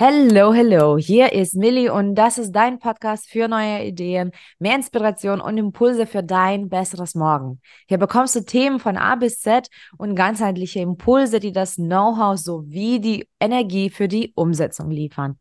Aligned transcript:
Hello, 0.00 0.52
hello. 0.52 0.96
Hier 0.96 1.32
ist 1.32 1.56
Millie 1.56 1.92
und 1.92 2.14
das 2.14 2.38
ist 2.38 2.52
dein 2.52 2.78
Podcast 2.78 3.28
für 3.28 3.48
neue 3.48 3.84
Ideen, 3.84 4.30
mehr 4.60 4.76
Inspiration 4.76 5.40
und 5.40 5.58
Impulse 5.58 6.06
für 6.06 6.22
dein 6.22 6.68
besseres 6.68 7.16
Morgen. 7.16 7.60
Hier 7.88 7.98
bekommst 7.98 8.36
du 8.36 8.44
Themen 8.44 8.78
von 8.78 8.96
A 8.96 9.16
bis 9.16 9.40
Z 9.40 9.66
und 9.96 10.14
ganzheitliche 10.14 10.78
Impulse, 10.78 11.40
die 11.40 11.50
das 11.50 11.74
Know-how 11.74 12.38
sowie 12.38 13.00
die 13.00 13.28
Energie 13.40 13.90
für 13.90 14.06
die 14.06 14.32
Umsetzung 14.36 14.92
liefern. 14.92 15.36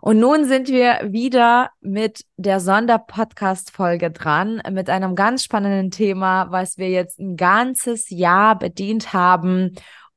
Und 0.00 0.20
nun 0.20 0.44
sind 0.44 0.68
wir 0.68 1.00
wieder 1.10 1.70
mit 1.80 2.24
der 2.36 2.60
Sonderpodcast-Folge 2.60 4.12
dran, 4.12 4.62
mit 4.70 4.88
einem 4.88 5.16
ganz 5.16 5.42
spannenden 5.42 5.90
Thema, 5.90 6.46
was 6.50 6.78
wir 6.78 6.90
jetzt 6.90 7.18
ein 7.18 7.36
ganzes 7.36 8.08
Jahr 8.10 8.56
bedient 8.56 9.12
haben 9.12 9.74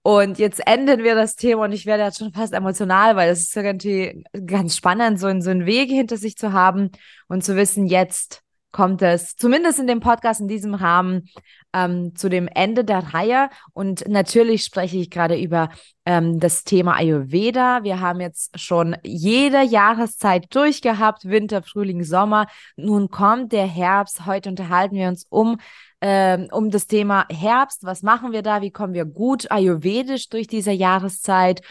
und 0.08 0.40
jetzt 0.40 0.66
enden 0.66 1.04
wir 1.04 1.16
das 1.16 1.36
Thema 1.36 1.66
und 1.66 1.74
ich 1.74 1.86
werde 1.86 2.04
jetzt 2.04 2.20
schon 2.20 2.32
fast 2.32 2.54
emotional, 2.54 3.18
weil 3.18 3.30
es 3.30 3.42
ist 3.42 3.58
irgendwie 3.58 4.24
ganz 4.46 4.78
spannend, 4.78 5.20
so, 5.20 5.28
so 5.42 5.50
einen 5.50 5.66
Weg 5.66 5.90
hinter 5.90 6.16
sich 6.16 6.38
zu 6.38 6.54
haben 6.54 6.92
und 7.28 7.44
zu 7.44 7.58
wissen, 7.58 7.88
jetzt 7.88 8.42
kommt 8.72 9.02
es, 9.02 9.36
zumindest 9.36 9.80
in 9.80 9.88
dem 9.88 10.00
Podcast, 10.00 10.40
in 10.40 10.48
diesem 10.48 10.76
Rahmen, 10.76 11.28
ähm, 11.74 12.16
zu 12.16 12.30
dem 12.30 12.48
Ende 12.48 12.86
der 12.86 13.14
Reihe. 13.14 13.50
Und 13.74 14.08
natürlich 14.08 14.64
spreche 14.64 14.96
ich 14.96 15.10
gerade 15.10 15.38
über 15.38 15.72
ähm, 16.06 16.40
das 16.40 16.64
Thema 16.64 16.96
Ayurveda. 16.96 17.84
Wir 17.84 18.00
haben 18.00 18.22
jetzt 18.22 18.58
schon 18.58 18.96
jede 19.04 19.62
Jahreszeit 19.62 20.56
durchgehabt, 20.56 21.26
Winter, 21.26 21.64
Frühling, 21.64 22.06
Sommer. 22.06 22.48
Nun 22.78 23.10
kommt 23.10 23.52
der 23.52 23.68
Herbst. 23.68 24.26
Heute 24.26 24.48
unterhalten 24.48 24.96
wir 24.96 25.10
uns 25.10 25.26
um 25.30 25.58
ähm, 26.02 26.48
um 26.52 26.70
das 26.70 26.88
Thema 26.88 27.26
Herbst. 27.32 27.84
Was 27.84 28.04
machen 28.04 28.32
wir 28.32 28.42
da? 28.42 28.62
Wie 28.62 28.72
kommen 28.72 28.94
wir 28.94 29.06
gut 29.06 29.50
ayurvedisch 29.50 30.30
durch 30.30 30.48
diese 30.48 30.72
Jahreszeit? 30.72 31.62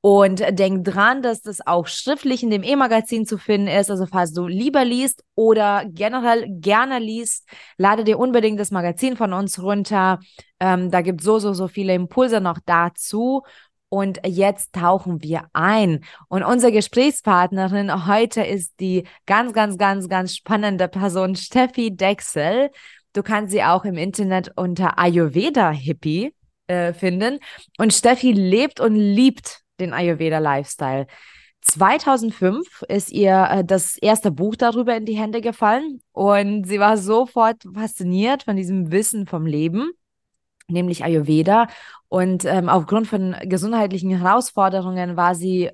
Und 0.00 0.42
denk 0.58 0.84
dran, 0.84 1.22
dass 1.22 1.42
das 1.42 1.64
auch 1.66 1.86
schriftlich 1.86 2.42
in 2.42 2.50
dem 2.50 2.62
E-Magazin 2.62 3.26
zu 3.26 3.38
finden 3.38 3.68
ist. 3.68 3.90
Also 3.90 4.06
falls 4.06 4.32
du 4.32 4.46
lieber 4.46 4.84
liest 4.84 5.22
oder 5.34 5.84
generell 5.86 6.46
gerne 6.48 6.98
liest, 6.98 7.48
lade 7.78 8.04
dir 8.04 8.18
unbedingt 8.18 8.58
das 8.58 8.70
Magazin 8.70 9.16
von 9.16 9.32
uns 9.32 9.62
runter. 9.62 10.18
Ähm, 10.58 10.90
da 10.90 11.02
gibt 11.02 11.22
so, 11.22 11.38
so, 11.38 11.52
so 11.52 11.68
viele 11.68 11.94
Impulse 11.94 12.40
noch 12.40 12.58
dazu. 12.64 13.42
Und 13.88 14.20
jetzt 14.26 14.72
tauchen 14.72 15.22
wir 15.22 15.44
ein. 15.52 16.04
Und 16.28 16.42
unsere 16.42 16.72
Gesprächspartnerin 16.72 18.06
heute 18.06 18.42
ist 18.42 18.80
die 18.80 19.04
ganz, 19.26 19.52
ganz, 19.52 19.78
ganz, 19.78 20.08
ganz 20.08 20.34
spannende 20.34 20.88
Person 20.88 21.36
Steffi 21.36 21.96
Dexel. 21.96 22.70
Du 23.16 23.22
kannst 23.22 23.50
sie 23.50 23.62
auch 23.62 23.86
im 23.86 23.96
Internet 23.96 24.52
unter 24.56 24.98
Ayurveda 24.98 25.70
Hippie 25.70 26.34
äh, 26.66 26.92
finden. 26.92 27.38
Und 27.78 27.94
Steffi 27.94 28.32
lebt 28.32 28.78
und 28.78 28.94
liebt 28.94 29.62
den 29.80 29.94
Ayurveda 29.94 30.38
Lifestyle. 30.38 31.06
2005 31.62 32.82
ist 32.88 33.10
ihr 33.10 33.48
äh, 33.50 33.64
das 33.64 33.96
erste 33.96 34.30
Buch 34.30 34.54
darüber 34.54 34.94
in 34.94 35.06
die 35.06 35.16
Hände 35.16 35.40
gefallen 35.40 36.02
und 36.12 36.64
sie 36.64 36.78
war 36.78 36.98
sofort 36.98 37.62
fasziniert 37.74 38.42
von 38.42 38.54
diesem 38.54 38.92
Wissen 38.92 39.26
vom 39.26 39.46
Leben, 39.46 39.92
nämlich 40.68 41.02
Ayurveda. 41.02 41.68
Und 42.08 42.44
ähm, 42.44 42.68
aufgrund 42.68 43.06
von 43.06 43.34
gesundheitlichen 43.44 44.10
Herausforderungen 44.10 45.16
war 45.16 45.34
sie 45.34 45.70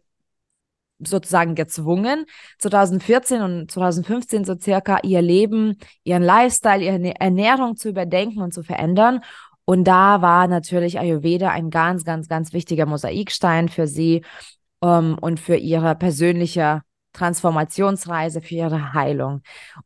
sozusagen 1.06 1.54
gezwungen, 1.54 2.26
2014 2.58 3.42
und 3.42 3.70
2015 3.70 4.44
so 4.44 4.56
circa 4.58 4.98
ihr 5.02 5.22
Leben, 5.22 5.76
ihren 6.04 6.22
Lifestyle, 6.22 6.82
ihre 6.82 7.20
Ernährung 7.20 7.76
zu 7.76 7.88
überdenken 7.88 8.40
und 8.40 8.52
zu 8.52 8.62
verändern. 8.62 9.20
Und 9.64 9.84
da 9.84 10.22
war 10.22 10.48
natürlich 10.48 10.98
Ayurveda 10.98 11.50
ein 11.50 11.70
ganz, 11.70 12.04
ganz, 12.04 12.28
ganz 12.28 12.52
wichtiger 12.52 12.86
Mosaikstein 12.86 13.68
für 13.68 13.86
sie 13.86 14.24
ähm, 14.82 15.16
und 15.20 15.38
für 15.40 15.56
ihre 15.56 15.94
persönliche 15.94 16.82
Transformationsreise, 17.12 18.40
für 18.40 18.54
ihre 18.54 18.94
Heilung. 18.94 19.42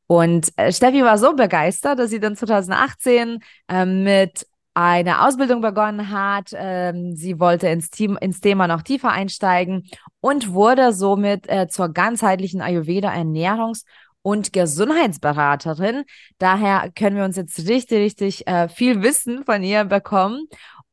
Und 0.07 0.53
äh, 0.57 0.73
Steffi 0.73 1.03
war 1.03 1.19
so 1.19 1.35
begeistert, 1.35 1.99
dass 1.99 2.11
sie 2.11 2.21
dann 2.21 2.37
2018 2.37 3.41
äh, 3.69 3.85
mit 3.85 4.47
eine 4.77 5.25
Ausbildung 5.25 5.63
begonnen 5.63 6.11
hat. 6.11 6.51
Ähm, 6.53 7.17
sie 7.17 7.41
wollte 7.41 7.67
ins, 7.69 7.89
Team, 7.89 8.19
ins 8.21 8.41
Thema 8.41 8.69
noch 8.69 8.83
tiefer 8.83 9.11
einsteigen 9.11 9.89
und 10.21 10.53
wurde 10.53 10.93
somit 10.93 11.49
äh, 11.49 11.67
zur 11.67 11.89
ganzheitlichen 11.89 12.61
Ayurveda-Ernährungs- 12.61 13.85
und 14.21 14.53
Gesundheitsberaterin. 14.53 16.05
Daher 16.37 16.91
können 16.95 17.17
wir 17.17 17.25
uns 17.25 17.37
jetzt 17.37 17.59
richtig, 17.61 18.01
richtig 18.01 18.47
äh, 18.47 18.69
viel 18.69 19.03
Wissen 19.03 19.45
von 19.47 19.63
ihr 19.63 19.85
bekommen. 19.85 20.47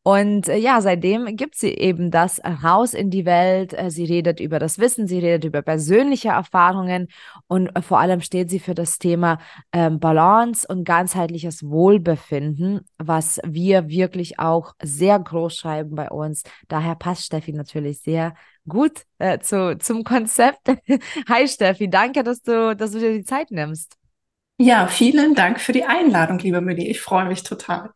Und 0.04 0.50
äh, 0.50 0.58
ja, 0.58 0.82
seitdem 0.82 1.38
gibt 1.38 1.56
sie 1.56 1.74
eben 1.74 2.12
das 2.12 2.42
raus 2.44 2.94
in 2.94 3.10
die 3.10 3.26
Welt. 3.26 3.74
Äh, 3.74 3.90
sie 3.90 4.04
redet 4.04 4.42
über 4.42 4.60
das 4.60 4.78
Wissen, 4.78 5.08
sie 5.08 5.20
redet 5.20 5.46
über 5.46 5.62
persönliche 5.62 6.30
Erfahrungen 6.30 7.08
und 7.48 7.70
äh, 7.74 7.82
vor 7.82 8.00
allem 8.00 8.20
steht 8.20 8.50
sie 8.50 8.60
für 8.60 8.76
das 8.76 9.00
Thema 9.00 9.40
ähm, 9.72 10.02
Balance 10.02 10.68
und 10.68 10.84
ganzheitliches 10.84 11.64
Wohlbefinden, 11.64 12.82
was 12.98 13.40
wir 13.46 13.88
wirklich 13.88 14.40
auch 14.40 14.74
sehr 14.82 15.18
groß 15.18 15.56
schreiben 15.56 15.96
bei 15.96 16.10
uns. 16.10 16.44
Daher 16.68 16.96
passt 16.96 17.24
Steffi 17.24 17.54
natürlich 17.54 18.02
sehr 18.02 18.36
gut 18.68 19.04
äh, 19.20 19.40
zu, 19.40 19.78
zum 19.78 20.04
Konzept. 20.04 20.68
Hi 21.30 21.48
Steffi, 21.48 21.90
danke, 21.90 22.24
dass 22.24 22.42
du, 22.42 22.76
dass 22.76 22.92
du 22.92 23.00
dir 23.00 23.14
die 23.14 23.24
Zeit 23.24 23.52
nimmst. 23.52 23.96
Ja, 24.58 24.88
vielen 24.88 25.34
Dank 25.34 25.62
für 25.62 25.72
die 25.72 25.86
Einladung, 25.86 26.40
liebe 26.40 26.60
Millie. 26.60 26.90
Ich 26.90 27.00
freue 27.00 27.26
mich 27.26 27.44
total. 27.44 27.92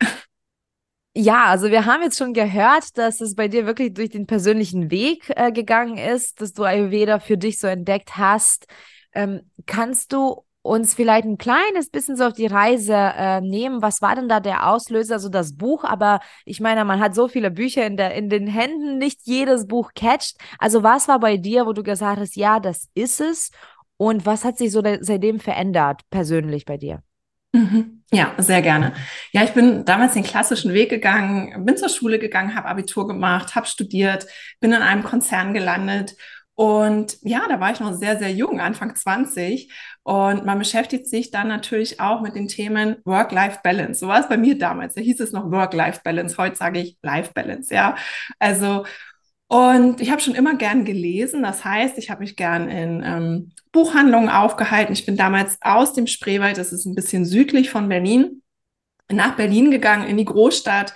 Ja, 1.19 1.45
also 1.45 1.72
wir 1.72 1.85
haben 1.88 2.03
jetzt 2.03 2.19
schon 2.19 2.33
gehört, 2.33 2.95
dass 2.95 3.22
es 3.22 3.33
bei 3.33 3.47
dir 3.47 3.66
wirklich 3.66 3.91
durch 3.95 4.11
den 4.11 4.28
persönlichen 4.28 4.91
Weg 4.91 5.33
äh, 5.35 5.51
gegangen 5.51 5.97
ist, 5.97 6.39
dass 6.41 6.53
du 6.53 6.63
Ayurveda 6.63 7.17
für 7.17 7.39
dich 7.39 7.57
so 7.59 7.66
entdeckt 7.66 8.17
hast. 8.17 8.67
Ähm, 9.16 9.41
kannst 9.66 10.13
du 10.13 10.44
uns 10.61 10.94
vielleicht 10.94 11.25
ein 11.25 11.39
kleines 11.39 11.89
bisschen 11.89 12.17
so 12.17 12.25
auf 12.25 12.33
die 12.33 12.45
Reise 12.45 12.94
äh, 12.94 13.41
nehmen? 13.41 13.81
Was 13.81 14.00
war 14.03 14.13
denn 14.13 14.29
da 14.29 14.39
der 14.39 14.69
Auslöser? 14.69 15.16
Also 15.16 15.29
das 15.29 15.57
Buch, 15.57 15.83
aber 15.83 16.19
ich 16.45 16.59
meine, 16.59 16.85
man 16.85 17.00
hat 17.00 17.16
so 17.16 17.27
viele 17.27 17.50
Bücher 17.50 17.83
in, 17.88 17.97
der, 17.97 18.13
in 18.13 18.29
den 18.29 18.45
Händen, 18.45 19.00
nicht 19.00 19.22
jedes 19.23 19.66
Buch 19.66 19.94
catcht. 19.95 20.38
Also 20.59 20.83
was 20.83 21.07
war 21.07 21.19
bei 21.19 21.38
dir, 21.38 21.66
wo 21.66 21.73
du 21.73 21.81
gesagt 21.81 22.19
hast, 22.19 22.35
ja, 22.35 22.59
das 22.59 22.89
ist 22.94 23.22
es? 23.22 23.50
Und 23.97 24.27
was 24.27 24.45
hat 24.45 24.59
sich 24.59 24.72
so 24.72 24.83
seitdem 25.00 25.39
verändert, 25.39 26.01
persönlich 26.11 26.66
bei 26.66 26.77
dir? 26.77 27.01
Mhm. 27.53 27.96
Ja, 28.12 28.34
sehr 28.38 28.62
gerne. 28.62 28.94
Ja, 29.34 29.44
ich 29.44 29.51
bin 29.51 29.84
damals 29.84 30.13
den 30.13 30.23
klassischen 30.23 30.73
Weg 30.73 30.90
gegangen, 30.90 31.66
bin 31.66 31.75
zur 31.75 31.90
Schule 31.90 32.19
gegangen, 32.19 32.56
habe 32.56 32.69
Abitur 32.69 33.06
gemacht, 33.06 33.56
habe 33.56 33.68
studiert, 33.68 34.25
bin 34.62 34.72
in 34.72 34.81
einem 34.81 35.03
Konzern 35.03 35.53
gelandet 35.53 36.16
und 36.59 37.18
ja, 37.22 37.47
da 37.47 37.59
war 37.59 37.72
ich 37.72 37.79
noch 37.79 37.94
sehr, 37.94 38.18
sehr 38.18 38.31
jung, 38.31 38.59
Anfang 38.59 38.95
20. 38.95 39.72
Und 40.01 40.44
man 40.44 40.57
beschäftigt 40.57 41.06
sich 41.06 41.29
dann 41.29 41.47
natürlich 41.47 42.00
auch 42.00 42.22
mit 42.22 42.34
den 42.34 42.47
Themen 42.47 42.95
Work-Life-Balance. 43.06 44.00
So 44.00 44.07
war 44.07 44.22
es 44.22 44.28
bei 44.28 44.38
mir 44.38 44.57
damals. 44.57 44.95
Da 44.95 45.01
hieß 45.01 45.19
es 45.19 45.34
noch 45.34 45.51
Work-Life-Balance. 45.51 46.35
Heute 46.39 46.56
sage 46.56 46.79
ich 46.79 46.97
Life-Balance, 47.03 47.72
ja. 47.75 47.95
Also, 48.39 48.88
und 49.47 50.01
ich 50.01 50.11
habe 50.11 50.21
schon 50.21 50.35
immer 50.35 50.55
gern 50.55 50.83
gelesen. 50.83 51.41
Das 51.41 51.63
heißt, 51.63 51.97
ich 51.97 52.09
habe 52.09 52.21
mich 52.21 52.35
gern 52.35 52.69
in 52.69 53.01
ähm, 53.05 53.51
Buchhandlungen 53.71 54.29
aufgehalten. 54.29 54.93
Ich 54.93 55.05
bin 55.05 55.15
damals 55.15 55.57
aus 55.61 55.93
dem 55.93 56.07
Spreewald, 56.07 56.57
das 56.57 56.73
ist 56.73 56.85
ein 56.85 56.95
bisschen 56.95 57.25
südlich 57.25 57.69
von 57.69 57.87
Berlin, 57.87 58.41
nach 59.09 59.35
Berlin 59.37 59.71
gegangen, 59.71 60.07
in 60.07 60.17
die 60.17 60.25
Großstadt. 60.25 60.93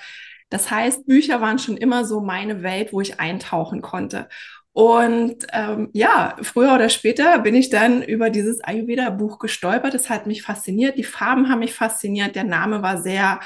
Das 0.50 0.70
heißt, 0.70 1.08
Bücher 1.08 1.40
waren 1.40 1.60
schon 1.60 1.78
immer 1.78 2.04
so 2.04 2.20
meine 2.20 2.62
Welt, 2.62 2.92
wo 2.92 3.00
ich 3.00 3.22
eintauchen 3.22 3.82
konnte. 3.82 4.28
Und 4.74 5.48
ähm, 5.54 5.90
ja, 5.94 6.36
früher 6.42 6.74
oder 6.74 6.90
später 6.90 7.40
bin 7.40 7.56
ich 7.56 7.70
dann 7.70 8.02
über 8.04 8.30
dieses 8.30 8.62
Ayurveda-Buch 8.62 9.40
gestolpert. 9.40 9.94
Es 9.94 10.10
hat 10.10 10.28
mich 10.28 10.44
fasziniert, 10.44 10.98
die 10.98 11.04
Farben 11.06 11.50
haben 11.50 11.60
mich 11.60 11.74
fasziniert, 11.74 12.36
der 12.36 12.46
Name 12.46 12.82
war 12.82 13.02
sehr 13.02 13.40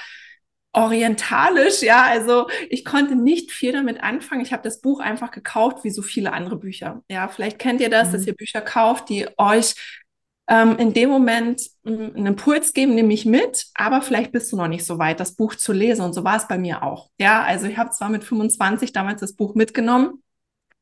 orientalisch, 0.76 1.82
ja, 1.82 2.04
also 2.04 2.48
ich 2.70 2.84
konnte 2.84 3.16
nicht 3.16 3.52
viel 3.52 3.72
damit 3.72 4.04
anfangen. 4.04 4.42
Ich 4.42 4.52
habe 4.52 4.64
das 4.64 4.82
Buch 4.82 5.00
einfach 5.00 5.32
gekauft, 5.32 5.84
wie 5.84 5.90
so 5.90 6.02
viele 6.02 6.34
andere 6.34 6.58
Bücher. 6.58 7.02
Ja, 7.10 7.28
vielleicht 7.28 7.60
kennt 7.60 7.82
ihr 7.82 7.90
das, 7.90 8.10
mhm. 8.10 8.12
dass 8.14 8.28
ihr 8.28 8.36
Bücher 8.36 8.62
kauft, 8.62 9.10
die 9.10 9.28
euch 9.38 9.76
ähm, 10.48 10.78
in 10.78 10.94
dem 10.94 11.10
Moment 11.10 11.62
einen 11.86 12.26
Impuls 12.28 12.74
geben, 12.74 12.94
nehme 12.94 13.14
ich 13.14 13.26
mit, 13.26 13.68
aber 13.74 14.02
vielleicht 14.02 14.32
bist 14.32 14.52
du 14.52 14.58
noch 14.58 14.68
nicht 14.68 14.86
so 14.86 15.00
weit, 15.00 15.20
das 15.20 15.36
Buch 15.36 15.56
zu 15.56 15.72
lesen. 15.72 16.04
Und 16.04 16.14
so 16.14 16.24
war 16.24 16.36
es 16.36 16.48
bei 16.48 16.58
mir 16.58 16.84
auch. 16.84 17.10
Ja, 17.18 17.44
also 17.44 17.68
ich 17.68 17.78
habe 17.78 17.92
zwar 17.92 18.10
mit 18.10 18.24
25 18.24 18.92
damals 18.92 19.22
das 19.22 19.34
Buch 19.34 19.56
mitgenommen, 19.56 20.24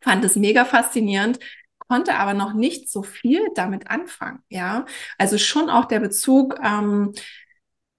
fand 0.02 0.26
es 0.26 0.36
mega 0.36 0.66
faszinierend, 0.66 1.40
konnte 1.78 2.16
aber 2.16 2.34
noch 2.34 2.54
nicht 2.54 2.90
so 2.90 3.04
viel 3.04 3.42
damit 3.56 3.90
anfangen. 3.90 4.40
Ja, 4.50 4.86
also 5.20 5.38
schon 5.38 5.70
auch 5.70 5.86
der 5.86 6.00
Bezug. 6.00 6.60
Ähm, 6.64 7.14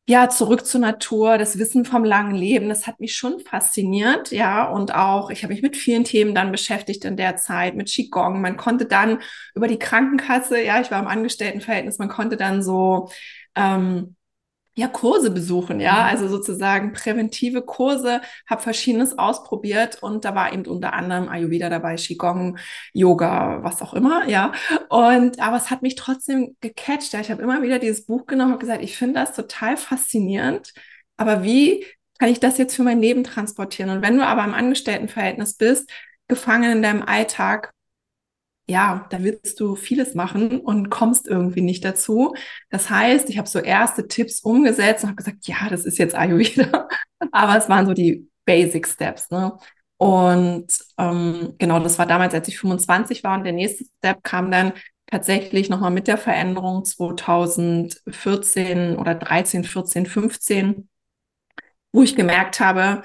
ja, 0.06 0.28
zurück 0.28 0.66
zur 0.66 0.80
Natur, 0.80 1.38
das 1.38 1.58
Wissen 1.58 1.86
vom 1.86 2.04
langen 2.04 2.34
Leben, 2.34 2.68
das 2.68 2.86
hat 2.86 3.00
mich 3.00 3.16
schon 3.16 3.40
fasziniert, 3.40 4.30
ja, 4.32 4.68
und 4.68 4.94
auch, 4.94 5.30
ich 5.30 5.42
habe 5.42 5.54
mich 5.54 5.62
mit 5.62 5.76
vielen 5.76 6.04
Themen 6.04 6.34
dann 6.34 6.52
beschäftigt 6.52 7.06
in 7.06 7.16
der 7.16 7.36
Zeit, 7.36 7.74
mit 7.74 7.88
Qigong, 7.88 8.40
man 8.42 8.58
konnte 8.58 8.84
dann 8.84 9.20
über 9.54 9.66
die 9.66 9.78
Krankenkasse, 9.78 10.62
ja, 10.62 10.80
ich 10.80 10.90
war 10.90 11.00
im 11.00 11.08
Angestelltenverhältnis, 11.08 11.98
man 11.98 12.10
konnte 12.10 12.36
dann 12.36 12.62
so, 12.62 13.08
ähm, 13.54 14.16
ja, 14.76 14.88
Kurse 14.88 15.30
besuchen, 15.30 15.80
ja, 15.80 15.92
mhm. 15.92 16.08
also 16.10 16.28
sozusagen 16.28 16.92
präventive 16.92 17.62
Kurse, 17.62 18.20
habe 18.48 18.62
verschiedenes 18.62 19.16
ausprobiert 19.18 20.02
und 20.02 20.24
da 20.24 20.34
war 20.34 20.52
eben 20.52 20.66
unter 20.66 20.92
anderem 20.94 21.28
Ayurveda 21.28 21.70
dabei, 21.70 21.94
Qigong, 21.94 22.58
Yoga, 22.92 23.62
was 23.62 23.82
auch 23.82 23.94
immer, 23.94 24.28
ja. 24.28 24.52
Und 24.88 25.40
aber 25.40 25.56
es 25.56 25.70
hat 25.70 25.82
mich 25.82 25.94
trotzdem 25.94 26.56
gecatcht. 26.60 27.12
Ja. 27.12 27.20
Ich 27.20 27.30
habe 27.30 27.42
immer 27.42 27.62
wieder 27.62 27.78
dieses 27.78 28.06
Buch 28.06 28.26
genommen 28.26 28.54
und 28.54 28.60
gesagt, 28.60 28.82
ich 28.82 28.96
finde 28.96 29.20
das 29.20 29.34
total 29.34 29.76
faszinierend, 29.76 30.72
aber 31.16 31.44
wie 31.44 31.84
kann 32.18 32.28
ich 32.28 32.40
das 32.40 32.58
jetzt 32.58 32.74
für 32.74 32.82
mein 32.82 33.00
Leben 33.00 33.24
transportieren? 33.24 33.90
Und 33.90 34.02
wenn 34.02 34.16
du 34.16 34.26
aber 34.26 34.44
im 34.44 34.54
Angestelltenverhältnis 34.54 35.56
bist, 35.56 35.90
gefangen 36.28 36.72
in 36.72 36.82
deinem 36.82 37.02
Alltag, 37.02 37.73
ja, 38.66 39.06
da 39.10 39.22
willst 39.22 39.60
du 39.60 39.76
vieles 39.76 40.14
machen 40.14 40.60
und 40.60 40.90
kommst 40.90 41.28
irgendwie 41.28 41.60
nicht 41.60 41.84
dazu. 41.84 42.34
Das 42.70 42.88
heißt, 42.90 43.28
ich 43.28 43.38
habe 43.38 43.48
so 43.48 43.58
erste 43.58 44.08
Tipps 44.08 44.40
umgesetzt 44.40 45.04
und 45.04 45.10
habe 45.10 45.16
gesagt, 45.16 45.46
ja, 45.46 45.68
das 45.68 45.84
ist 45.84 45.98
jetzt 45.98 46.14
Ayurveda. 46.14 46.88
Aber 47.32 47.58
es 47.58 47.68
waren 47.68 47.86
so 47.86 47.92
die 47.92 48.28
Basic 48.46 48.86
Steps. 48.86 49.30
Ne? 49.30 49.52
Und 49.98 50.66
ähm, 50.98 51.54
genau, 51.58 51.78
das 51.80 51.98
war 51.98 52.06
damals, 52.06 52.34
als 52.34 52.48
ich 52.48 52.58
25 52.58 53.22
war. 53.24 53.36
Und 53.36 53.44
der 53.44 53.52
nächste 53.52 53.84
Step 53.98 54.22
kam 54.22 54.50
dann 54.50 54.72
tatsächlich 55.06 55.68
nochmal 55.68 55.90
mit 55.90 56.08
der 56.08 56.18
Veränderung 56.18 56.84
2014 56.84 58.96
oder 58.96 59.14
13, 59.14 59.64
14, 59.64 60.06
15, 60.06 60.88
wo 61.92 62.02
ich 62.02 62.16
gemerkt 62.16 62.60
habe, 62.60 63.02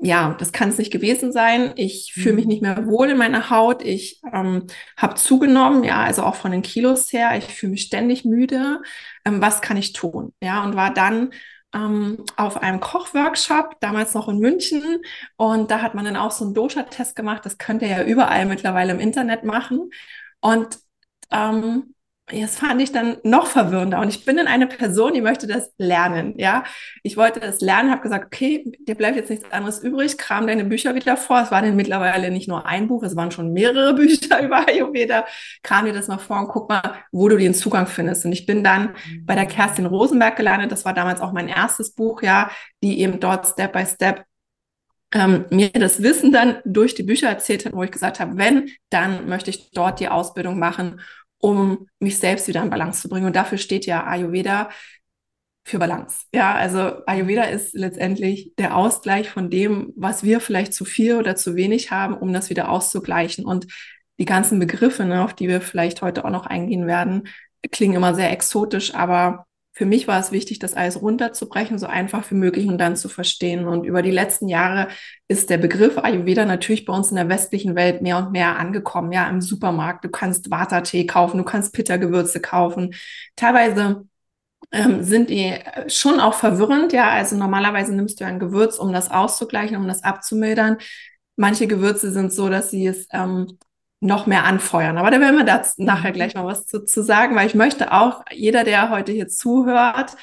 ja, 0.00 0.36
das 0.38 0.52
kann 0.52 0.68
es 0.68 0.78
nicht 0.78 0.92
gewesen 0.92 1.32
sein. 1.32 1.72
Ich 1.74 2.12
fühle 2.14 2.36
mich 2.36 2.44
mhm. 2.44 2.50
nicht 2.50 2.62
mehr 2.62 2.86
wohl 2.86 3.10
in 3.10 3.18
meiner 3.18 3.50
Haut. 3.50 3.82
Ich 3.82 4.20
ähm, 4.32 4.66
habe 4.96 5.16
zugenommen, 5.16 5.82
ja, 5.82 6.02
also 6.02 6.22
auch 6.22 6.36
von 6.36 6.52
den 6.52 6.62
Kilos 6.62 7.12
her. 7.12 7.36
Ich 7.36 7.46
fühle 7.46 7.72
mich 7.72 7.82
ständig 7.82 8.24
müde. 8.24 8.80
Ähm, 9.24 9.40
was 9.40 9.60
kann 9.60 9.76
ich 9.76 9.92
tun? 9.92 10.32
Ja, 10.40 10.62
und 10.64 10.76
war 10.76 10.94
dann 10.94 11.32
ähm, 11.74 12.24
auf 12.36 12.62
einem 12.62 12.78
Kochworkshop, 12.78 13.80
damals 13.80 14.14
noch 14.14 14.28
in 14.28 14.38
München. 14.38 15.02
Und 15.36 15.70
da 15.70 15.82
hat 15.82 15.94
man 15.94 16.04
dann 16.04 16.16
auch 16.16 16.30
so 16.30 16.44
einen 16.44 16.54
Dosha-Test 16.54 17.16
gemacht. 17.16 17.44
Das 17.44 17.58
könnt 17.58 17.82
ihr 17.82 17.88
ja 17.88 18.04
überall 18.04 18.46
mittlerweile 18.46 18.92
im 18.92 19.00
Internet 19.00 19.42
machen. 19.42 19.90
Und 20.40 20.78
ähm, 21.32 21.94
das 22.30 22.56
fand 22.56 22.82
ich 22.82 22.92
dann 22.92 23.16
noch 23.22 23.46
verwirrender. 23.46 24.00
Und 24.00 24.08
ich 24.08 24.24
bin 24.24 24.36
dann 24.36 24.46
eine 24.46 24.66
Person, 24.66 25.14
die 25.14 25.20
möchte 25.20 25.46
das 25.46 25.72
lernen. 25.78 26.34
Ja, 26.36 26.64
ich 27.02 27.16
wollte 27.16 27.40
das 27.40 27.60
lernen, 27.60 27.90
habe 27.90 28.02
gesagt, 28.02 28.26
okay, 28.26 28.64
dir 28.86 28.94
bleibt 28.94 29.16
jetzt 29.16 29.30
nichts 29.30 29.50
anderes 29.50 29.80
übrig, 29.80 30.18
kram 30.18 30.46
deine 30.46 30.64
Bücher 30.64 30.94
wieder 30.94 31.16
vor. 31.16 31.40
Es 31.40 31.50
war 31.50 31.62
dann 31.62 31.76
mittlerweile 31.76 32.30
nicht 32.30 32.48
nur 32.48 32.66
ein 32.66 32.86
Buch, 32.88 33.02
es 33.02 33.16
waren 33.16 33.30
schon 33.30 33.52
mehrere 33.52 33.94
Bücher 33.94 34.42
über 34.42 34.68
Ayurveda. 34.68 35.26
Kram 35.62 35.86
dir 35.86 35.92
das 35.92 36.08
mal 36.08 36.18
vor 36.18 36.38
und 36.38 36.48
guck 36.48 36.68
mal, 36.68 36.94
wo 37.12 37.28
du 37.28 37.36
den 37.36 37.54
Zugang 37.54 37.86
findest. 37.86 38.24
Und 38.26 38.32
ich 38.32 38.46
bin 38.46 38.62
dann 38.62 38.94
bei 39.22 39.34
der 39.34 39.46
Kerstin 39.46 39.86
Rosenberg 39.86 40.36
gelandet. 40.36 40.70
Das 40.70 40.84
war 40.84 40.92
damals 40.92 41.20
auch 41.20 41.32
mein 41.32 41.48
erstes 41.48 41.94
Buch, 41.94 42.22
ja, 42.22 42.50
die 42.82 43.00
eben 43.00 43.20
dort 43.20 43.46
Step 43.46 43.72
by 43.72 43.86
Step 43.86 44.24
ähm, 45.14 45.46
mir 45.50 45.70
das 45.70 46.02
Wissen 46.02 46.32
dann 46.32 46.58
durch 46.64 46.94
die 46.94 47.02
Bücher 47.02 47.28
erzählt 47.28 47.64
hat, 47.64 47.72
wo 47.72 47.82
ich 47.82 47.90
gesagt 47.90 48.20
habe, 48.20 48.36
wenn, 48.36 48.70
dann 48.90 49.28
möchte 49.28 49.48
ich 49.50 49.70
dort 49.70 50.00
die 50.00 50.08
Ausbildung 50.08 50.58
machen 50.58 51.00
um 51.38 51.88
mich 52.00 52.18
selbst 52.18 52.48
wieder 52.48 52.62
in 52.62 52.70
Balance 52.70 53.02
zu 53.02 53.08
bringen. 53.08 53.26
Und 53.26 53.36
dafür 53.36 53.58
steht 53.58 53.86
ja 53.86 54.06
Ayurveda 54.06 54.70
für 55.64 55.78
Balance. 55.78 56.24
Ja, 56.32 56.54
also 56.54 57.04
Ayurveda 57.06 57.44
ist 57.44 57.74
letztendlich 57.74 58.54
der 58.58 58.76
Ausgleich 58.76 59.30
von 59.30 59.50
dem, 59.50 59.92
was 59.96 60.22
wir 60.22 60.40
vielleicht 60.40 60.72
zu 60.72 60.84
viel 60.84 61.16
oder 61.16 61.36
zu 61.36 61.56
wenig 61.56 61.90
haben, 61.90 62.14
um 62.14 62.32
das 62.32 62.50
wieder 62.50 62.70
auszugleichen. 62.70 63.44
Und 63.44 63.66
die 64.18 64.24
ganzen 64.24 64.58
Begriffe, 64.58 65.04
ne, 65.04 65.22
auf 65.22 65.34
die 65.34 65.48
wir 65.48 65.60
vielleicht 65.60 66.02
heute 66.02 66.24
auch 66.24 66.30
noch 66.30 66.46
eingehen 66.46 66.86
werden, 66.86 67.28
klingen 67.70 67.96
immer 67.96 68.14
sehr 68.14 68.32
exotisch, 68.32 68.94
aber 68.94 69.46
für 69.78 69.86
mich 69.86 70.08
war 70.08 70.18
es 70.18 70.32
wichtig, 70.32 70.58
das 70.58 70.74
alles 70.74 71.00
runterzubrechen, 71.00 71.78
so 71.78 71.86
einfach 71.86 72.28
wie 72.32 72.34
möglich 72.34 72.66
und 72.66 72.78
dann 72.78 72.96
zu 72.96 73.08
verstehen. 73.08 73.64
Und 73.68 73.84
über 73.84 74.02
die 74.02 74.10
letzten 74.10 74.48
Jahre 74.48 74.88
ist 75.28 75.50
der 75.50 75.58
Begriff 75.58 75.98
Ayurveda 75.98 76.44
natürlich 76.44 76.84
bei 76.84 76.92
uns 76.92 77.10
in 77.10 77.16
der 77.16 77.28
westlichen 77.28 77.76
Welt 77.76 78.02
mehr 78.02 78.18
und 78.18 78.32
mehr 78.32 78.58
angekommen. 78.58 79.12
Ja, 79.12 79.28
im 79.30 79.40
Supermarkt. 79.40 80.04
Du 80.04 80.08
kannst 80.08 80.50
Vata-Tee 80.50 81.06
kaufen, 81.06 81.38
du 81.38 81.44
kannst 81.44 81.72
Pitta-Gewürze 81.74 82.40
kaufen. 82.40 82.92
Teilweise 83.36 84.04
ähm, 84.72 85.04
sind 85.04 85.30
die 85.30 85.54
schon 85.86 86.18
auch 86.18 86.34
verwirrend. 86.34 86.92
Ja, 86.92 87.10
also 87.10 87.36
normalerweise 87.36 87.94
nimmst 87.94 88.20
du 88.20 88.24
ein 88.24 88.40
Gewürz, 88.40 88.78
um 88.78 88.92
das 88.92 89.12
auszugleichen, 89.12 89.76
um 89.76 89.86
das 89.86 90.02
abzumildern. 90.02 90.78
Manche 91.36 91.68
Gewürze 91.68 92.10
sind 92.10 92.32
so, 92.32 92.48
dass 92.48 92.72
sie 92.72 92.84
es 92.88 93.06
ähm, 93.12 93.58
noch 94.00 94.26
mehr 94.26 94.44
anfeuern. 94.44 94.98
Aber 94.98 95.10
da 95.10 95.20
werden 95.20 95.36
wir 95.36 95.44
da 95.44 95.62
nachher 95.76 96.12
gleich 96.12 96.34
mal 96.34 96.44
was 96.44 96.66
zu, 96.66 96.84
zu 96.84 97.02
sagen, 97.02 97.34
weil 97.34 97.46
ich 97.46 97.54
möchte 97.54 97.92
auch, 97.92 98.22
jeder, 98.30 98.64
der 98.64 98.90
heute 98.90 99.12
hier 99.12 99.28
zuhört, 99.28 100.16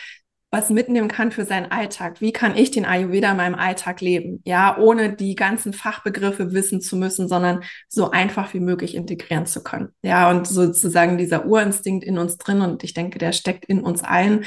was 0.52 0.70
mitnehmen 0.70 1.10
kann 1.10 1.34
für 1.34 1.44
seinen 1.44 1.70
Alltag. 1.70 2.22
Wie 2.22 2.32
kann 2.32 2.56
ich 2.56 2.72
den 2.72 2.86
Ayurveda 2.86 3.32
in 3.32 3.38
meinem 3.38 3.56
Alltag 3.56 4.00
leben? 4.00 4.42
Ja, 4.46 4.78
ohne 4.78 5.14
die 5.14 5.36
ganzen 5.36 5.74
Fachbegriffe 5.74 6.54
wissen 6.54 6.80
zu 6.80 6.96
müssen, 6.96 7.28
sondern 7.28 7.64
so 7.90 8.12
einfach 8.12 8.54
wie 8.54 8.62
möglich 8.62 8.96
integrieren 8.96 9.46
zu 9.46 9.64
können. 9.64 9.90
Ja, 10.02 10.30
und 10.30 10.48
sozusagen 10.48 11.18
dieser 11.18 11.46
Urinstinkt 11.46 12.06
in 12.06 12.18
uns 12.18 12.38
drin 12.38 12.62
und 12.62 12.86
ich 12.86 12.94
denke, 12.94 13.20
der 13.20 13.34
steckt 13.34 13.66
in 13.66 13.82
uns 13.82 14.02
allen. 14.04 14.46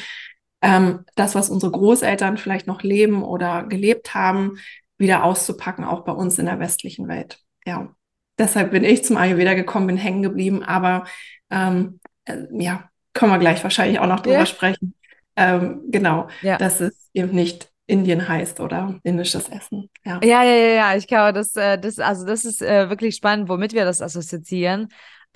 Ähm, 0.63 1.05
das, 1.15 1.35
was 1.35 1.51
unsere 1.51 1.73
Großeltern 1.73 2.39
vielleicht 2.39 2.67
noch 2.67 2.83
leben 2.83 3.23
oder 3.23 3.65
gelebt 3.65 4.15
haben, 4.15 4.59
wieder 4.97 5.25
auszupacken, 5.25 5.85
auch 5.85 6.05
bei 6.05 6.13
uns 6.13 6.39
in 6.39 6.47
der 6.47 6.59
westlichen 6.59 7.07
Welt. 7.07 7.41
Ja 7.67 7.95
deshalb 8.39 8.71
bin 8.71 8.85
ich 8.85 9.05
zum 9.05 9.17
Ayurveda 9.17 9.55
gekommen, 9.55 9.87
bin 9.87 9.97
hängen 9.97 10.23
geblieben, 10.23 10.63
aber 10.63 11.05
ähm, 11.51 12.01
äh, 12.25 12.37
ja, 12.53 12.91
können 13.13 13.33
wir 13.33 13.39
gleich 13.39 13.63
wahrscheinlich 13.63 13.99
auch 13.99 14.07
noch 14.07 14.21
drüber 14.21 14.39
ja. 14.39 14.47
sprechen. 14.47 14.95
Ähm, 15.37 15.83
genau, 15.89 16.29
ja. 16.43 16.57
dass 16.57 16.81
es 16.81 17.11
eben 17.13 17.33
nicht 17.33 17.71
Indien 17.87 18.29
heißt 18.29 18.61
oder 18.61 19.01
indisches 19.03 19.49
Essen. 19.49 19.89
Ja, 20.05 20.21
ja, 20.23 20.43
ja, 20.43 20.75
ja, 20.75 20.97
ich 20.97 21.07
glaube, 21.07 21.33
das, 21.33 21.57
äh, 21.57 21.79
das, 21.79 21.99
also 21.99 22.27
das 22.27 22.45
ist 22.45 22.61
äh, 22.61 22.91
wirklich 22.91 23.17
spannend, 23.17 23.49
womit 23.49 23.73
wir 23.73 23.85
das 23.85 24.03
assoziieren. 24.03 24.89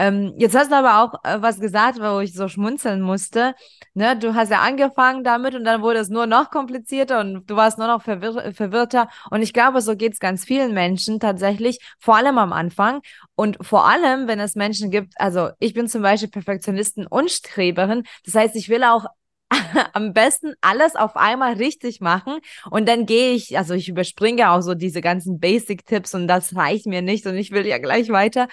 Ähm, 0.02 0.34
jetzt 0.36 0.56
hast 0.56 0.72
du 0.72 0.74
aber 0.74 1.00
auch 1.00 1.22
äh, 1.22 1.40
was 1.40 1.60
gesagt, 1.60 2.00
wo 2.00 2.18
ich 2.18 2.34
so 2.34 2.48
schmunzeln 2.48 3.02
musste. 3.02 3.54
Ne? 3.94 4.18
Du 4.18 4.34
hast 4.34 4.50
ja 4.50 4.58
angefangen 4.60 5.22
damit 5.22 5.54
und 5.54 5.62
dann 5.62 5.80
wurde 5.80 6.00
es 6.00 6.08
nur 6.08 6.26
noch 6.26 6.50
komplizierter 6.50 7.20
und 7.20 7.48
du 7.48 7.54
warst 7.54 7.78
nur 7.78 7.86
noch 7.86 8.02
verwirr 8.02 8.52
verwirrter. 8.52 9.08
Und 9.30 9.42
ich 9.42 9.52
glaube, 9.52 9.80
so 9.80 9.94
geht 9.94 10.14
es 10.14 10.18
ganz 10.18 10.44
vielen 10.44 10.74
Menschen 10.74 11.20
tatsächlich, 11.20 11.78
vor 12.00 12.16
allem 12.16 12.36
am 12.38 12.52
Anfang. 12.52 13.00
Und 13.36 13.64
vor 13.64 13.88
allem, 13.88 14.26
wenn 14.26 14.40
es 14.40 14.56
Menschen 14.56 14.90
gibt, 14.90 15.14
also 15.20 15.50
ich 15.60 15.72
bin 15.72 15.86
zum 15.86 16.02
Beispiel 16.02 16.30
Perfektionistin 16.30 17.06
und 17.06 17.30
Streberin. 17.30 18.02
Das 18.24 18.34
heißt, 18.34 18.56
ich 18.56 18.68
will 18.68 18.82
auch 18.82 19.06
am 19.92 20.14
besten 20.14 20.54
alles 20.62 20.96
auf 20.96 21.16
einmal 21.16 21.52
richtig 21.54 22.00
machen 22.00 22.38
und 22.70 22.88
dann 22.88 23.06
gehe 23.06 23.34
ich, 23.34 23.56
also 23.56 23.74
ich 23.74 23.88
überspringe 23.88 24.50
auch 24.50 24.62
so 24.62 24.74
diese 24.74 25.00
ganzen 25.00 25.38
Basic-Tipps 25.38 26.14
und 26.14 26.26
das 26.26 26.56
reicht 26.56 26.86
mir 26.86 27.02
nicht 27.02 27.24
und 27.26 27.36
ich 27.36 27.52
will 27.52 27.66
ja 27.66 27.78
gleich 27.78 28.08
weiter. 28.08 28.48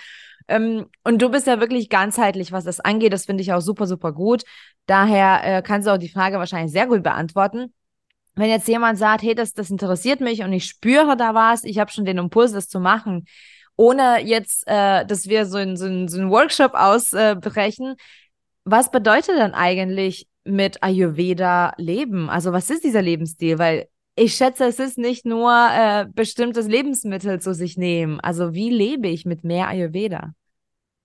Ähm, 0.50 0.88
und 1.04 1.22
du 1.22 1.30
bist 1.30 1.48
ja 1.48 1.60
wirklich 1.60 1.90
ganzheitlich, 1.90 2.52
was 2.52 2.66
das 2.66 2.80
angeht. 2.80 3.14
Das 3.14 3.26
finde 3.26 3.44
ich 3.44 3.54
auch 3.54 3.62
super, 3.62 3.86
super 3.88 4.12
gut. 4.12 4.44
Daher 4.88 5.42
äh, 5.44 5.62
kannst 5.62 5.88
du 5.88 5.94
auch 5.94 5.98
die 5.98 6.10
Frage 6.10 6.40
wahrscheinlich 6.40 6.72
sehr 6.72 6.88
gut 6.88 7.04
beantworten. 7.04 7.74
Wenn 8.36 8.50
jetzt 8.50 8.68
jemand 8.68 8.98
sagt, 8.98 9.22
hey, 9.22 9.36
das, 9.36 9.54
das 9.54 9.70
interessiert 9.70 10.22
mich 10.22 10.44
und 10.44 10.52
ich 10.52 10.66
spüre 10.66 11.16
da 11.16 11.36
was, 11.36 11.64
ich 11.64 11.78
habe 11.78 11.92
schon 11.92 12.06
den 12.06 12.18
Impuls, 12.18 12.52
das 12.52 12.68
zu 12.68 12.80
machen, 12.80 13.26
ohne 13.76 14.26
jetzt, 14.26 14.64
äh, 14.68 15.06
dass 15.06 15.28
wir 15.28 15.46
so, 15.46 15.58
in, 15.58 15.78
so, 15.78 15.86
so 16.08 16.20
einen 16.20 16.32
Workshop 16.32 16.74
ausbrechen, 16.74 17.96
was 18.66 18.92
bedeutet 18.92 19.38
dann 19.38 19.54
eigentlich 19.54 20.28
mit 20.44 20.82
Ayurveda 20.84 21.74
leben? 21.78 22.30
Also 22.30 22.52
was 22.52 22.70
ist 22.70 22.84
dieser 22.84 23.02
Lebensstil? 23.02 23.60
Weil 23.60 23.88
ich 24.16 24.36
schätze, 24.36 24.66
es 24.66 24.80
ist 24.80 24.98
nicht 24.98 25.26
nur 25.26 25.52
äh, 25.52 26.06
bestimmtes 26.14 26.68
Lebensmittel 26.68 27.40
zu 27.40 27.54
sich 27.54 27.78
nehmen. 27.78 28.20
Also 28.20 28.54
wie 28.54 28.70
lebe 28.70 29.08
ich 29.08 29.26
mit 29.26 29.44
mehr 29.44 29.68
Ayurveda? 29.68 30.34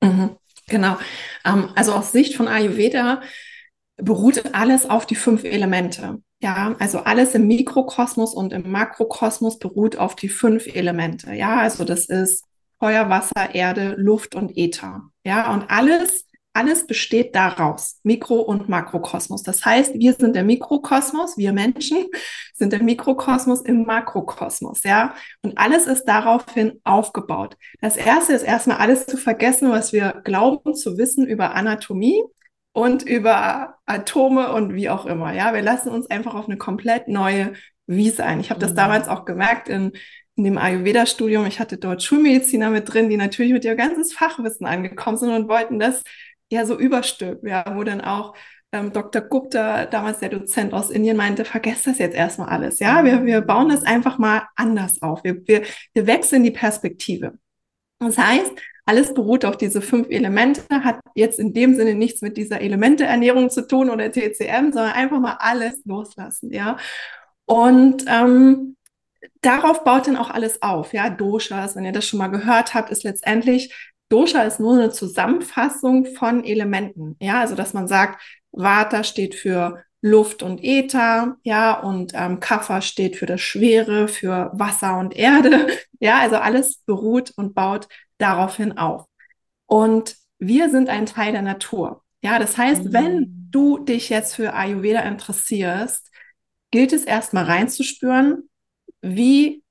Mhm, 0.04 0.36
genau. 0.68 0.96
Ähm, 1.44 1.70
also 1.74 1.92
aus 1.92 2.12
Sicht 2.12 2.36
von 2.36 2.48
Ayurveda 2.48 3.22
beruht 3.96 4.54
alles 4.54 4.88
auf 4.88 5.06
die 5.06 5.14
fünf 5.14 5.44
Elemente. 5.44 6.18
Ja, 6.40 6.74
also 6.78 6.98
alles 6.98 7.34
im 7.34 7.46
Mikrokosmos 7.46 8.34
und 8.34 8.52
im 8.52 8.70
Makrokosmos 8.70 9.58
beruht 9.58 9.96
auf 9.96 10.14
die 10.14 10.28
fünf 10.28 10.66
Elemente. 10.66 11.32
Ja, 11.32 11.56
also 11.56 11.84
das 11.84 12.06
ist 12.06 12.44
Feuer, 12.78 13.08
Wasser, 13.08 13.54
Erde, 13.54 13.94
Luft 13.96 14.34
und 14.34 14.56
Äther. 14.56 15.02
Ja, 15.24 15.52
und 15.54 15.70
alles 15.70 16.26
alles 16.54 16.86
besteht 16.86 17.34
daraus, 17.34 17.98
Mikro- 18.04 18.40
und 18.40 18.68
Makrokosmos. 18.68 19.42
Das 19.42 19.64
heißt, 19.64 19.94
wir 19.94 20.12
sind 20.14 20.36
der 20.36 20.44
Mikrokosmos, 20.44 21.36
wir 21.36 21.52
Menschen 21.52 22.06
sind 22.54 22.72
der 22.72 22.82
Mikrokosmos 22.82 23.62
im 23.62 23.84
Makrokosmos, 23.84 24.84
ja. 24.84 25.14
Und 25.42 25.58
alles 25.58 25.86
ist 25.86 26.04
daraufhin 26.04 26.80
aufgebaut. 26.84 27.56
Das 27.80 27.96
erste 27.96 28.34
ist 28.34 28.44
erstmal 28.44 28.78
alles 28.78 29.06
zu 29.06 29.16
vergessen, 29.16 29.70
was 29.70 29.92
wir 29.92 30.22
glauben 30.24 30.74
zu 30.74 30.96
wissen 30.96 31.26
über 31.26 31.54
Anatomie 31.54 32.22
und 32.72 33.02
über 33.02 33.74
Atome 33.84 34.52
und 34.52 34.74
wie 34.74 34.88
auch 34.88 35.06
immer, 35.06 35.34
ja. 35.34 35.52
Wir 35.52 35.62
lassen 35.62 35.88
uns 35.88 36.08
einfach 36.08 36.34
auf 36.34 36.46
eine 36.46 36.56
komplett 36.56 37.08
neue 37.08 37.54
Wiese 37.86 38.24
ein. 38.24 38.38
Ich 38.38 38.50
habe 38.50 38.60
das 38.60 38.72
mhm. 38.72 38.76
damals 38.76 39.08
auch 39.08 39.24
gemerkt 39.24 39.68
in, 39.68 39.92
in 40.36 40.44
dem 40.44 40.58
Ayurveda-Studium. 40.58 41.46
Ich 41.46 41.58
hatte 41.58 41.78
dort 41.78 42.02
Schulmediziner 42.02 42.70
mit 42.70 42.92
drin, 42.92 43.08
die 43.08 43.16
natürlich 43.16 43.52
mit 43.52 43.64
ihr 43.64 43.74
ganzes 43.74 44.12
Fachwissen 44.12 44.66
angekommen 44.66 45.16
sind 45.16 45.30
und 45.30 45.48
wollten 45.48 45.78
das 45.78 46.02
ja 46.50 46.66
so 46.66 46.78
überstülpt, 46.78 47.46
ja, 47.46 47.64
wo 47.74 47.84
dann 47.84 48.00
auch 48.00 48.34
ähm, 48.74 48.92
Dr. 48.92 49.22
Gupta, 49.22 49.86
damals 49.86 50.18
der 50.18 50.30
Dozent 50.30 50.74
aus 50.74 50.90
Indien, 50.90 51.16
meinte, 51.16 51.44
vergesst 51.44 51.86
das 51.86 51.98
jetzt 51.98 52.16
erstmal 52.16 52.48
alles. 52.48 52.80
Ja, 52.80 53.04
wir, 53.04 53.24
wir 53.24 53.40
bauen 53.40 53.68
das 53.68 53.84
einfach 53.84 54.18
mal 54.18 54.48
anders 54.56 55.00
auf. 55.00 55.22
Wir, 55.24 55.46
wir, 55.46 55.62
wir 55.92 56.06
wechseln 56.06 56.42
die 56.42 56.50
Perspektive. 56.50 57.34
Das 58.00 58.18
heißt, 58.18 58.52
alles 58.86 59.14
beruht 59.14 59.44
auf 59.44 59.56
diese 59.56 59.80
fünf 59.80 60.08
Elemente, 60.10 60.62
hat 60.68 61.00
jetzt 61.14 61.38
in 61.38 61.54
dem 61.54 61.74
Sinne 61.74 61.94
nichts 61.94 62.20
mit 62.20 62.36
dieser 62.36 62.60
Elementeernährung 62.60 63.48
zu 63.48 63.66
tun 63.66 63.88
oder 63.88 64.10
TCM, 64.10 64.72
sondern 64.72 64.92
einfach 64.92 65.20
mal 65.20 65.36
alles 65.38 65.80
loslassen, 65.84 66.52
ja. 66.52 66.76
Und 67.46 68.04
ähm, 68.08 68.76
darauf 69.40 69.84
baut 69.84 70.06
dann 70.06 70.16
auch 70.16 70.30
alles 70.30 70.60
auf, 70.62 70.92
ja. 70.92 71.08
Doshas, 71.08 71.76
wenn 71.76 71.84
ihr 71.84 71.92
das 71.92 72.06
schon 72.06 72.18
mal 72.18 72.28
gehört 72.28 72.74
habt, 72.74 72.90
ist 72.90 73.04
letztendlich 73.04 73.92
Dosha 74.08 74.42
ist 74.42 74.60
nur 74.60 74.74
eine 74.74 74.90
Zusammenfassung 74.90 76.06
von 76.06 76.44
Elementen, 76.44 77.16
ja, 77.20 77.40
also 77.40 77.54
dass 77.54 77.74
man 77.74 77.88
sagt, 77.88 78.22
Vata 78.52 79.02
steht 79.02 79.34
für 79.34 79.82
Luft 80.00 80.42
und 80.42 80.62
Äther, 80.62 81.36
ja, 81.44 81.80
und 81.80 82.12
ähm, 82.14 82.38
Kapha 82.38 82.82
steht 82.82 83.16
für 83.16 83.26
das 83.26 83.40
Schwere, 83.40 84.06
für 84.06 84.50
Wasser 84.52 84.98
und 84.98 85.16
Erde, 85.16 85.66
ja, 85.98 86.18
also 86.18 86.36
alles 86.36 86.76
beruht 86.84 87.32
und 87.36 87.54
baut 87.54 87.88
daraufhin 88.18 88.76
auf. 88.76 89.06
Und 89.66 90.16
wir 90.38 90.70
sind 90.70 90.90
ein 90.90 91.06
Teil 91.06 91.32
der 91.32 91.42
Natur. 91.42 92.02
Ja, 92.22 92.38
das 92.38 92.58
heißt, 92.58 92.84
mhm. 92.84 92.92
wenn 92.92 93.48
du 93.50 93.78
dich 93.78 94.10
jetzt 94.10 94.34
für 94.34 94.54
Ayurveda 94.54 95.00
interessierst, 95.00 96.10
gilt 96.70 96.92
es 96.92 97.04
erstmal 97.04 97.44
reinzuspüren, 97.44 98.50
wie 99.00 99.63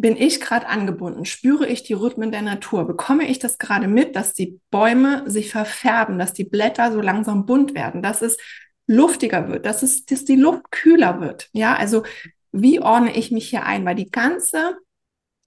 bin 0.00 0.16
ich 0.16 0.40
gerade 0.40 0.66
angebunden? 0.66 1.24
Spüre 1.24 1.66
ich 1.66 1.82
die 1.82 1.92
Rhythmen 1.92 2.32
der 2.32 2.42
Natur? 2.42 2.86
Bekomme 2.86 3.28
ich 3.28 3.38
das 3.38 3.58
gerade 3.58 3.86
mit, 3.86 4.16
dass 4.16 4.32
die 4.32 4.58
Bäume 4.70 5.28
sich 5.28 5.50
verfärben, 5.50 6.18
dass 6.18 6.32
die 6.32 6.44
Blätter 6.44 6.92
so 6.92 7.00
langsam 7.00 7.46
bunt 7.46 7.74
werden, 7.74 8.02
dass 8.02 8.22
es 8.22 8.38
luftiger 8.86 9.48
wird, 9.48 9.66
dass 9.66 9.82
es, 9.82 10.06
dass 10.06 10.24
die 10.24 10.36
Luft 10.36 10.70
kühler 10.70 11.20
wird? 11.20 11.48
Ja, 11.52 11.76
also 11.76 12.02
wie 12.52 12.80
ordne 12.80 13.16
ich 13.16 13.30
mich 13.30 13.50
hier 13.50 13.64
ein? 13.64 13.84
Weil 13.84 13.94
die 13.94 14.10
ganze 14.10 14.76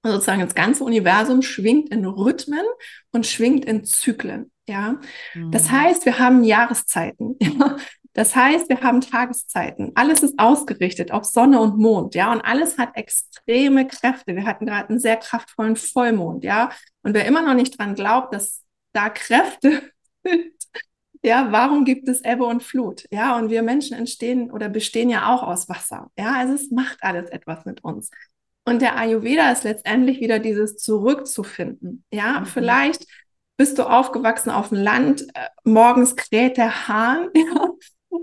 sozusagen 0.06 0.42
das 0.42 0.56
ganze 0.56 0.84
Universum 0.84 1.42
schwingt 1.42 1.90
in 1.90 2.06
Rhythmen 2.06 2.66
und 3.12 3.26
schwingt 3.26 3.66
in 3.66 3.86
Zyklen. 3.86 4.52
Ja, 4.68 5.00
mhm. 5.34 5.52
das 5.52 5.72
heißt, 5.72 6.06
wir 6.06 6.20
haben 6.20 6.44
Jahreszeiten. 6.44 7.38
Das 8.14 8.36
heißt, 8.36 8.70
wir 8.70 8.82
haben 8.82 9.02
Tageszeiten. 9.02 9.92
Alles 9.96 10.22
ist 10.22 10.38
ausgerichtet 10.38 11.12
auf 11.12 11.26
Sonne 11.26 11.60
und 11.60 11.78
Mond, 11.78 12.14
ja, 12.14 12.32
und 12.32 12.42
alles 12.42 12.78
hat 12.78 12.96
extreme 12.96 13.88
Kräfte. 13.88 14.36
Wir 14.36 14.46
hatten 14.46 14.68
gerade 14.68 14.90
einen 14.90 15.00
sehr 15.00 15.18
kraftvollen 15.18 15.76
Vollmond, 15.76 16.44
ja. 16.44 16.70
Und 17.02 17.16
wer 17.16 17.26
immer 17.26 17.42
noch 17.42 17.56
nicht 17.56 17.78
dran 17.78 17.96
glaubt, 17.96 18.34
dass 18.34 18.64
da 18.94 19.10
Kräfte 19.10 19.82
sind, 20.24 20.54
ja, 21.26 21.52
warum 21.52 21.86
gibt 21.86 22.10
es 22.10 22.22
Ebbe 22.24 22.44
und 22.46 22.64
Flut? 22.64 23.06
Ja, 23.10 23.38
und 23.38 23.50
wir 23.50 23.64
Menschen 23.64 23.98
entstehen 23.98 24.52
oder 24.52 24.68
bestehen 24.68 25.10
ja 25.10 25.34
auch 25.34 25.42
aus 25.42 25.70
Wasser. 25.70 26.12
Ja, 26.18 26.34
also 26.34 26.54
es 26.54 26.70
macht 26.70 26.98
alles 27.02 27.30
etwas 27.30 27.66
mit 27.66 27.84
uns. 27.84 28.12
Und 28.66 28.82
der 28.82 28.98
Ayurveda 28.98 29.52
ist 29.52 29.64
letztendlich 29.64 30.20
wieder 30.20 30.40
dieses 30.40 30.78
Zurückzufinden. 30.78 32.04
Ja, 32.12 32.42
mhm. 32.42 32.46
vielleicht 32.46 33.08
bist 33.58 33.78
du 33.78 33.84
aufgewachsen 33.84 34.50
auf 34.50 34.70
dem 34.70 34.80
Land, 34.80 35.22
äh, 35.34 35.48
morgens 35.64 36.16
kräht 36.16 36.58
der 36.58 36.88
Hahn 36.88 37.30
ja, 37.36 37.70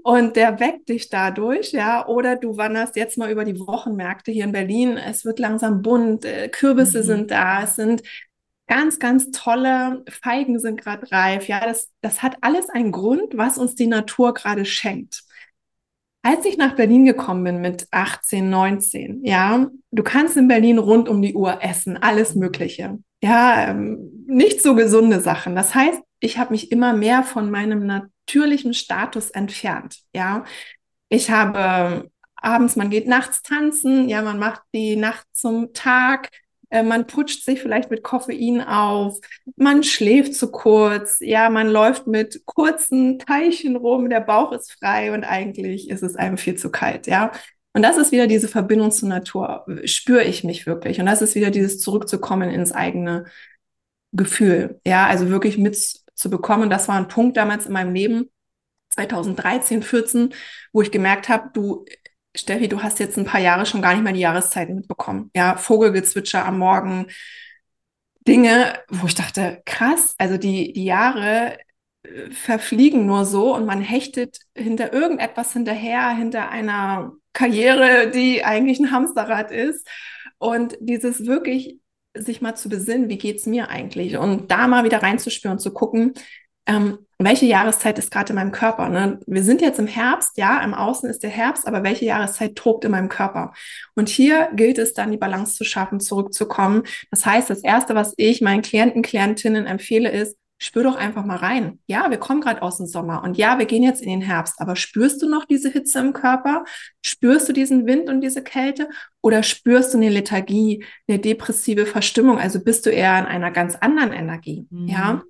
und 0.02 0.37
der 0.37 0.61
weckt 0.61 0.88
dich 0.88 1.09
dadurch, 1.09 1.73
ja, 1.73 2.06
oder 2.06 2.37
du 2.37 2.56
wanderst 2.56 2.97
jetzt 2.97 3.18
mal 3.18 3.30
über 3.30 3.44
die 3.44 3.59
Wochenmärkte 3.59 4.30
hier 4.30 4.44
in 4.44 4.52
Berlin, 4.52 4.97
es 4.97 5.25
wird 5.25 5.38
langsam 5.38 5.82
bunt, 5.82 6.25
äh, 6.25 6.49
Kürbisse 6.49 6.99
mhm. 6.99 7.04
sind 7.04 7.30
da, 7.30 7.62
es 7.62 7.76
sind 7.76 8.02
ganz, 8.66 8.99
ganz 9.00 9.30
tolle 9.32 10.04
Feigen 10.09 10.61
sind 10.61 10.80
gerade 10.80 11.11
reif, 11.11 11.49
ja, 11.49 11.61
das, 11.61 11.90
das 12.02 12.23
hat 12.23 12.37
alles 12.40 12.68
einen 12.68 12.92
Grund, 12.92 13.37
was 13.37 13.59
uns 13.59 13.75
die 13.75 13.88
Natur 13.88 14.32
gerade 14.32 14.64
schenkt. 14.64 15.25
Als 16.23 16.44
ich 16.44 16.59
nach 16.59 16.76
Berlin 16.76 17.04
gekommen 17.06 17.44
bin 17.44 17.61
mit 17.61 17.88
18, 17.90 18.49
19, 18.49 19.25
ja, 19.25 19.68
du 19.90 20.02
kannst 20.02 20.37
in 20.37 20.49
Berlin 20.49 20.78
rund 20.78 21.09
um 21.09 21.23
die 21.23 21.35
Uhr 21.35 21.62
essen, 21.62 21.97
alles 21.97 22.35
Mögliche. 22.35 22.99
Ja, 23.23 23.70
ähm, 23.70 24.25
nicht 24.26 24.62
so 24.62 24.75
gesunde 24.75 25.20
Sachen. 25.20 25.56
Das 25.56 25.75
heißt, 25.75 26.00
ich 26.21 26.39
habe 26.39 26.53
mich 26.53 26.71
immer 26.71 26.93
mehr 26.93 27.23
von 27.23 27.50
meinem 27.50 27.87
natürlichen 27.87 28.75
Status 28.75 29.31
entfernt. 29.31 30.00
Ja, 30.15 30.45
ich 31.09 31.31
habe 31.31 32.11
abends, 32.37 32.77
man 32.77 32.91
geht 32.91 33.07
nachts 33.07 33.43
tanzen, 33.43 34.09
ja, 34.09 34.23
man 34.23 34.39
macht 34.39 34.62
die 34.75 34.97
Nacht 34.97 35.27
zum 35.33 35.73
Tag, 35.73 36.31
äh, 36.71 36.83
man 36.83 37.07
putscht 37.07 37.45
sich 37.45 37.61
vielleicht 37.61 37.91
mit 37.91 38.03
Koffein 38.03 38.61
auf, 38.62 39.19
man 39.57 39.83
schläft 39.83 40.35
zu 40.35 40.50
kurz, 40.50 41.19
ja, 41.21 41.50
man 41.50 41.69
läuft 41.69 42.07
mit 42.07 42.43
kurzen 42.47 43.19
Teilchen 43.19 43.77
rum, 43.77 44.09
der 44.09 44.21
Bauch 44.21 44.53
ist 44.53 44.73
frei 44.73 45.12
und 45.12 45.25
eigentlich 45.25 45.91
ist 45.91 46.03
es 46.03 46.17
einem 46.17 46.39
viel 46.39 46.55
zu 46.55 46.71
kalt, 46.71 47.07
ja. 47.07 47.33
Und 47.73 47.83
das 47.83 47.99
ist 47.99 48.11
wieder 48.11 48.27
diese 48.27 48.49
Verbindung 48.49 48.91
zur 48.91 49.09
Natur, 49.09 49.65
spüre 49.85 50.25
ich 50.25 50.43
mich 50.43 50.67
wirklich. 50.67 50.99
Und 50.99 51.07
das 51.07 51.23
ist 51.23 51.37
wieder 51.37 51.50
dieses 51.50 51.79
Zurückzukommen 51.79 52.50
ins 52.50 52.73
eigene 52.73 53.27
Gefühl, 54.12 54.81
ja, 54.85 55.07
also 55.07 55.29
wirklich 55.29 55.57
mitzubekommen. 56.21 56.71
Das 56.71 56.89
war 56.89 56.97
ein 56.97 57.09
Punkt 57.09 57.37
damals 57.37 57.67
in 57.67 57.73
meinem 57.73 57.95
Leben, 57.95 58.31
2013, 58.91 59.83
14, 59.83 60.35
wo 60.73 60.83
ich 60.83 60.91
gemerkt 60.91 61.29
habe, 61.29 61.50
du, 61.53 61.85
Steffi, 62.37 62.69
du 62.69 62.83
hast 62.83 62.99
jetzt 62.99 63.17
ein 63.17 63.25
paar 63.25 63.41
Jahre 63.41 63.67
schon 63.67 63.83
gar 63.83 63.95
nicht 63.95 64.03
mehr 64.03 64.12
die 64.12 64.21
Jahreszeiten 64.21 64.75
mitbekommen. 64.77 65.31
Ja, 65.35 65.57
Vogelgezwitscher 65.57 66.45
am 66.45 66.59
Morgen, 66.59 67.07
Dinge, 68.27 68.79
wo 68.89 69.07
ich 69.07 69.15
dachte, 69.15 69.62
krass, 69.65 70.15
also 70.19 70.37
die, 70.37 70.73
die 70.73 70.85
Jahre 70.85 71.59
äh, 72.03 72.31
verfliegen 72.31 73.07
nur 73.07 73.25
so 73.25 73.55
und 73.55 73.65
man 73.65 73.81
hechtet 73.81 74.41
hinter 74.55 74.93
irgendetwas 74.93 75.53
hinterher, 75.53 76.11
hinter 76.11 76.50
einer 76.50 77.12
Karriere, 77.33 78.11
die 78.11 78.45
eigentlich 78.45 78.79
ein 78.81 78.91
Hamsterrad 78.91 79.50
ist. 79.50 79.89
Und 80.39 80.77
dieses 80.81 81.27
wirklich 81.27 81.79
sich 82.14 82.40
mal 82.40 82.55
zu 82.55 82.69
besinnen, 82.69 83.09
wie 83.09 83.19
geht's 83.19 83.47
mir 83.47 83.69
eigentlich? 83.69 84.17
Und 84.17 84.50
da 84.50 84.67
mal 84.67 84.85
wieder 84.85 85.02
reinzuspüren, 85.02 85.59
zu 85.59 85.73
gucken, 85.73 86.14
ähm, 86.67 86.99
welche 87.19 87.47
Jahreszeit 87.47 87.99
ist 87.99 88.11
gerade 88.11 88.31
in 88.31 88.37
meinem 88.37 88.52
Körper? 88.52 88.88
Ne? 88.88 89.21
Wir 89.26 89.43
sind 89.43 89.61
jetzt 89.61 89.79
im 89.79 89.87
Herbst, 89.87 90.38
ja, 90.38 90.62
im 90.62 90.73
Außen 90.73 91.09
ist 91.11 91.23
der 91.23 91.31
Herbst, 91.31 91.67
aber 91.67 91.83
welche 91.83 92.07
Jahreszeit 92.07 92.57
tobt 92.57 92.85
in 92.85 92.93
meinem 92.93 93.09
Körper? 93.09 93.52
Und 93.95 94.09
hier 94.09 94.49
gilt 94.55 94.79
es 94.79 94.95
dann, 94.95 95.11
die 95.11 95.19
Balance 95.19 95.55
zu 95.55 95.64
schaffen, 95.64 96.00
zurückzukommen. 96.00 96.85
Das 97.11 97.26
heißt, 97.26 97.50
das 97.50 97.62
Erste, 97.62 97.95
was 97.95 98.14
ich 98.17 98.40
meinen 98.40 98.62
Klienten, 98.62 99.02
Klientinnen 99.02 99.67
empfehle, 99.67 100.11
ist, 100.11 100.37
spür 100.62 100.85
doch 100.85 100.95
einfach 100.95 101.25
mal 101.25 101.38
rein. 101.38 101.81
Ja, 101.87 102.11
wir 102.11 102.19
kommen 102.19 102.40
gerade 102.40 102.62
aus 102.62 102.76
dem 102.76 102.87
Sommer 102.87 103.25
und 103.25 103.38
ja, 103.38 103.59
wir 103.59 103.64
gehen 103.64 103.83
jetzt 103.83 104.02
in 104.02 104.11
den 104.11 104.21
Herbst, 104.21 104.61
aber 104.61 104.76
spürst 104.76 105.23
du 105.23 105.29
noch 105.29 105.47
diese 105.47 105.71
Hitze 105.71 105.99
im 105.99 106.12
Körper? 106.12 106.64
Spürst 107.02 107.49
du 107.49 107.52
diesen 107.52 107.87
Wind 107.87 108.09
und 108.11 108.21
diese 108.21 108.45
Kälte? 108.45 108.88
Oder 109.23 109.43
spürst 109.43 109.95
du 109.95 109.99
eine 109.99 110.11
Lethargie, 110.11 110.85
eine 111.09 111.19
depressive 111.19 111.87
Verstimmung? 111.87 112.38
Also 112.38 112.62
bist 112.62 112.85
du 112.85 112.90
eher 112.90 113.19
in 113.19 113.25
einer 113.25 113.50
ganz 113.50 113.75
anderen 113.76 114.12
Energie? 114.12 114.67
Mhm. 114.71 114.87
Ja, 114.87 115.23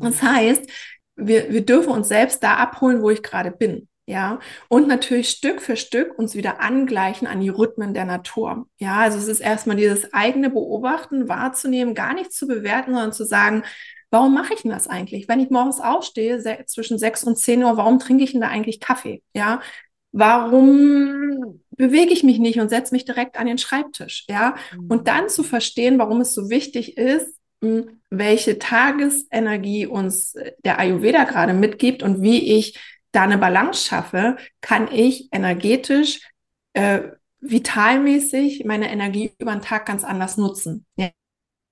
das 0.00 0.22
heißt, 0.22 0.70
wir, 1.16 1.50
wir 1.50 1.64
dürfen 1.64 1.92
uns 1.92 2.08
selbst 2.08 2.42
da 2.42 2.54
abholen, 2.54 3.00
wo 3.00 3.08
ich 3.08 3.22
gerade 3.22 3.50
bin. 3.50 3.88
Ja, 4.06 4.38
und 4.68 4.86
natürlich 4.86 5.30
Stück 5.30 5.62
für 5.62 5.76
Stück 5.76 6.18
uns 6.18 6.34
wieder 6.34 6.60
angleichen 6.60 7.26
an 7.26 7.40
die 7.40 7.48
Rhythmen 7.48 7.94
der 7.94 8.04
Natur. 8.04 8.66
Ja, 8.76 8.98
also 8.98 9.16
es 9.16 9.28
ist 9.28 9.40
erstmal 9.40 9.76
dieses 9.76 10.12
eigene 10.12 10.50
Beobachten, 10.50 11.26
wahrzunehmen, 11.30 11.94
gar 11.94 12.12
nicht 12.12 12.30
zu 12.30 12.46
bewerten, 12.46 12.92
sondern 12.92 13.14
zu 13.14 13.24
sagen, 13.24 13.62
Warum 14.14 14.32
mache 14.32 14.54
ich 14.54 14.62
denn 14.62 14.70
das 14.70 14.86
eigentlich? 14.86 15.26
Wenn 15.26 15.40
ich 15.40 15.50
morgens 15.50 15.80
aufstehe, 15.80 16.40
zwischen 16.66 16.98
sechs 16.98 17.24
und 17.24 17.36
zehn 17.36 17.64
Uhr, 17.64 17.76
warum 17.76 17.98
trinke 17.98 18.22
ich 18.22 18.30
denn 18.30 18.42
da 18.42 18.46
eigentlich 18.46 18.78
Kaffee? 18.78 19.24
Ja, 19.34 19.60
warum 20.12 21.60
bewege 21.70 22.12
ich 22.12 22.22
mich 22.22 22.38
nicht 22.38 22.60
und 22.60 22.68
setze 22.68 22.94
mich 22.94 23.04
direkt 23.04 23.36
an 23.36 23.48
den 23.48 23.58
Schreibtisch? 23.58 24.24
Ja, 24.28 24.54
mhm. 24.72 24.86
und 24.86 25.08
dann 25.08 25.28
zu 25.28 25.42
verstehen, 25.42 25.98
warum 25.98 26.20
es 26.20 26.32
so 26.32 26.48
wichtig 26.48 26.96
ist, 26.96 27.26
hm, 27.60 28.00
welche 28.08 28.60
Tagesenergie 28.60 29.86
uns 29.86 30.36
äh, 30.36 30.52
der 30.64 30.78
Ayurveda 30.78 31.24
gerade 31.24 31.52
mitgibt 31.52 32.04
und 32.04 32.22
wie 32.22 32.56
ich 32.56 32.78
da 33.10 33.22
eine 33.22 33.36
Balance 33.36 33.88
schaffe, 33.88 34.36
kann 34.60 34.86
ich 34.92 35.28
energetisch, 35.32 36.20
äh, 36.74 37.00
vitalmäßig 37.40 38.64
meine 38.64 38.92
Energie 38.92 39.32
über 39.40 39.50
den 39.50 39.60
Tag 39.60 39.86
ganz 39.86 40.04
anders 40.04 40.36
nutzen. 40.36 40.86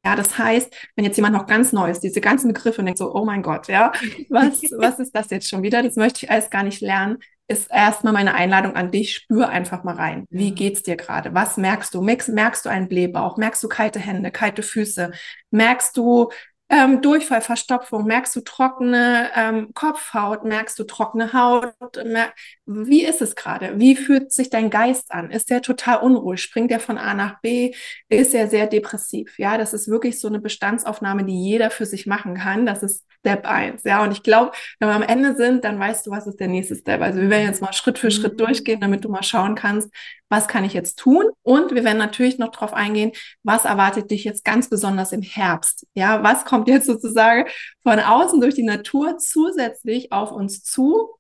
Ja, 0.05 0.17
das 0.17 0.37
heißt, 0.37 0.75
wenn 0.97 1.05
jetzt 1.05 1.17
jemand 1.17 1.37
noch 1.37 1.47
ganz 1.47 1.73
neu 1.73 1.89
ist, 1.89 2.01
diese 2.01 2.21
ganzen 2.21 2.49
Begriffe 2.53 2.81
und 2.81 2.87
denkt 2.87 2.99
so, 2.99 3.15
oh 3.15 3.25
mein 3.25 3.43
Gott, 3.43 3.69
ja, 3.69 3.93
was, 4.31 4.61
was 4.79 4.99
ist 4.99 5.15
das 5.15 5.31
jetzt 5.31 5.49
schon 5.49 5.63
wieder? 5.63 5.83
Das 5.83 5.95
möchte 5.97 6.25
ich 6.25 6.31
alles 6.31 6.51
gar 6.51 6.65
nicht 6.65 6.81
lernen. 6.81 7.19
Ist 7.47 7.71
erstmal 7.71 8.13
meine 8.13 8.35
Einladung 8.35 8.75
an 8.75 8.91
dich, 8.91 9.15
spür 9.15 9.49
einfach 9.49 9.85
mal 9.85 9.95
rein. 9.95 10.27
Wie 10.31 10.55
geht's 10.55 10.83
dir 10.83 10.97
gerade? 10.97 11.35
Was 11.35 11.57
merkst 11.57 11.95
du? 11.95 12.01
Merkst, 12.03 12.31
merkst 12.31 12.65
du 12.65 12.71
einen 12.71 12.89
Blähbauch? 12.89 13.37
Merkst 13.37 13.63
du 13.63 13.69
kalte 13.69 14.01
Hände, 14.01 14.31
kalte 14.31 14.63
Füße? 14.63 15.13
Merkst 15.51 15.97
du, 15.97 16.31
ähm, 16.73 17.03
Durchfall, 17.03 17.43
Verstopfung? 17.43 18.07
Merkst 18.07 18.35
du 18.35 18.41
trockene 18.41 19.31
ähm, 19.37 19.75
Kopfhaut? 19.75 20.45
Merkst 20.45 20.79
du 20.79 20.85
trockene 20.85 21.33
Haut? 21.33 21.75
Mer 22.05 22.33
wie 22.65 23.05
ist 23.05 23.21
es 23.21 23.37
gerade? 23.37 23.79
Wie 23.79 23.95
fühlt 23.97 24.33
sich 24.33 24.49
dein 24.49 24.71
Geist 24.71 25.13
an? 25.13 25.31
Ist 25.31 25.51
der 25.51 25.63
total 25.63 25.99
unruhig? 25.99 26.41
Springt 26.41 26.71
der 26.71 26.81
von 26.81 26.97
A 26.97 27.13
nach 27.13 27.41
B? 27.41 27.75
Ist 28.09 28.35
er 28.35 28.49
sehr 28.49 28.67
depressiv? 28.67 29.39
Ja, 29.39 29.59
das 29.59 29.75
ist 29.75 29.89
wirklich 29.89 30.19
so 30.19 30.29
eine 30.29 30.41
Bestandsaufnahme, 30.41 31.25
die 31.25 31.45
jeder 31.45 31.71
für 31.71 31.87
sich 31.87 32.07
machen 32.07 32.35
kann. 32.37 32.65
Das 32.65 32.83
ist 32.83 33.05
Step 33.21 33.47
1. 33.47 33.83
Ja, 33.85 34.03
und 34.03 34.13
ich 34.13 34.23
glaube, 34.23 34.53
wenn 34.81 34.89
wir 34.89 34.95
am 34.95 35.03
Ende 35.03 35.37
sind, 35.37 35.65
dann 35.65 35.79
weißt 35.79 36.07
du, 36.07 36.11
was 36.11 36.27
ist 36.27 36.41
der 36.41 36.49
nächste 36.49 36.75
Step. 36.75 37.01
Also 37.03 37.21
wir 37.21 37.31
werden 37.31 37.47
jetzt 37.47 37.63
mal 37.63 37.73
Schritt 37.73 37.99
für 37.99 38.11
Schritt 38.11 38.35
mhm. 38.35 38.39
durchgehen, 38.39 38.81
damit 38.81 39.05
du 39.05 39.09
mal 39.09 39.23
schauen 39.23 39.55
kannst, 39.55 39.91
was 40.33 40.49
kann 40.49 40.65
ich 40.65 40.73
jetzt 40.73 40.99
tun? 40.99 41.27
Und 41.43 41.75
wir 41.75 41.85
werden 41.85 41.99
natürlich 41.99 42.39
noch 42.39 42.51
darauf 42.51 42.73
eingehen, 42.73 43.13
was 43.43 43.67
erwartet 43.67 44.11
dich 44.11 44.25
jetzt 44.25 44.45
ganz 44.45 44.71
besonders 44.71 45.13
im 45.13 45.21
Herbst? 45.21 45.87
Ja, 45.95 46.23
was 46.23 46.47
kommt 46.47 46.62
jetzt 46.69 46.87
sozusagen 46.87 47.49
von 47.83 47.99
außen 47.99 48.41
durch 48.41 48.55
die 48.55 48.63
Natur 48.63 49.19
zusätzlich 49.19 50.13
auf 50.13 50.33
uns 50.33 50.63
zu? 50.63 51.11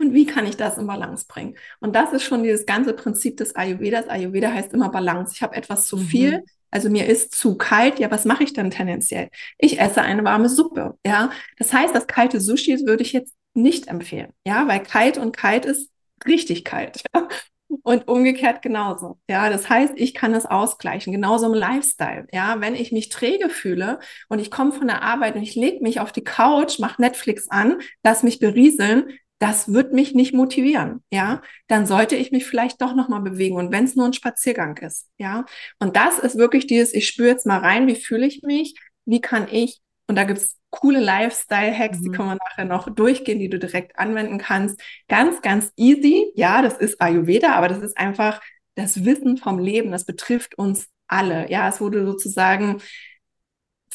Und 0.00 0.14
wie 0.14 0.26
kann 0.26 0.46
ich 0.46 0.56
das 0.56 0.78
in 0.78 0.86
Balance 0.86 1.26
bringen? 1.28 1.56
Und 1.80 1.96
das 1.96 2.12
ist 2.12 2.22
schon 2.22 2.44
dieses 2.44 2.66
ganze 2.66 2.94
Prinzip 2.94 3.36
des 3.36 3.56
Ayurvedas. 3.56 4.08
Ayurveda 4.08 4.52
heißt 4.52 4.72
immer 4.72 4.90
Balance. 4.90 5.32
Ich 5.34 5.42
habe 5.42 5.56
etwas 5.56 5.86
zu 5.86 5.96
viel. 5.96 6.38
Mhm. 6.38 6.44
Also 6.70 6.90
mir 6.90 7.06
ist 7.06 7.34
zu 7.34 7.56
kalt, 7.56 7.98
ja, 7.98 8.10
was 8.10 8.24
mache 8.24 8.44
ich 8.44 8.52
dann 8.52 8.70
tendenziell? 8.70 9.30
Ich 9.58 9.80
esse 9.80 10.02
eine 10.02 10.24
warme 10.24 10.48
Suppe, 10.48 10.98
ja. 11.04 11.30
Das 11.56 11.72
heißt, 11.72 11.94
das 11.94 12.06
kalte 12.06 12.40
Sushi 12.40 12.86
würde 12.86 13.02
ich 13.02 13.12
jetzt 13.12 13.34
nicht 13.54 13.88
empfehlen, 13.88 14.32
ja, 14.46 14.68
weil 14.68 14.82
kalt 14.82 15.18
und 15.18 15.34
kalt 15.34 15.64
ist 15.64 15.90
richtig 16.26 16.64
kalt. 16.64 17.02
Ja? 17.14 17.28
Und 17.82 18.08
umgekehrt 18.08 18.62
genauso. 18.62 19.18
Ja, 19.28 19.50
das 19.50 19.68
heißt, 19.68 19.94
ich 19.96 20.14
kann 20.14 20.34
es 20.34 20.46
ausgleichen. 20.46 21.12
Genauso 21.12 21.46
im 21.46 21.54
Lifestyle. 21.54 22.26
Ja, 22.32 22.60
wenn 22.60 22.74
ich 22.74 22.92
mich 22.92 23.10
träge 23.10 23.50
fühle 23.50 23.98
und 24.28 24.38
ich 24.38 24.50
komme 24.50 24.72
von 24.72 24.86
der 24.86 25.02
Arbeit 25.02 25.36
und 25.36 25.42
ich 25.42 25.54
lege 25.54 25.82
mich 25.82 26.00
auf 26.00 26.12
die 26.12 26.24
Couch, 26.24 26.78
mache 26.78 27.00
Netflix 27.00 27.48
an, 27.50 27.78
lass 28.02 28.22
mich 28.22 28.38
berieseln, 28.38 29.10
das 29.38 29.72
wird 29.72 29.92
mich 29.92 30.14
nicht 30.14 30.34
motivieren, 30.34 31.02
ja, 31.12 31.42
dann 31.68 31.86
sollte 31.86 32.16
ich 32.16 32.32
mich 32.32 32.44
vielleicht 32.44 32.82
doch 32.82 32.94
nochmal 32.94 33.20
bewegen 33.20 33.56
und 33.56 33.70
wenn 33.70 33.84
es 33.84 33.94
nur 33.94 34.06
ein 34.06 34.12
Spaziergang 34.12 34.76
ist, 34.78 35.08
ja. 35.18 35.44
Und 35.78 35.96
das 35.96 36.18
ist 36.18 36.36
wirklich 36.36 36.66
dieses, 36.66 36.92
ich 36.92 37.06
spüre 37.06 37.28
jetzt 37.28 37.46
mal 37.46 37.58
rein, 37.58 37.86
wie 37.86 37.94
fühle 37.94 38.26
ich 38.26 38.42
mich, 38.42 38.74
wie 39.04 39.20
kann 39.20 39.46
ich, 39.50 39.80
und 40.08 40.16
da 40.16 40.24
gibt's 40.24 40.57
coole 40.70 41.00
Lifestyle-Hacks, 41.00 41.98
mhm. 41.98 42.02
die 42.02 42.10
können 42.10 42.28
wir 42.28 42.38
nachher 42.48 42.64
noch 42.64 42.88
durchgehen, 42.94 43.38
die 43.38 43.48
du 43.48 43.58
direkt 43.58 43.98
anwenden 43.98 44.38
kannst. 44.38 44.80
Ganz, 45.08 45.42
ganz 45.42 45.72
easy. 45.76 46.30
Ja, 46.34 46.62
das 46.62 46.78
ist 46.78 47.00
Ayurveda, 47.00 47.54
aber 47.54 47.68
das 47.68 47.82
ist 47.82 47.96
einfach 47.96 48.40
das 48.74 49.04
Wissen 49.04 49.36
vom 49.36 49.58
Leben. 49.58 49.90
Das 49.90 50.04
betrifft 50.04 50.56
uns 50.56 50.88
alle. 51.06 51.50
Ja, 51.50 51.68
es 51.68 51.80
wurde 51.80 52.04
sozusagen 52.04 52.80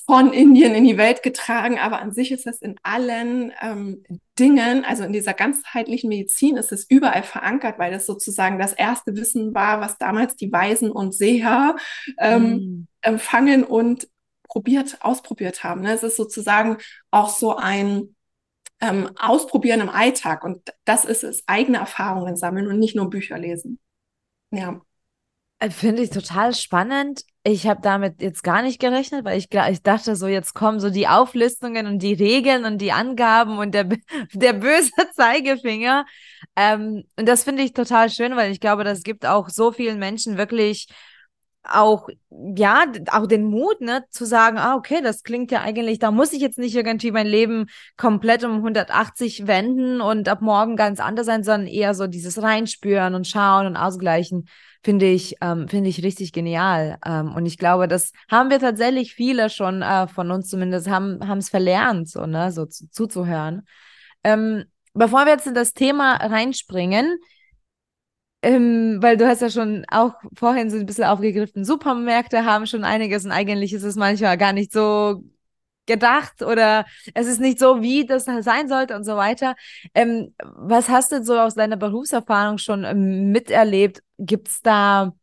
von 0.06 0.34
Indien 0.34 0.76
in 0.76 0.84
die 0.84 0.98
Welt 0.98 1.24
getragen, 1.24 1.80
aber 1.80 2.02
an 2.02 2.12
sich 2.12 2.32
ist 2.32 2.46
es 2.46 2.62
in 2.62 2.76
allen 2.84 3.54
ähm, 3.62 4.04
Dingen, 4.38 4.84
also 4.84 5.04
in 5.04 5.14
dieser 5.14 5.34
ganzheitlichen 5.34 6.10
Medizin 6.10 6.58
ist 6.58 6.74
es 6.74 6.90
überall 6.90 7.24
verankert, 7.24 7.80
weil 7.80 7.92
das 7.92 8.06
sozusagen 8.06 8.60
das 8.60 8.74
erste 8.74 9.16
Wissen 9.16 9.54
war, 9.54 9.80
was 9.80 9.98
damals 9.98 10.36
die 10.36 10.52
Weisen 10.52 10.92
und 10.92 11.14
Seher 11.14 11.78
ähm, 12.20 12.44
mm. 12.44 12.88
empfangen 13.02 13.64
und 13.64 14.10
probiert, 14.54 14.98
ausprobiert 15.02 15.64
haben. 15.64 15.82
Ne? 15.82 15.94
Es 15.94 16.04
ist 16.04 16.16
sozusagen 16.16 16.78
auch 17.10 17.30
so 17.30 17.56
ein 17.56 18.16
ähm, 18.80 19.10
Ausprobieren 19.20 19.82
im 19.82 19.90
Alltag 19.90 20.44
und 20.44 20.62
das 20.86 21.06
ist 21.06 21.24
es, 21.24 21.44
eigene 21.48 21.80
Erfahrungen 21.80 22.36
sammeln 22.36 22.68
und 22.68 22.78
nicht 22.78 22.96
nur 22.96 23.10
Bücher 23.10 23.40
lesen. 23.40 23.80
Ja. 24.52 24.80
Äh, 25.58 25.72
finde 25.72 26.04
ich 26.04 26.12
total 26.12 26.54
spannend. 26.54 27.24
Ich 27.44 27.66
habe 27.66 27.82
damit 27.82 28.22
jetzt 28.22 28.44
gar 28.44 28.62
nicht 28.62 28.80
gerechnet, 28.80 29.26
weil 29.26 29.40
ich, 29.40 29.48
ich 29.52 29.82
dachte 29.82 30.16
so, 30.16 30.28
jetzt 30.28 30.54
kommen 30.54 30.80
so 30.80 30.92
die 30.92 31.08
Auflistungen 31.08 31.88
und 31.88 32.00
die 32.00 32.14
Regeln 32.14 32.66
und 32.66 32.78
die 32.78 32.92
Angaben 32.92 33.58
und 33.58 33.74
der, 33.74 33.86
der 34.34 34.54
böse 34.54 34.92
Zeigefinger. 35.16 36.06
Ähm, 36.56 37.06
und 37.18 37.28
das 37.28 37.44
finde 37.44 37.64
ich 37.64 37.74
total 37.74 38.12
schön, 38.12 38.36
weil 38.36 38.52
ich 38.52 38.60
glaube, 38.60 38.84
das 38.84 39.02
gibt 39.02 39.26
auch 39.26 39.50
so 39.50 39.72
vielen 39.72 39.98
Menschen 39.98 40.38
wirklich 40.38 40.90
auch, 41.64 42.10
ja, 42.30 42.84
auch 43.12 43.28
den 43.28 43.46
Mut, 43.46 43.80
ne, 43.82 44.04
zu 44.10 44.26
sagen, 44.26 44.58
ah, 44.58 44.76
okay, 44.76 45.02
das 45.02 45.24
klingt 45.24 45.52
ja 45.52 45.62
eigentlich, 45.62 46.00
da 46.00 46.12
muss 46.12 46.34
ich 46.34 46.42
jetzt 46.42 46.58
nicht 46.58 46.76
irgendwie 46.76 47.12
mein 47.12 47.28
Leben 47.28 47.68
komplett 47.98 48.44
um 48.44 48.56
180 48.56 49.48
wenden 49.48 50.02
und 50.02 50.28
ab 50.28 50.42
morgen 50.42 50.76
ganz 50.76 51.00
anders 51.00 51.26
sein, 51.26 51.44
sondern 51.44 51.68
eher 51.68 51.94
so 51.94 52.08
dieses 52.08 52.42
Reinspüren 52.42 53.16
und 53.16 53.28
Schauen 53.28 53.66
und 53.66 53.78
Ausgleichen, 53.78 54.48
finde 54.84 55.06
ich, 55.06 55.38
ähm, 55.42 55.68
finde 55.70 55.90
ich 55.90 56.04
richtig 56.04 56.34
genial. 56.34 56.98
Ähm, 57.06 57.34
und 57.34 57.46
ich 57.46 57.58
glaube, 57.58 57.88
das 57.88 58.12
haben 58.30 58.50
wir 58.50 58.60
tatsächlich 58.60 59.14
viele 59.14 59.50
schon 59.50 59.82
äh, 59.82 60.08
von 60.08 60.32
uns 60.32 60.50
zumindest, 60.50 60.90
haben, 60.90 61.26
haben 61.26 61.38
es 61.38 61.50
verlernt, 61.50 62.10
so, 62.10 62.26
ne, 62.26 62.52
so 62.52 62.66
zu, 62.66 62.90
zuzuhören. 62.90 63.66
Ähm, 64.26 64.66
bevor 64.94 65.26
wir 65.26 65.32
jetzt 65.32 65.48
in 65.48 65.54
das 65.54 65.74
Thema 65.74 66.16
reinspringen, 66.16 67.18
ähm, 68.44 68.98
weil 69.02 69.18
du 69.18 69.28
hast 69.28 69.42
ja 69.42 69.50
schon 69.50 69.86
auch 69.90 70.14
vorhin 70.36 70.70
so 70.70 70.78
ein 70.78 70.86
bisschen 70.86 71.06
aufgegriffen, 71.06 71.66
Supermärkte 71.66 72.46
haben 72.46 72.68
schon 72.68 72.84
einiges 72.84 73.26
und 73.26 73.32
eigentlich 73.32 73.74
ist 73.74 73.84
es 73.84 73.96
manchmal 73.96 74.38
gar 74.38 74.54
nicht 74.54 74.74
so 74.74 75.24
gedacht 75.86 76.42
oder 76.42 76.86
es 77.14 77.28
ist 77.28 77.40
nicht 77.42 77.60
so, 77.60 77.82
wie 77.82 78.06
das 78.06 78.26
sein 78.26 78.68
sollte 78.70 78.96
und 78.96 79.04
so 79.04 79.16
weiter. 79.18 79.56
Ähm, 79.94 80.34
was 80.42 80.90
hast 80.90 81.12
du 81.12 81.24
so 81.24 81.40
aus 81.40 81.56
deiner 81.56 81.78
Berufserfahrung 81.78 82.58
schon 82.58 82.84
ähm, 82.86 83.32
miterlebt? 83.32 84.02
Gibt 84.18 84.50
es 84.50 84.62
da, 84.62 85.14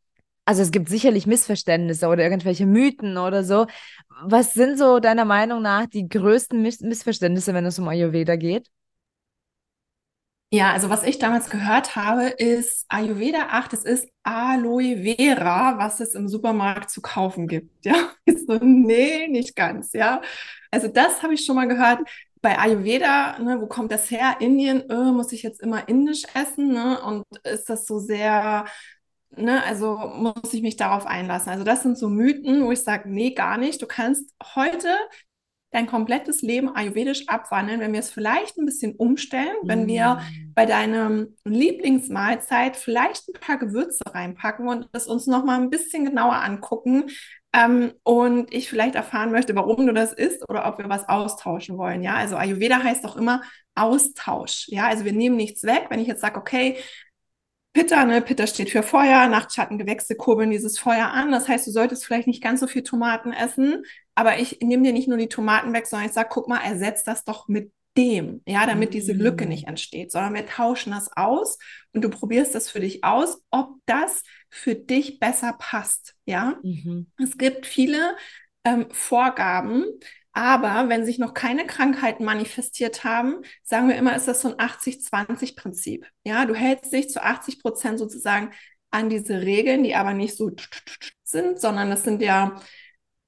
also 0.44 0.62
es 0.62 0.70
gibt 0.70 0.88
sicherlich 0.88 1.26
Missverständnisse 1.26 2.08
oder 2.08 2.22
irgendwelche 2.24 2.66
Mythen 2.66 3.16
oder 3.18 3.44
so. 3.44 3.66
Was 4.22 4.54
sind 4.54 4.78
so 4.78 4.98
deiner 5.00 5.24
Meinung 5.24 5.62
nach 5.62 5.86
die 5.86 6.08
größten 6.08 6.60
Miss 6.60 6.80
Missverständnisse, 6.80 7.54
wenn 7.54 7.66
es 7.66 7.78
um 7.78 7.88
Ayurveda 7.88 8.36
geht? 8.36 8.68
Ja, 10.52 10.72
also 10.72 10.90
was 10.90 11.04
ich 11.04 11.18
damals 11.20 11.48
gehört 11.48 11.94
habe, 11.94 12.24
ist 12.26 12.84
Ayurveda 12.88 13.48
8, 13.50 13.72
es 13.72 13.84
ist 13.84 14.08
Aloe 14.24 14.96
Vera, 15.04 15.78
was 15.78 16.00
es 16.00 16.14
im 16.16 16.26
Supermarkt 16.26 16.90
zu 16.90 17.00
kaufen 17.00 17.46
gibt. 17.46 17.84
Ja, 17.84 17.94
ich 18.24 18.44
so, 18.46 18.58
nee, 18.60 19.28
nicht 19.28 19.54
ganz, 19.54 19.92
ja. 19.92 20.20
Also 20.72 20.88
das 20.88 21.22
habe 21.22 21.34
ich 21.34 21.44
schon 21.44 21.54
mal 21.56 21.68
gehört. 21.68 22.00
Bei 22.42 22.58
Ayurveda, 22.58 23.38
ne, 23.38 23.60
wo 23.60 23.66
kommt 23.66 23.92
das 23.92 24.10
her? 24.10 24.36
Indien, 24.40 24.88
äh, 24.90 25.12
muss 25.12 25.30
ich 25.32 25.42
jetzt 25.42 25.60
immer 25.60 25.88
indisch 25.88 26.24
essen, 26.34 26.72
ne? 26.72 27.00
Und 27.02 27.24
ist 27.44 27.68
das 27.68 27.86
so 27.86 27.98
sehr, 27.98 28.64
ne, 29.36 29.62
also 29.64 29.98
muss 29.98 30.52
ich 30.54 30.62
mich 30.62 30.76
darauf 30.76 31.06
einlassen. 31.06 31.50
Also 31.52 31.64
das 31.64 31.82
sind 31.82 31.98
so 31.98 32.08
Mythen, 32.08 32.64
wo 32.64 32.72
ich 32.72 32.82
sage, 32.82 33.08
nee, 33.10 33.32
gar 33.32 33.58
nicht. 33.58 33.82
Du 33.82 33.86
kannst 33.86 34.34
heute 34.56 34.88
dein 35.70 35.86
komplettes 35.86 36.42
Leben 36.42 36.74
ayurvedisch 36.74 37.28
abwandeln, 37.28 37.80
wenn 37.80 37.92
wir 37.92 38.00
es 38.00 38.10
vielleicht 38.10 38.58
ein 38.58 38.66
bisschen 38.66 38.96
umstellen, 38.96 39.56
wenn 39.62 39.86
wir 39.86 40.20
bei 40.54 40.66
deinem 40.66 41.36
Lieblingsmahlzeit 41.44 42.76
vielleicht 42.76 43.28
ein 43.28 43.40
paar 43.40 43.58
Gewürze 43.58 44.02
reinpacken 44.06 44.68
und 44.68 44.88
es 44.92 45.06
uns 45.06 45.26
nochmal 45.26 45.60
ein 45.60 45.70
bisschen 45.70 46.04
genauer 46.04 46.34
angucken 46.34 47.04
ähm, 47.52 47.92
und 48.02 48.52
ich 48.52 48.68
vielleicht 48.68 48.94
erfahren 48.94 49.32
möchte, 49.32 49.54
warum 49.54 49.86
du 49.86 49.92
das 49.92 50.12
isst 50.12 50.48
oder 50.48 50.66
ob 50.66 50.78
wir 50.78 50.88
was 50.88 51.08
austauschen 51.08 51.78
wollen. 51.78 52.02
Ja, 52.02 52.14
also 52.14 52.36
Ayurveda 52.36 52.82
heißt 52.82 53.04
doch 53.04 53.16
immer 53.16 53.42
Austausch. 53.74 54.66
Ja, 54.68 54.88
also 54.88 55.04
wir 55.04 55.12
nehmen 55.12 55.36
nichts 55.36 55.62
weg. 55.62 55.86
Wenn 55.88 56.00
ich 56.00 56.08
jetzt 56.08 56.20
sage, 56.20 56.38
okay, 56.38 56.76
Pitta, 57.72 58.04
ne? 58.04 58.20
Pitta 58.20 58.46
steht 58.46 58.70
für 58.70 58.82
Feuer, 58.82 59.28
Nachtschattengewächse 59.28 60.16
kurbeln 60.16 60.50
dieses 60.50 60.78
Feuer 60.78 61.08
an. 61.08 61.30
Das 61.30 61.48
heißt, 61.48 61.66
du 61.66 61.70
solltest 61.70 62.04
vielleicht 62.04 62.26
nicht 62.26 62.42
ganz 62.42 62.60
so 62.60 62.66
viel 62.66 62.82
Tomaten 62.82 63.32
essen, 63.32 63.84
aber 64.14 64.38
ich 64.38 64.58
nehme 64.60 64.82
dir 64.82 64.92
nicht 64.92 65.08
nur 65.08 65.18
die 65.18 65.28
Tomaten 65.28 65.72
weg, 65.72 65.86
sondern 65.86 66.08
ich 66.08 66.14
sage, 66.14 66.30
guck 66.32 66.48
mal, 66.48 66.58
ersetzt 66.58 67.06
das 67.06 67.24
doch 67.24 67.46
mit 67.46 67.72
dem, 67.96 68.42
ja, 68.46 68.66
damit 68.66 68.94
diese 68.94 69.12
Lücke 69.12 69.46
nicht 69.46 69.66
mm. 69.66 69.70
entsteht, 69.70 70.12
sondern 70.12 70.34
wir 70.34 70.46
tauschen 70.46 70.92
das 70.92 71.10
aus 71.16 71.58
und 71.92 72.02
du 72.02 72.08
probierst 72.08 72.54
das 72.54 72.70
für 72.70 72.80
dich 72.80 73.02
aus, 73.04 73.42
ob 73.50 73.74
das 73.86 74.22
für 74.48 74.74
dich 74.74 75.18
besser 75.18 75.54
passt, 75.58 76.14
ja. 76.24 76.58
Mhm. 76.62 77.08
Es 77.18 77.36
gibt 77.36 77.66
viele 77.66 78.16
ähm, 78.64 78.86
Vorgaben, 78.90 79.84
aber 80.32 80.88
wenn 80.88 81.04
sich 81.04 81.18
noch 81.18 81.34
keine 81.34 81.66
Krankheiten 81.66 82.24
manifestiert 82.24 83.04
haben, 83.04 83.42
sagen 83.62 83.88
wir 83.88 83.96
immer, 83.96 84.14
ist 84.14 84.28
das 84.28 84.42
so 84.42 84.48
ein 84.48 84.58
80-20-Prinzip. 84.58 86.06
Ja, 86.24 86.44
du 86.44 86.54
hältst 86.54 86.92
dich 86.92 87.10
zu 87.10 87.22
80 87.22 87.60
Prozent 87.60 87.98
sozusagen 87.98 88.52
an 88.90 89.08
diese 89.08 89.42
Regeln, 89.42 89.84
die 89.84 89.94
aber 89.94 90.14
nicht 90.14 90.36
so 90.36 90.50
sind, 91.24 91.60
sondern 91.60 91.90
das 91.90 92.04
sind 92.04 92.22
ja, 92.22 92.60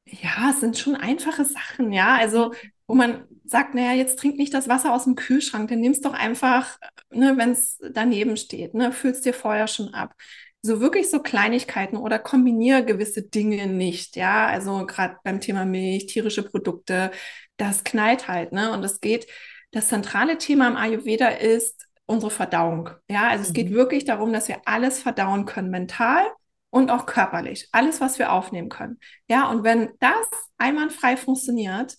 ja, 0.07 0.51
es 0.51 0.61
sind 0.61 0.79
schon 0.79 0.97
einfache 0.97 1.45
Sachen, 1.45 1.93
ja. 1.93 2.17
Also, 2.17 2.53
wo 2.87 2.95
man 2.95 3.27
sagt, 3.45 3.75
naja, 3.75 3.93
jetzt 3.95 4.19
trink 4.19 4.37
nicht 4.37 4.55
das 4.55 4.69
Wasser 4.69 4.95
aus 4.95 5.05
dem 5.05 5.15
Kühlschrank, 5.15 5.69
dann 5.71 5.81
nimmst 5.81 6.05
doch 6.05 6.15
einfach, 6.15 6.79
ne, 7.11 7.37
wenn 7.37 7.51
es 7.53 7.79
daneben 7.93 8.37
steht, 8.37 8.75
ne, 8.75 8.93
füllst 8.93 9.25
dir 9.25 9.35
vorher 9.35 9.67
schon 9.69 9.95
ab 9.95 10.15
so 10.63 10.81
wirklich 10.81 11.11
so 11.11 11.21
Kleinigkeiten 11.21 11.97
oder 11.97 12.19
kombiniere 12.19 12.85
gewisse 12.85 13.23
Dinge 13.23 13.67
nicht. 13.67 14.17
Ja, 14.17 14.47
also 14.47 14.87
gerade 14.87 15.17
beim 15.25 15.41
Thema 15.41 15.65
Milch, 15.65 16.07
tierische 16.07 16.45
Produkte, 16.45 17.11
das 17.57 17.85
knallt 17.85 18.29
halt, 18.29 18.53
ne? 18.53 18.73
Und 18.73 18.85
es 18.85 19.01
geht, 19.01 19.27
das 19.73 19.89
zentrale 19.89 20.39
Thema 20.39 20.69
im 20.69 20.77
Ayurveda 20.77 21.29
ist 21.29 21.87
unsere 22.07 22.31
Verdauung. 22.31 22.91
Ja, 23.09 23.29
also 23.29 23.43
mhm. 23.43 23.47
es 23.49 23.53
geht 23.53 23.71
mhm. 23.71 23.75
wirklich 23.75 24.05
darum, 24.05 24.33
dass 24.33 24.49
wir 24.49 24.61
alles 24.67 25.01
verdauen 25.03 25.47
können, 25.47 25.71
mental 25.71 26.27
und 26.71 26.91
auch 26.91 27.07
körperlich. 27.07 27.69
Alles, 27.73 28.01
was 28.01 28.19
wir 28.19 28.33
aufnehmen 28.33 28.69
können. 28.69 28.99
Ja, 29.29 29.51
und 29.51 29.65
wenn 29.65 29.91
das 29.99 30.27
einwandfrei 30.59 31.17
funktioniert, 31.17 31.97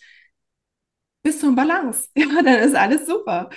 bist 1.22 1.42
du 1.44 1.50
in 1.50 1.56
Balance. 1.56 2.10
Ja, 2.16 2.42
dann 2.42 2.60
ist 2.60 2.76
alles 2.76 3.06
super. 3.06 3.50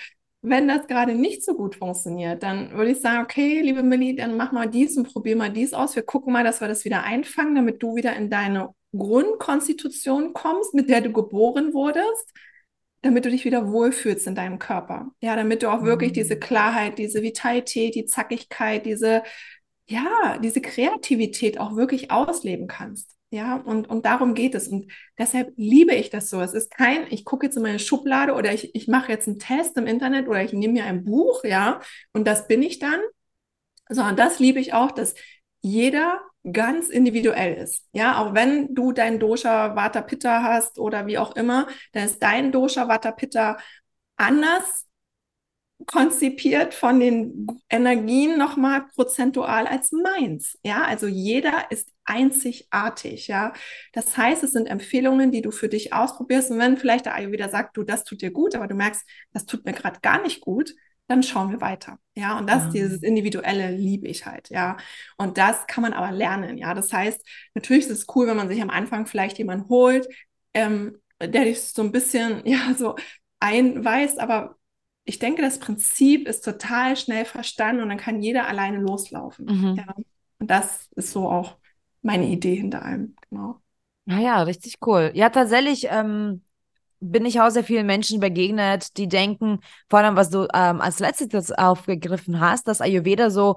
Wenn 0.48 0.68
das 0.68 0.86
gerade 0.86 1.16
nicht 1.16 1.44
so 1.44 1.54
gut 1.54 1.74
funktioniert, 1.74 2.44
dann 2.44 2.70
würde 2.70 2.92
ich 2.92 3.00
sagen, 3.00 3.24
okay, 3.24 3.60
liebe 3.62 3.82
Millie, 3.82 4.14
dann 4.14 4.36
mach 4.36 4.52
mal 4.52 4.68
dies 4.68 4.96
und 4.96 5.12
probier 5.12 5.34
mal 5.34 5.50
dies 5.50 5.74
aus. 5.74 5.96
Wir 5.96 6.04
gucken 6.04 6.32
mal, 6.32 6.44
dass 6.44 6.60
wir 6.60 6.68
das 6.68 6.84
wieder 6.84 7.02
einfangen, 7.02 7.56
damit 7.56 7.82
du 7.82 7.96
wieder 7.96 8.14
in 8.14 8.30
deine 8.30 8.68
Grundkonstitution 8.96 10.34
kommst, 10.34 10.72
mit 10.72 10.88
der 10.88 11.00
du 11.00 11.12
geboren 11.12 11.74
wurdest, 11.74 12.32
damit 13.02 13.24
du 13.24 13.30
dich 13.30 13.44
wieder 13.44 13.72
wohlfühlst 13.72 14.28
in 14.28 14.36
deinem 14.36 14.60
Körper. 14.60 15.10
Ja, 15.20 15.34
damit 15.34 15.64
du 15.64 15.68
auch 15.68 15.82
wirklich 15.82 16.12
diese 16.12 16.36
mhm. 16.36 16.40
Klarheit, 16.40 16.98
diese 16.98 17.22
Vitalität, 17.22 17.96
die 17.96 18.06
Zackigkeit, 18.06 18.86
diese, 18.86 19.24
ja, 19.88 20.38
diese 20.40 20.60
Kreativität 20.60 21.58
auch 21.58 21.74
wirklich 21.74 22.12
ausleben 22.12 22.68
kannst. 22.68 23.15
Ja, 23.30 23.56
und, 23.56 23.88
und 23.90 24.06
darum 24.06 24.34
geht 24.34 24.54
es. 24.54 24.68
Und 24.68 24.90
deshalb 25.18 25.52
liebe 25.56 25.94
ich 25.94 26.10
das 26.10 26.30
so. 26.30 26.40
Es 26.40 26.54
ist 26.54 26.70
kein, 26.70 27.06
ich 27.10 27.24
gucke 27.24 27.46
jetzt 27.46 27.56
in 27.56 27.62
meine 27.62 27.78
Schublade 27.80 28.34
oder 28.34 28.52
ich, 28.52 28.74
ich 28.74 28.86
mache 28.88 29.10
jetzt 29.10 29.26
einen 29.26 29.38
Test 29.38 29.76
im 29.76 29.86
Internet 29.86 30.28
oder 30.28 30.42
ich 30.44 30.52
nehme 30.52 30.74
mir 30.74 30.84
ein 30.84 31.04
Buch, 31.04 31.42
ja, 31.44 31.80
und 32.12 32.26
das 32.26 32.46
bin 32.46 32.62
ich 32.62 32.78
dann. 32.78 33.00
Sondern 33.88 34.16
das 34.16 34.38
liebe 34.40 34.60
ich 34.60 34.74
auch, 34.74 34.90
dass 34.92 35.14
jeder 35.62 36.20
ganz 36.52 36.88
individuell 36.88 37.54
ist. 37.54 37.84
Ja, 37.92 38.18
auch 38.20 38.34
wenn 38.34 38.74
du 38.74 38.92
dein 38.92 39.18
Dosha 39.20 39.76
Vata 39.76 40.02
Pitta 40.02 40.42
hast 40.42 40.78
oder 40.78 41.06
wie 41.06 41.18
auch 41.18 41.36
immer, 41.36 41.68
dann 41.92 42.04
ist 42.06 42.22
dein 42.22 42.52
Dosha 42.52 42.88
Vata 42.88 43.12
Pitta 43.12 43.58
anders 44.16 44.85
konzipiert 45.84 46.72
von 46.72 46.98
den 47.00 47.46
Energien 47.68 48.38
nochmal 48.38 48.86
prozentual 48.94 49.66
als 49.66 49.92
meins. 49.92 50.58
Ja, 50.64 50.84
also 50.84 51.06
jeder 51.06 51.70
ist 51.70 51.92
einzigartig. 52.04 53.28
Ja, 53.28 53.52
das 53.92 54.16
heißt, 54.16 54.42
es 54.42 54.52
sind 54.52 54.66
Empfehlungen, 54.66 55.30
die 55.30 55.42
du 55.42 55.50
für 55.50 55.68
dich 55.68 55.92
ausprobierst. 55.92 56.50
Und 56.50 56.58
wenn 56.58 56.78
vielleicht 56.78 57.06
der 57.06 57.14
Ayurveda 57.14 57.48
sagt, 57.48 57.76
du, 57.76 57.82
das 57.82 58.04
tut 58.04 58.22
dir 58.22 58.30
gut, 58.30 58.54
aber 58.54 58.68
du 58.68 58.74
merkst, 58.74 59.04
das 59.32 59.44
tut 59.44 59.64
mir 59.66 59.74
gerade 59.74 60.00
gar 60.00 60.22
nicht 60.22 60.40
gut, 60.40 60.74
dann 61.08 61.22
schauen 61.22 61.50
wir 61.50 61.60
weiter. 61.60 61.98
Ja, 62.14 62.38
und 62.38 62.48
das, 62.48 62.64
ja. 62.64 62.70
dieses 62.70 63.02
Individuelle 63.02 63.70
liebe 63.70 64.08
ich 64.08 64.26
halt. 64.26 64.48
Ja, 64.50 64.76
und 65.18 65.38
das 65.38 65.66
kann 65.66 65.82
man 65.82 65.92
aber 65.92 66.10
lernen. 66.10 66.58
Ja, 66.58 66.74
das 66.74 66.92
heißt, 66.92 67.24
natürlich 67.54 67.84
ist 67.84 67.90
es 67.90 68.06
cool, 68.14 68.26
wenn 68.26 68.36
man 68.36 68.48
sich 68.48 68.60
am 68.62 68.70
Anfang 68.70 69.06
vielleicht 69.06 69.38
jemanden 69.38 69.68
holt, 69.68 70.08
ähm, 70.54 70.96
der 71.20 71.44
dich 71.44 71.60
so 71.60 71.82
ein 71.82 71.92
bisschen, 71.92 72.42
ja, 72.46 72.74
so 72.76 72.96
einweist, 73.40 74.18
aber 74.18 74.56
ich 75.06 75.20
denke, 75.20 75.40
das 75.40 75.60
Prinzip 75.60 76.28
ist 76.28 76.44
total 76.44 76.96
schnell 76.96 77.24
verstanden 77.24 77.82
und 77.82 77.88
dann 77.88 77.98
kann 77.98 78.20
jeder 78.20 78.48
alleine 78.48 78.78
loslaufen. 78.78 79.46
Mhm. 79.46 79.74
Ja. 79.76 79.94
Und 80.40 80.50
das 80.50 80.88
ist 80.96 81.12
so 81.12 81.30
auch 81.30 81.56
meine 82.02 82.26
Idee 82.26 82.56
hinter 82.56 82.84
allem. 82.84 83.14
Genau. 83.30 83.60
Naja, 84.04 84.42
richtig 84.42 84.74
cool. 84.84 85.12
Ja, 85.14 85.30
tatsächlich 85.30 85.86
ähm, 85.88 86.42
bin 86.98 87.24
ich 87.24 87.40
auch 87.40 87.50
sehr 87.50 87.64
vielen 87.64 87.86
Menschen 87.86 88.18
begegnet, 88.18 88.96
die 88.96 89.08
denken, 89.08 89.60
vor 89.88 90.00
allem, 90.00 90.16
was 90.16 90.30
du 90.30 90.48
ähm, 90.52 90.80
als 90.80 90.98
letztes 90.98 91.52
aufgegriffen 91.52 92.40
hast, 92.40 92.66
dass 92.66 92.80
Ayurveda 92.80 93.30
so 93.30 93.56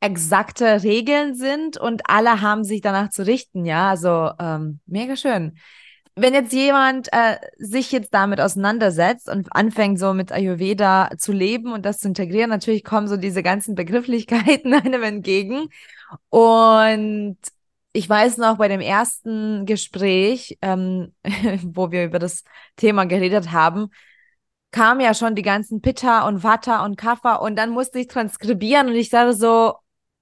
exakte 0.00 0.82
Regeln 0.82 1.34
sind 1.34 1.78
und 1.78 2.02
alle 2.04 2.42
haben 2.42 2.64
sich 2.64 2.82
danach 2.82 3.08
zu 3.08 3.26
richten. 3.26 3.64
Ja, 3.64 3.90
also 3.90 4.30
ähm, 4.38 4.80
mega 4.86 5.16
schön 5.16 5.56
wenn 6.14 6.34
jetzt 6.34 6.52
jemand 6.52 7.08
äh, 7.12 7.36
sich 7.58 7.90
jetzt 7.92 8.12
damit 8.12 8.40
auseinandersetzt 8.40 9.28
und 9.28 9.54
anfängt 9.54 9.98
so 9.98 10.12
mit 10.12 10.30
Ayurveda 10.30 11.10
zu 11.16 11.32
leben 11.32 11.72
und 11.72 11.86
das 11.86 12.00
zu 12.00 12.08
integrieren, 12.08 12.50
natürlich 12.50 12.84
kommen 12.84 13.08
so 13.08 13.16
diese 13.16 13.42
ganzen 13.42 13.74
Begrifflichkeiten 13.74 14.74
einem 14.74 15.02
entgegen. 15.02 15.68
Und 16.28 17.38
ich 17.92 18.08
weiß 18.08 18.38
noch 18.38 18.58
bei 18.58 18.68
dem 18.68 18.80
ersten 18.80 19.66
Gespräch, 19.66 20.58
ähm, 20.62 21.14
wo 21.62 21.90
wir 21.90 22.04
über 22.04 22.18
das 22.18 22.44
Thema 22.76 23.04
geredet 23.06 23.52
haben, 23.52 23.88
kam 24.70 25.00
ja 25.00 25.14
schon 25.14 25.34
die 25.34 25.42
ganzen 25.42 25.80
Pitta 25.82 26.26
und 26.26 26.42
Vata 26.42 26.84
und 26.84 26.96
Kapha 26.96 27.36
und 27.36 27.56
dann 27.56 27.70
musste 27.70 27.98
ich 27.98 28.08
transkribieren 28.08 28.88
und 28.88 28.94
ich 28.94 29.10
sage 29.10 29.34
so, 29.34 29.74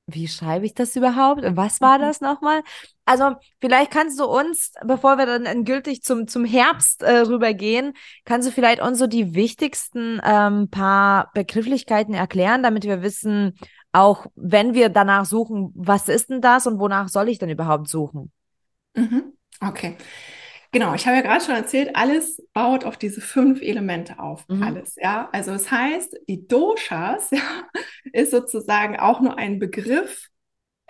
wie 0.06 0.28
schreibe 0.28 0.66
ich 0.66 0.74
das 0.74 0.96
überhaupt? 0.96 1.44
Und 1.44 1.56
was 1.56 1.80
war 1.80 1.98
mhm. 1.98 2.02
das 2.02 2.20
nochmal? 2.20 2.62
Also, 3.10 3.34
vielleicht 3.60 3.90
kannst 3.90 4.20
du 4.20 4.24
uns, 4.24 4.72
bevor 4.84 5.18
wir 5.18 5.26
dann 5.26 5.44
endgültig 5.44 6.04
zum, 6.04 6.28
zum 6.28 6.44
Herbst 6.44 7.02
äh, 7.02 7.22
rübergehen, 7.22 7.94
kannst 8.24 8.46
du 8.46 8.52
vielleicht 8.52 8.80
uns 8.80 9.00
so 9.00 9.08
die 9.08 9.34
wichtigsten 9.34 10.20
ähm, 10.24 10.70
paar 10.70 11.32
Begrifflichkeiten 11.34 12.14
erklären, 12.14 12.62
damit 12.62 12.84
wir 12.84 13.02
wissen, 13.02 13.58
auch 13.90 14.26
wenn 14.36 14.74
wir 14.74 14.90
danach 14.90 15.24
suchen, 15.24 15.72
was 15.74 16.08
ist 16.08 16.30
denn 16.30 16.40
das 16.40 16.68
und 16.68 16.78
wonach 16.78 17.08
soll 17.08 17.28
ich 17.28 17.40
denn 17.40 17.50
überhaupt 17.50 17.88
suchen? 17.88 18.30
Mhm. 18.94 19.32
Okay. 19.60 19.96
Genau, 20.70 20.94
ich 20.94 21.04
habe 21.04 21.16
ja 21.16 21.22
gerade 21.22 21.44
schon 21.44 21.56
erzählt, 21.56 21.96
alles 21.96 22.40
baut 22.52 22.84
auf 22.84 22.96
diese 22.96 23.20
fünf 23.20 23.60
Elemente 23.60 24.20
auf. 24.20 24.48
Mhm. 24.48 24.62
Alles, 24.62 24.94
ja. 24.94 25.28
Also 25.32 25.50
es 25.50 25.64
das 25.64 25.72
heißt, 25.72 26.16
die 26.28 26.46
Doshas 26.46 27.28
ja, 27.32 27.40
ist 28.12 28.30
sozusagen 28.30 29.00
auch 29.00 29.20
nur 29.20 29.36
ein 29.36 29.58
Begriff 29.58 30.28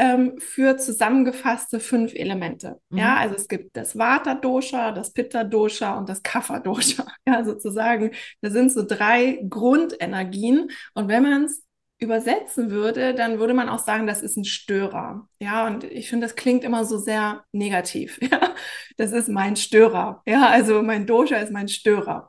ähm, 0.00 0.38
für 0.38 0.78
zusammengefasste 0.78 1.78
fünf 1.78 2.14
Elemente. 2.14 2.80
Mhm. 2.88 2.98
Ja, 2.98 3.16
also 3.16 3.34
es 3.34 3.48
gibt 3.48 3.76
das 3.76 3.98
Vata-Dosha, 3.98 4.92
das 4.92 5.12
Pitta-Dosha 5.12 5.98
und 5.98 6.08
das 6.08 6.22
Kapha-Dosha. 6.22 7.06
Ja, 7.28 7.44
sozusagen, 7.44 8.10
das 8.40 8.54
sind 8.54 8.72
so 8.72 8.82
drei 8.82 9.44
Grundenergien. 9.48 10.70
Und 10.94 11.08
wenn 11.08 11.22
man 11.22 11.44
es 11.44 11.62
übersetzen 11.98 12.70
würde, 12.70 13.14
dann 13.14 13.38
würde 13.38 13.52
man 13.52 13.68
auch 13.68 13.78
sagen, 13.78 14.06
das 14.06 14.22
ist 14.22 14.38
ein 14.38 14.46
Störer. 14.46 15.28
Ja, 15.38 15.66
und 15.66 15.84
ich 15.84 16.08
finde, 16.08 16.26
das 16.26 16.34
klingt 16.34 16.64
immer 16.64 16.86
so 16.86 16.96
sehr 16.96 17.44
negativ. 17.52 18.18
Ja, 18.30 18.54
das 18.96 19.12
ist 19.12 19.28
mein 19.28 19.56
Störer. 19.56 20.22
Ja, 20.26 20.48
also 20.48 20.82
mein 20.82 21.06
Dosha 21.06 21.36
ist 21.36 21.52
mein 21.52 21.68
Störer. 21.68 22.28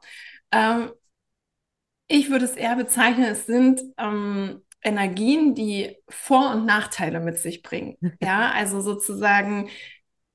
Ähm, 0.51 0.91
ich 2.07 2.29
würde 2.29 2.43
es 2.45 2.55
eher 2.55 2.75
bezeichnen, 2.75 3.25
es 3.25 3.45
sind 3.45 3.81
ähm, 3.97 4.61
Energien, 4.83 5.55
die 5.55 5.97
Vor- 6.09 6.51
und 6.51 6.65
Nachteile 6.65 7.19
mit 7.19 7.37
sich 7.37 7.61
bringen. 7.61 7.97
Ja, 8.21 8.51
also 8.51 8.81
sozusagen, 8.81 9.69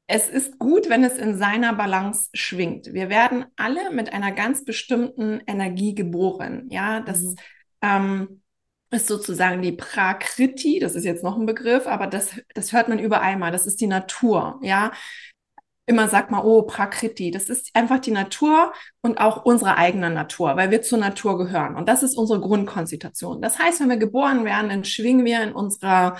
es 0.06 0.28
ist 0.28 0.58
gut, 0.58 0.88
wenn 0.88 1.04
es 1.04 1.18
in 1.18 1.36
seiner 1.36 1.74
Balance 1.74 2.30
schwingt. 2.32 2.92
Wir 2.92 3.08
werden 3.08 3.46
alle 3.56 3.90
mit 3.90 4.12
einer 4.12 4.32
ganz 4.32 4.64
bestimmten 4.64 5.40
Energie 5.46 5.94
geboren. 5.94 6.66
Ja, 6.70 7.00
das 7.00 7.22
mhm. 7.22 7.36
ähm, 7.82 8.42
ist 8.90 9.08
sozusagen 9.08 9.62
die 9.62 9.72
Prakriti, 9.72 10.78
das 10.78 10.94
ist 10.94 11.04
jetzt 11.04 11.24
noch 11.24 11.36
ein 11.36 11.46
Begriff, 11.46 11.86
aber 11.86 12.06
das, 12.06 12.40
das 12.54 12.72
hört 12.72 12.88
man 12.88 12.98
überall 12.98 13.36
mal, 13.36 13.50
das 13.50 13.66
ist 13.66 13.80
die 13.80 13.88
Natur, 13.88 14.60
ja. 14.62 14.92
Immer 15.86 16.08
sagt 16.08 16.32
man, 16.32 16.44
oh, 16.44 16.62
Prakriti, 16.62 17.30
das 17.30 17.48
ist 17.48 17.70
einfach 17.74 18.00
die 18.00 18.10
Natur 18.10 18.72
und 19.02 19.18
auch 19.18 19.44
unsere 19.44 19.76
eigene 19.76 20.10
Natur, 20.10 20.56
weil 20.56 20.70
wir 20.72 20.82
zur 20.82 20.98
Natur 20.98 21.38
gehören. 21.38 21.76
Und 21.76 21.88
das 21.88 22.02
ist 22.02 22.16
unsere 22.16 22.40
Grundkonstitution. 22.40 23.40
Das 23.40 23.58
heißt, 23.58 23.80
wenn 23.80 23.90
wir 23.90 23.96
geboren 23.96 24.44
werden, 24.44 24.68
dann 24.68 24.84
schwingen 24.84 25.24
wir 25.24 25.42
in 25.42 25.52
unserer 25.52 26.16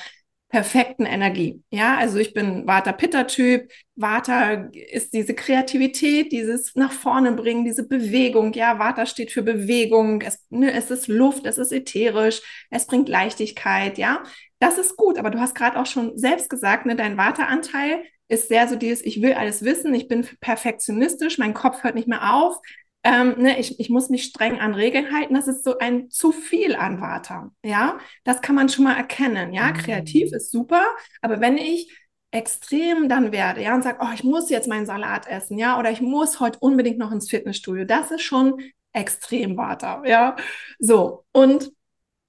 perfekten 0.48 1.04
Energie. 1.04 1.62
Ja, 1.70 1.96
also 1.96 2.18
ich 2.18 2.32
bin 2.32 2.66
Vata-Pitta-Typ. 2.66 3.70
Vata 3.96 4.68
ist 4.72 5.12
diese 5.12 5.34
Kreativität, 5.34 6.30
dieses 6.32 6.74
nach 6.76 6.92
vorne 6.92 7.32
bringen, 7.32 7.64
diese 7.64 7.86
Bewegung. 7.86 8.52
Ja, 8.52 8.78
Vata 8.78 9.06
steht 9.06 9.32
für 9.32 9.42
Bewegung. 9.42 10.20
Es, 10.22 10.44
ne, 10.50 10.72
es 10.72 10.90
ist 10.90 11.08
Luft, 11.08 11.46
es 11.46 11.58
ist 11.58 11.72
ätherisch, 11.72 12.40
es 12.70 12.86
bringt 12.86 13.08
Leichtigkeit. 13.08 13.98
Ja, 13.98 14.22
das 14.60 14.78
ist 14.78 14.96
gut. 14.96 15.18
Aber 15.18 15.30
du 15.30 15.40
hast 15.40 15.54
gerade 15.54 15.78
auch 15.78 15.86
schon 15.86 16.16
selbst 16.16 16.48
gesagt, 16.48 16.86
ne, 16.86 16.94
dein 16.94 17.16
Vata-Anteil 17.16 18.04
ist 18.28 18.48
sehr 18.48 18.68
so 18.68 18.76
dieses, 18.76 19.04
ich 19.04 19.22
will 19.22 19.34
alles 19.34 19.62
wissen, 19.62 19.94
ich 19.94 20.08
bin 20.08 20.26
perfektionistisch, 20.40 21.38
mein 21.38 21.54
Kopf 21.54 21.82
hört 21.82 21.94
nicht 21.94 22.08
mehr 22.08 22.34
auf 22.34 22.60
ähm, 23.06 23.36
ne, 23.38 23.60
ich, 23.60 23.78
ich 23.78 23.88
muss 23.88 24.08
mich 24.08 24.24
streng 24.24 24.58
an 24.58 24.74
Regeln 24.74 25.12
halten, 25.14 25.34
das 25.34 25.46
ist 25.46 25.62
so 25.62 25.78
ein 25.78 26.10
zu 26.10 26.32
viel 26.32 26.74
an 26.74 27.00
Vata. 27.00 27.52
Ja, 27.64 27.98
das 28.24 28.42
kann 28.42 28.56
man 28.56 28.68
schon 28.68 28.82
mal 28.84 28.96
erkennen. 28.96 29.52
Ja, 29.52 29.68
mhm. 29.68 29.74
kreativ 29.74 30.32
ist 30.32 30.50
super, 30.50 30.84
aber 31.22 31.40
wenn 31.40 31.56
ich 31.56 31.96
extrem 32.32 33.08
dann 33.08 33.30
werde, 33.30 33.62
ja, 33.62 33.76
und 33.76 33.82
sage, 33.84 33.98
oh, 34.02 34.12
ich 34.12 34.24
muss 34.24 34.50
jetzt 34.50 34.66
meinen 34.66 34.86
Salat 34.86 35.28
essen, 35.28 35.56
ja, 35.56 35.78
oder 35.78 35.92
ich 35.92 36.00
muss 36.00 36.40
heute 36.40 36.58
unbedingt 36.58 36.98
noch 36.98 37.12
ins 37.12 37.30
Fitnessstudio, 37.30 37.84
das 37.84 38.10
ist 38.10 38.22
schon 38.22 38.60
extrem 38.92 39.56
Vata, 39.56 40.02
ja. 40.04 40.34
So, 40.80 41.24
und 41.30 41.70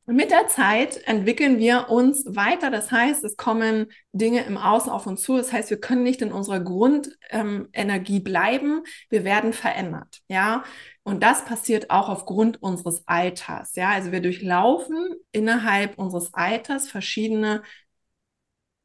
mit 0.09 0.31
der 0.31 0.47
Zeit 0.47 1.05
entwickeln 1.05 1.59
wir 1.59 1.89
uns 1.89 2.23
weiter. 2.27 2.71
Das 2.71 2.91
heißt, 2.91 3.25
es 3.25 3.35
kommen 3.35 3.87
Dinge 4.13 4.45
im 4.45 4.57
Außen 4.57 4.89
auf 4.89 5.05
uns 5.05 5.21
zu. 5.21 5.35
Das 5.35 5.51
heißt, 5.51 5.69
wir 5.69 5.81
können 5.81 6.03
nicht 6.03 6.21
in 6.21 6.31
unserer 6.31 6.61
Grundenergie 6.61 8.17
ähm, 8.17 8.23
bleiben. 8.23 8.83
Wir 9.09 9.25
werden 9.25 9.51
verändert. 9.51 10.21
Ja. 10.29 10.63
Und 11.03 11.23
das 11.23 11.43
passiert 11.43 11.89
auch 11.89 12.07
aufgrund 12.07 12.61
unseres 12.63 13.05
Alters. 13.05 13.75
Ja. 13.75 13.89
Also 13.89 14.13
wir 14.13 14.21
durchlaufen 14.21 15.15
innerhalb 15.33 15.97
unseres 15.97 16.33
Alters 16.33 16.89
verschiedene 16.89 17.61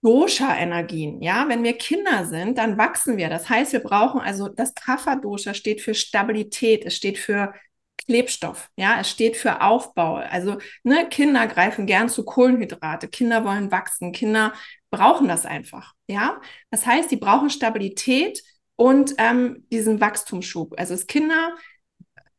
Dosha-Energien. 0.03 1.23
Ja, 1.23 1.49
wenn 1.49 1.63
wir 1.63 1.75
Kinder 1.75 2.27
sind, 2.27 2.59
dann 2.59 2.77
wachsen 2.77 3.17
wir. 3.17 3.29
Das 3.29 3.49
heißt, 3.49 3.73
wir 3.73 3.81
brauchen 3.81 4.21
also 4.21 4.49
das 4.49 4.75
Kapha-Dosha 4.75 5.55
steht 5.55 5.81
für 5.81 5.95
Stabilität. 5.95 6.85
Es 6.85 6.97
steht 6.97 7.19
für 7.19 7.55
Klebstoff. 8.07 8.71
Ja, 8.77 9.01
es 9.01 9.11
steht 9.11 9.37
für 9.37 9.63
Aufbau. 9.63 10.17
Also 10.17 10.59
ne, 10.83 11.09
Kinder 11.09 11.47
greifen 11.47 11.87
gern 11.87 12.09
zu 12.09 12.25
Kohlenhydrate. 12.25 13.09
Kinder 13.09 13.45
wollen 13.45 13.71
wachsen. 13.71 14.13
Kinder 14.13 14.53
brauchen 14.91 15.29
das 15.29 15.47
einfach. 15.47 15.95
Ja, 16.07 16.41
das 16.71 16.87
heißt, 16.87 17.11
die 17.11 17.17
brauchen 17.17 17.51
Stabilität 17.51 18.43
und 18.77 19.15
ähm, 19.19 19.67
diesen 19.71 20.01
Wachstumsschub. 20.01 20.75
Also 20.79 20.95
das 20.95 21.07
Kinder 21.07 21.57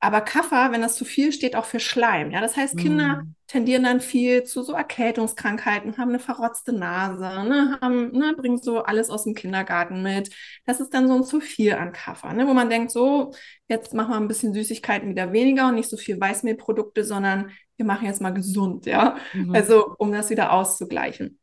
Aber 0.03 0.19
Kaffer, 0.19 0.73
wenn 0.73 0.81
das 0.81 0.97
zu 0.97 1.05
viel 1.05 1.31
steht, 1.31 1.55
auch 1.55 1.63
für 1.63 1.79
Schleim. 1.79 2.29
Ja, 2.31 2.41
das 2.41 2.57
heißt, 2.57 2.75
Kinder 2.75 3.23
mm. 3.23 3.35
tendieren 3.47 3.83
dann 3.83 4.01
viel 4.01 4.43
zu 4.43 4.61
so 4.61 4.73
Erkältungskrankheiten, 4.73 5.97
haben 5.97 6.09
eine 6.09 6.19
verrotzte 6.19 6.73
Nase, 6.73 7.21
ne, 7.21 7.79
haben, 7.81 8.11
ne, 8.11 8.33
bringen 8.35 8.61
so 8.61 8.83
alles 8.83 9.09
aus 9.09 9.23
dem 9.23 9.33
Kindergarten 9.33 10.03
mit. 10.03 10.29
Das 10.65 10.81
ist 10.81 10.93
dann 10.93 11.07
so 11.07 11.15
ein 11.15 11.23
zu 11.23 11.39
viel 11.39 11.75
an 11.75 11.93
Kaffer, 11.93 12.33
ne, 12.33 12.45
wo 12.49 12.53
man 12.53 12.69
denkt, 12.69 12.91
so, 12.91 13.31
jetzt 13.69 13.93
machen 13.93 14.09
wir 14.09 14.17
ein 14.17 14.27
bisschen 14.27 14.53
Süßigkeiten 14.53 15.07
wieder 15.07 15.31
weniger 15.31 15.69
und 15.69 15.75
nicht 15.75 15.89
so 15.89 15.95
viel 15.95 16.19
Weißmehlprodukte, 16.19 17.05
sondern 17.05 17.51
wir 17.77 17.85
machen 17.85 18.05
jetzt 18.05 18.21
mal 18.21 18.33
gesund, 18.33 18.85
ja. 18.85 19.15
Mhm. 19.31 19.55
Also, 19.55 19.95
um 19.99 20.11
das 20.11 20.29
wieder 20.29 20.51
auszugleichen. 20.51 21.39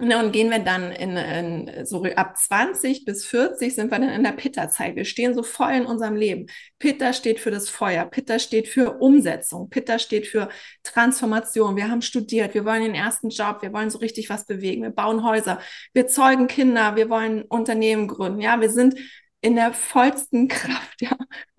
Und 0.00 0.32
gehen 0.32 0.50
wir 0.50 0.60
dann 0.60 0.92
in, 0.92 1.16
in, 1.16 1.84
so 1.84 2.02
ab 2.04 2.36
20 2.38 3.04
bis 3.04 3.26
40 3.26 3.74
sind 3.74 3.90
wir 3.90 3.98
dann 3.98 4.08
in 4.08 4.24
der 4.24 4.32
Pitta-Zeit. 4.32 4.96
Wir 4.96 5.04
stehen 5.04 5.34
so 5.34 5.42
voll 5.42 5.72
in 5.72 5.84
unserem 5.84 6.16
Leben. 6.16 6.46
Pitta 6.78 7.12
steht 7.12 7.38
für 7.38 7.50
das 7.50 7.68
Feuer. 7.68 8.06
Pitta 8.06 8.38
steht 8.38 8.66
für 8.66 8.98
Umsetzung. 8.98 9.68
Pitta 9.68 9.98
steht 9.98 10.26
für 10.26 10.48
Transformation. 10.84 11.76
Wir 11.76 11.90
haben 11.90 12.00
studiert. 12.00 12.54
Wir 12.54 12.64
wollen 12.64 12.82
den 12.82 12.94
ersten 12.94 13.28
Job. 13.28 13.58
Wir 13.60 13.74
wollen 13.74 13.90
so 13.90 13.98
richtig 13.98 14.30
was 14.30 14.46
bewegen. 14.46 14.82
Wir 14.82 14.90
bauen 14.90 15.22
Häuser. 15.22 15.60
Wir 15.92 16.06
zeugen 16.06 16.46
Kinder. 16.46 16.96
Wir 16.96 17.10
wollen 17.10 17.42
Unternehmen 17.42 18.08
gründen. 18.08 18.40
Ja, 18.40 18.58
wir 18.58 18.70
sind 18.70 18.96
in 19.40 19.56
der 19.56 19.72
vollsten 19.72 20.48
Kraft, 20.48 21.00
ja. 21.00 21.16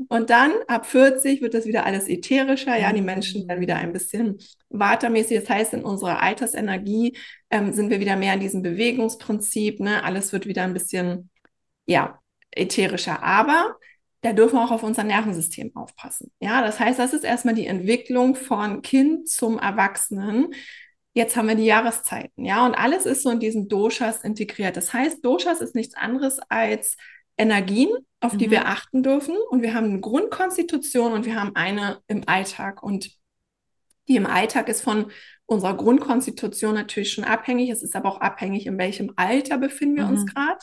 Und 0.08 0.30
dann 0.30 0.52
ab 0.68 0.86
40 0.86 1.42
wird 1.42 1.54
das 1.54 1.66
wieder 1.66 1.86
alles 1.86 2.08
ätherischer, 2.08 2.78
ja, 2.78 2.94
die 2.94 3.02
Menschen 3.02 3.48
werden 3.48 3.62
wieder 3.62 3.78
ein 3.78 3.94
bisschen 3.94 4.38
watermäßig. 4.70 5.40
Das 5.40 5.50
heißt, 5.50 5.74
in 5.74 5.84
unserer 5.84 6.22
Altersenergie 6.22 7.18
ähm, 7.50 7.74
sind 7.74 7.90
wir 7.90 8.00
wieder 8.00 8.16
mehr 8.16 8.34
in 8.36 8.40
diesem 8.40 8.62
Bewegungsprinzip, 8.62 9.80
ne? 9.80 10.04
Alles 10.04 10.32
wird 10.32 10.46
wieder 10.46 10.64
ein 10.64 10.74
bisschen, 10.74 11.30
ja, 11.86 12.20
ätherischer. 12.52 13.24
Aber 13.24 13.76
da 14.22 14.34
dürfen 14.34 14.56
wir 14.56 14.64
auch 14.64 14.72
auf 14.72 14.84
unser 14.84 15.04
Nervensystem 15.04 15.76
aufpassen. 15.76 16.32
Ja, 16.40 16.62
das 16.62 16.80
heißt, 16.80 17.00
das 17.00 17.14
ist 17.14 17.24
erstmal 17.24 17.56
die 17.56 17.66
Entwicklung 17.66 18.36
von 18.36 18.82
Kind 18.82 19.28
zum 19.28 19.58
Erwachsenen. 19.58 20.54
Jetzt 21.14 21.36
haben 21.36 21.48
wir 21.48 21.56
die 21.56 21.66
Jahreszeiten, 21.66 22.46
ja, 22.46 22.66
und 22.66 22.76
alles 22.76 23.06
ist 23.06 23.24
so 23.24 23.32
in 23.32 23.40
diesen 23.40 23.68
Doshas 23.68 24.24
integriert. 24.24 24.78
Das 24.78 24.94
heißt, 24.94 25.26
Doshas 25.26 25.60
ist 25.60 25.76
nichts 25.76 25.96
anderes 25.96 26.40
als 26.48 26.96
Energien, 27.42 27.90
auf 28.20 28.38
die 28.38 28.48
mhm. 28.48 28.52
wir 28.52 28.68
achten 28.68 29.04
dürfen. 29.04 29.36
Und 29.50 29.62
wir 29.62 29.74
haben 29.74 29.86
eine 29.86 30.00
Grundkonstitution 30.00 31.14
und 31.14 31.26
wir 31.26 31.36
haben 31.40 31.56
eine 31.56 32.00
im 32.08 32.24
Alltag. 32.28 32.84
Und 32.84 33.10
die 34.08 34.16
im 34.16 34.28
Alltag 34.28 34.70
ist 34.70 34.82
von 34.82 35.12
unserer 35.46 35.76
Grundkonstitution 35.76 36.74
natürlich 36.74 37.12
schon 37.12 37.24
abhängig. 37.24 37.70
Es 37.70 37.84
ist 37.84 37.96
aber 37.96 38.10
auch 38.10 38.22
abhängig, 38.22 38.66
in 38.68 38.78
welchem 38.78 39.14
Alter 39.16 39.58
befinden 39.58 39.98
wir 39.98 40.06
mhm. 40.06 40.12
uns 40.12 40.26
gerade, 40.34 40.60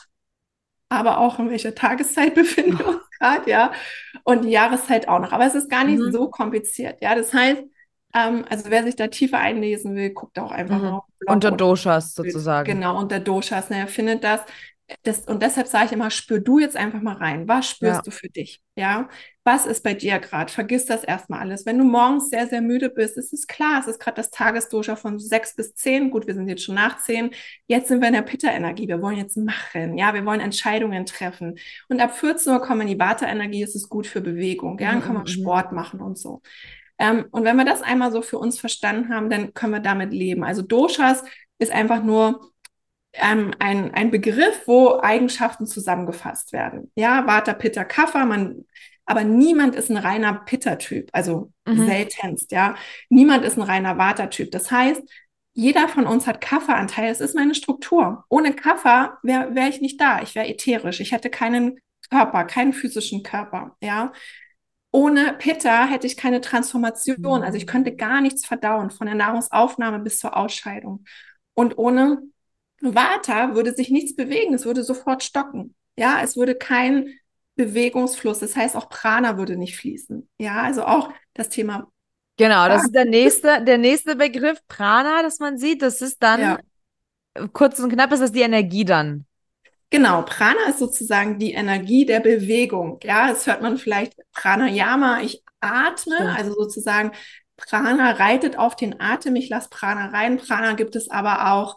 aber 0.89 1.19
auch 1.19 1.37
in 1.39 1.49
welcher 1.49 1.75
Tageszeit 1.75 2.33
befinden 2.35 2.79
wir 2.79 2.87
uns 2.87 3.09
gerade, 3.19 3.49
ja. 3.49 3.71
Und 4.23 4.45
die 4.45 4.49
Jahreszeit 4.49 5.07
auch 5.07 5.19
noch. 5.19 5.31
Aber 5.31 5.45
es 5.45 5.55
ist 5.55 5.69
gar 5.69 5.83
nicht 5.83 5.99
mhm. 5.99 6.11
so 6.11 6.29
kompliziert, 6.29 7.01
ja. 7.01 7.13
Das 7.15 7.33
heißt, 7.33 7.63
ähm, 8.15 8.45
also 8.49 8.69
wer 8.69 8.83
sich 8.83 8.95
da 8.95 9.07
tiefer 9.07 9.37
einlesen 9.37 9.95
will, 9.95 10.09
guckt 10.11 10.39
auch 10.39 10.51
einfach 10.51 10.77
mhm. 10.77 10.83
mal 10.83 10.93
auf 10.93 11.03
Unter 11.27 11.51
Doshas 11.51 12.15
sozusagen. 12.15 12.71
Genau, 12.71 12.99
unter 12.99 13.19
Doshas. 13.19 13.69
Ne, 13.69 13.77
er 13.77 13.87
findet 13.87 14.23
das 14.23 14.41
das, 15.03 15.25
und 15.25 15.41
deshalb 15.41 15.67
sage 15.67 15.85
ich 15.85 15.91
immer, 15.91 16.09
spür 16.09 16.39
du 16.39 16.59
jetzt 16.59 16.75
einfach 16.75 17.01
mal 17.01 17.15
rein. 17.15 17.47
Was 17.47 17.69
spürst 17.69 17.97
ja. 17.97 18.01
du 18.01 18.11
für 18.11 18.29
dich? 18.29 18.61
Ja, 18.75 19.09
was 19.43 19.65
ist 19.65 19.83
bei 19.83 19.93
dir 19.93 20.19
gerade? 20.19 20.51
Vergiss 20.51 20.85
das 20.85 21.03
erstmal 21.03 21.39
alles. 21.41 21.65
Wenn 21.65 21.77
du 21.77 21.83
morgens 21.83 22.29
sehr, 22.29 22.47
sehr 22.47 22.61
müde 22.61 22.89
bist, 22.89 23.17
ist 23.17 23.33
es 23.33 23.47
klar, 23.47 23.79
es 23.79 23.87
ist 23.87 23.99
gerade 23.99 24.15
das 24.15 24.31
Tagesdosha 24.31 24.95
von 24.95 25.19
sechs 25.19 25.55
bis 25.55 25.75
zehn. 25.75 26.11
Gut, 26.11 26.27
wir 26.27 26.33
sind 26.33 26.47
jetzt 26.47 26.63
schon 26.63 26.75
nach 26.75 27.01
zehn. 27.01 27.31
Jetzt 27.67 27.87
sind 27.87 28.01
wir 28.01 28.07
in 28.07 28.13
der 28.13 28.21
Pitta-Energie. 28.21 28.87
Wir 28.87 29.01
wollen 29.01 29.17
jetzt 29.17 29.37
machen. 29.37 29.97
Ja, 29.97 30.13
wir 30.13 30.25
wollen 30.25 30.39
Entscheidungen 30.39 31.05
treffen. 31.05 31.57
Und 31.87 32.01
ab 32.01 32.17
14 32.17 32.53
Uhr 32.53 32.61
kommen 32.61 32.81
in 32.81 32.87
die 32.87 32.99
Vata-Energie. 32.99 33.63
Es 33.63 33.75
ist 33.75 33.89
gut 33.89 34.07
für 34.07 34.21
Bewegung. 34.21 34.79
Ja, 34.79 34.91
dann 34.91 35.01
kann 35.01 35.13
man 35.13 35.23
mhm. 35.23 35.27
Sport 35.27 35.71
machen 35.71 36.01
und 36.01 36.17
so. 36.17 36.41
Ähm, 36.97 37.25
und 37.31 37.43
wenn 37.43 37.55
wir 37.55 37.65
das 37.65 37.81
einmal 37.81 38.11
so 38.11 38.21
für 38.21 38.37
uns 38.37 38.59
verstanden 38.59 39.13
haben, 39.13 39.29
dann 39.29 39.53
können 39.53 39.73
wir 39.73 39.79
damit 39.79 40.13
leben. 40.13 40.43
Also 40.43 40.61
Doshas 40.61 41.23
ist 41.57 41.71
einfach 41.71 42.03
nur 42.03 42.51
ähm, 43.13 43.51
ein, 43.59 43.93
ein 43.93 44.11
Begriff, 44.11 44.63
wo 44.65 44.99
Eigenschaften 44.99 45.65
zusammengefasst 45.65 46.53
werden. 46.53 46.91
Ja, 46.95 47.25
Vata, 47.25 47.53
Pitta, 47.53 47.83
Kapha, 47.83 48.25
man, 48.25 48.65
aber 49.05 49.23
niemand 49.23 49.75
ist 49.75 49.89
ein 49.89 49.97
reiner 49.97 50.33
Pitta-Typ, 50.45 51.09
also 51.13 51.51
mhm. 51.65 51.87
seltenst, 51.87 52.51
ja. 52.51 52.75
Niemand 53.09 53.43
ist 53.43 53.57
ein 53.57 53.63
reiner 53.63 53.97
Vata-Typ. 53.97 54.51
Das 54.51 54.69
heißt, 54.69 55.01
jeder 55.53 55.87
von 55.87 56.05
uns 56.05 56.27
hat 56.27 56.41
Kapha-Anteil. 56.41 57.11
Es 57.11 57.19
ist 57.19 57.35
meine 57.35 57.55
Struktur. 57.55 58.23
Ohne 58.29 58.53
Kapha 58.53 59.17
wäre 59.23 59.55
wär 59.55 59.67
ich 59.67 59.81
nicht 59.81 59.99
da. 59.99 60.21
Ich 60.21 60.35
wäre 60.35 60.47
ätherisch. 60.47 60.99
Ich 61.01 61.11
hätte 61.11 61.29
keinen 61.29 61.79
Körper, 62.09 62.45
keinen 62.45 62.73
physischen 62.73 63.23
Körper, 63.23 63.75
ja. 63.81 64.13
Ohne 64.91 65.33
Pitta 65.33 65.85
hätte 65.85 66.07
ich 66.07 66.17
keine 66.17 66.41
Transformation. 66.41 67.43
Also 67.43 67.57
ich 67.57 67.67
könnte 67.67 67.95
gar 67.95 68.21
nichts 68.21 68.45
verdauen, 68.45 68.89
von 68.89 69.05
der 69.05 69.15
Nahrungsaufnahme 69.15 69.99
bis 69.99 70.17
zur 70.19 70.35
Ausscheidung. 70.35 71.03
Und 71.53 71.77
ohne 71.77 72.21
Vata 72.81 73.55
würde 73.55 73.73
sich 73.73 73.89
nichts 73.89 74.15
bewegen, 74.15 74.53
es 74.53 74.65
würde 74.65 74.83
sofort 74.83 75.23
stocken. 75.23 75.75
Ja, 75.97 76.21
es 76.23 76.37
würde 76.37 76.55
kein 76.55 77.13
Bewegungsfluss, 77.55 78.39
das 78.39 78.55
heißt 78.55 78.75
auch 78.75 78.89
Prana 78.89 79.37
würde 79.37 79.57
nicht 79.57 79.77
fließen. 79.77 80.29
Ja, 80.39 80.61
also 80.61 80.85
auch 80.85 81.11
das 81.33 81.49
Thema. 81.49 81.87
Genau, 82.37 82.69
das 82.69 82.85
ist 82.85 82.95
der 82.95 83.03
nächste, 83.03 83.63
der 83.65 83.77
nächste 83.77 84.15
Begriff, 84.15 84.59
Prana, 84.69 85.21
das 85.21 85.39
man 85.39 85.57
sieht. 85.57 85.81
Das 85.81 86.01
ist 86.01 86.23
dann 86.23 86.39
ja. 86.39 86.59
kurz 87.51 87.79
und 87.79 87.91
knapp, 87.91 88.13
ist 88.13 88.21
das 88.21 88.31
die 88.31 88.41
Energie 88.41 88.85
dann. 88.85 89.25
Genau, 89.89 90.21
Prana 90.21 90.69
ist 90.69 90.79
sozusagen 90.79 91.37
die 91.37 91.51
Energie 91.51 92.05
der 92.05 92.21
Bewegung. 92.21 92.99
Ja, 93.03 93.27
das 93.27 93.45
hört 93.45 93.61
man 93.61 93.77
vielleicht 93.77 94.13
Pranayama, 94.31 95.21
ich 95.21 95.43
atme, 95.59 96.15
Stimmt. 96.15 96.37
also 96.37 96.53
sozusagen 96.53 97.11
Prana 97.57 98.11
reitet 98.11 98.57
auf 98.57 98.75
den 98.75 99.01
Atem, 99.01 99.35
ich 99.35 99.49
lasse 99.49 99.69
Prana 99.69 100.07
rein. 100.07 100.37
Prana 100.37 100.73
gibt 100.73 100.95
es 100.95 101.09
aber 101.09 101.51
auch 101.51 101.75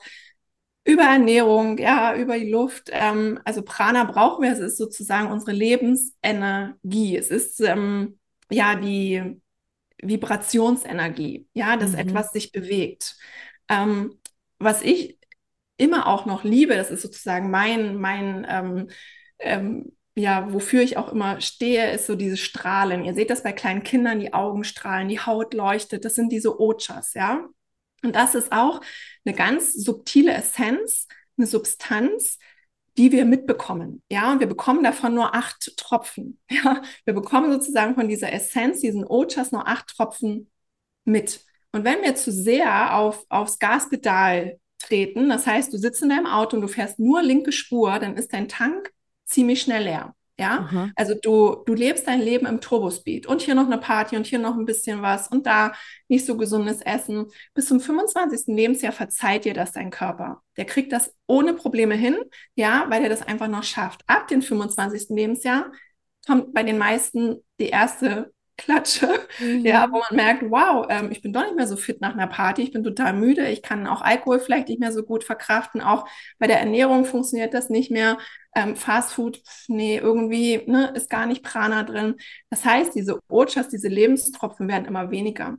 über 0.84 1.04
Ernährung, 1.04 1.78
ja, 1.78 2.16
über 2.16 2.38
die 2.38 2.50
Luft. 2.50 2.90
Ähm, 2.92 3.40
also 3.44 3.62
Prana 3.62 4.04
brauchen 4.04 4.42
wir, 4.42 4.52
es 4.52 4.58
ist 4.58 4.78
sozusagen 4.78 5.30
unsere 5.30 5.52
Lebensenergie. 5.52 7.16
Es 7.16 7.30
ist 7.30 7.60
ähm, 7.60 8.18
ja 8.50 8.74
die 8.74 9.40
Vibrationsenergie, 10.02 11.46
ja, 11.54 11.76
dass 11.76 11.92
mhm. 11.92 11.98
etwas 11.98 12.32
sich 12.32 12.52
bewegt. 12.52 13.16
Ähm, 13.68 14.18
was 14.58 14.82
ich 14.82 15.18
immer 15.76 16.06
auch 16.06 16.26
noch 16.26 16.44
liebe, 16.44 16.76
das 16.76 16.90
ist 16.90 17.02
sozusagen 17.02 17.50
mein, 17.50 17.96
mein 17.96 18.46
ähm, 18.48 18.88
ähm, 19.38 19.92
ja, 20.14 20.52
wofür 20.52 20.82
ich 20.82 20.96
auch 20.98 21.10
immer 21.12 21.40
stehe, 21.40 21.90
ist 21.92 22.06
so 22.06 22.16
dieses 22.16 22.40
Strahlen. 22.40 23.04
Ihr 23.04 23.14
seht 23.14 23.30
das 23.30 23.42
bei 23.42 23.52
kleinen 23.52 23.82
Kindern, 23.82 24.20
die 24.20 24.34
Augen 24.34 24.64
strahlen, 24.64 25.08
die 25.08 25.20
Haut 25.20 25.54
leuchtet. 25.54 26.04
Das 26.04 26.14
sind 26.14 26.30
diese 26.30 26.60
Ochas, 26.60 27.14
ja. 27.14 27.48
Und 28.02 28.14
das 28.16 28.34
ist 28.34 28.52
auch 28.52 28.80
eine 29.24 29.34
ganz 29.34 29.72
subtile 29.74 30.32
Essenz, 30.32 31.06
eine 31.36 31.46
Substanz, 31.46 32.38
die 32.96 33.12
wir 33.12 33.24
mitbekommen. 33.24 34.02
Ja, 34.10 34.32
und 34.32 34.40
wir 34.40 34.46
bekommen 34.46 34.84
davon 34.84 35.14
nur 35.14 35.34
acht 35.34 35.76
Tropfen. 35.76 36.38
Ja, 36.50 36.82
wir 37.04 37.14
bekommen 37.14 37.50
sozusagen 37.50 37.94
von 37.94 38.08
dieser 38.08 38.32
Essenz, 38.32 38.80
diesen 38.80 39.04
Ochas, 39.04 39.52
nur 39.52 39.66
acht 39.66 39.88
Tropfen 39.88 40.50
mit. 41.04 41.44
Und 41.72 41.84
wenn 41.84 42.02
wir 42.02 42.14
zu 42.14 42.30
sehr 42.30 42.94
auf, 42.94 43.24
aufs 43.30 43.58
Gaspedal 43.58 44.60
treten, 44.78 45.28
das 45.30 45.46
heißt, 45.46 45.72
du 45.72 45.78
sitzt 45.78 46.02
in 46.02 46.10
deinem 46.10 46.26
Auto 46.26 46.56
und 46.56 46.62
du 46.62 46.68
fährst 46.68 46.98
nur 46.98 47.22
linke 47.22 47.52
Spur, 47.52 47.98
dann 47.98 48.16
ist 48.16 48.32
dein 48.32 48.48
Tank 48.48 48.92
ziemlich 49.24 49.62
schnell 49.62 49.84
leer. 49.84 50.14
Ja, 50.42 50.68
mhm. 50.72 50.92
also 50.96 51.14
du, 51.14 51.62
du 51.66 51.72
lebst 51.72 52.08
dein 52.08 52.20
Leben 52.20 52.46
im 52.46 52.60
Turbospeed 52.60 53.26
und 53.26 53.42
hier 53.42 53.54
noch 53.54 53.66
eine 53.66 53.78
Party 53.78 54.16
und 54.16 54.26
hier 54.26 54.40
noch 54.40 54.56
ein 54.56 54.64
bisschen 54.64 55.00
was 55.00 55.28
und 55.28 55.46
da 55.46 55.72
nicht 56.08 56.26
so 56.26 56.36
gesundes 56.36 56.80
Essen. 56.80 57.26
Bis 57.54 57.68
zum 57.68 57.78
25. 57.78 58.52
Lebensjahr 58.52 58.90
verzeiht 58.90 59.44
dir 59.44 59.54
das 59.54 59.70
dein 59.70 59.90
Körper. 59.90 60.42
Der 60.56 60.64
kriegt 60.64 60.92
das 60.92 61.14
ohne 61.28 61.54
Probleme 61.54 61.94
hin, 61.94 62.16
ja, 62.56 62.86
weil 62.88 63.04
er 63.04 63.08
das 63.08 63.22
einfach 63.22 63.46
noch 63.46 63.62
schafft. 63.62 64.02
Ab 64.08 64.26
dem 64.26 64.42
25. 64.42 65.10
Lebensjahr 65.10 65.70
kommt 66.26 66.52
bei 66.52 66.64
den 66.64 66.76
meisten 66.76 67.36
die 67.60 67.68
erste 67.68 68.32
Klatsche, 68.58 69.08
mhm. 69.40 69.64
ja, 69.64 69.88
wo 69.90 69.98
man 69.98 70.14
merkt, 70.16 70.42
wow, 70.50 70.86
ähm, 70.88 71.10
ich 71.10 71.22
bin 71.22 71.32
doch 71.32 71.42
nicht 71.42 71.56
mehr 71.56 71.66
so 71.66 71.76
fit 71.76 72.00
nach 72.00 72.12
einer 72.12 72.26
Party, 72.26 72.62
ich 72.62 72.72
bin 72.72 72.84
total 72.84 73.14
müde, 73.14 73.48
ich 73.48 73.62
kann 73.62 73.86
auch 73.86 74.02
Alkohol 74.02 74.40
vielleicht 74.40 74.68
nicht 74.68 74.78
mehr 74.80 74.92
so 74.92 75.02
gut 75.02 75.24
verkraften, 75.24 75.80
auch 75.80 76.06
bei 76.38 76.46
der 76.46 76.60
Ernährung 76.60 77.04
funktioniert 77.04 77.54
das 77.54 77.70
nicht 77.70 77.90
mehr. 77.90 78.18
Ähm, 78.54 78.76
Fast 78.76 79.14
Food, 79.14 79.40
nee, 79.68 79.96
irgendwie 79.96 80.62
ne, 80.66 80.92
ist 80.94 81.08
gar 81.08 81.26
nicht 81.26 81.42
Prana 81.42 81.82
drin. 81.84 82.16
Das 82.50 82.64
heißt, 82.64 82.94
diese 82.94 83.18
Ochas, 83.28 83.68
diese 83.68 83.88
Lebenstropfen 83.88 84.68
werden 84.68 84.84
immer 84.84 85.10
weniger. 85.10 85.56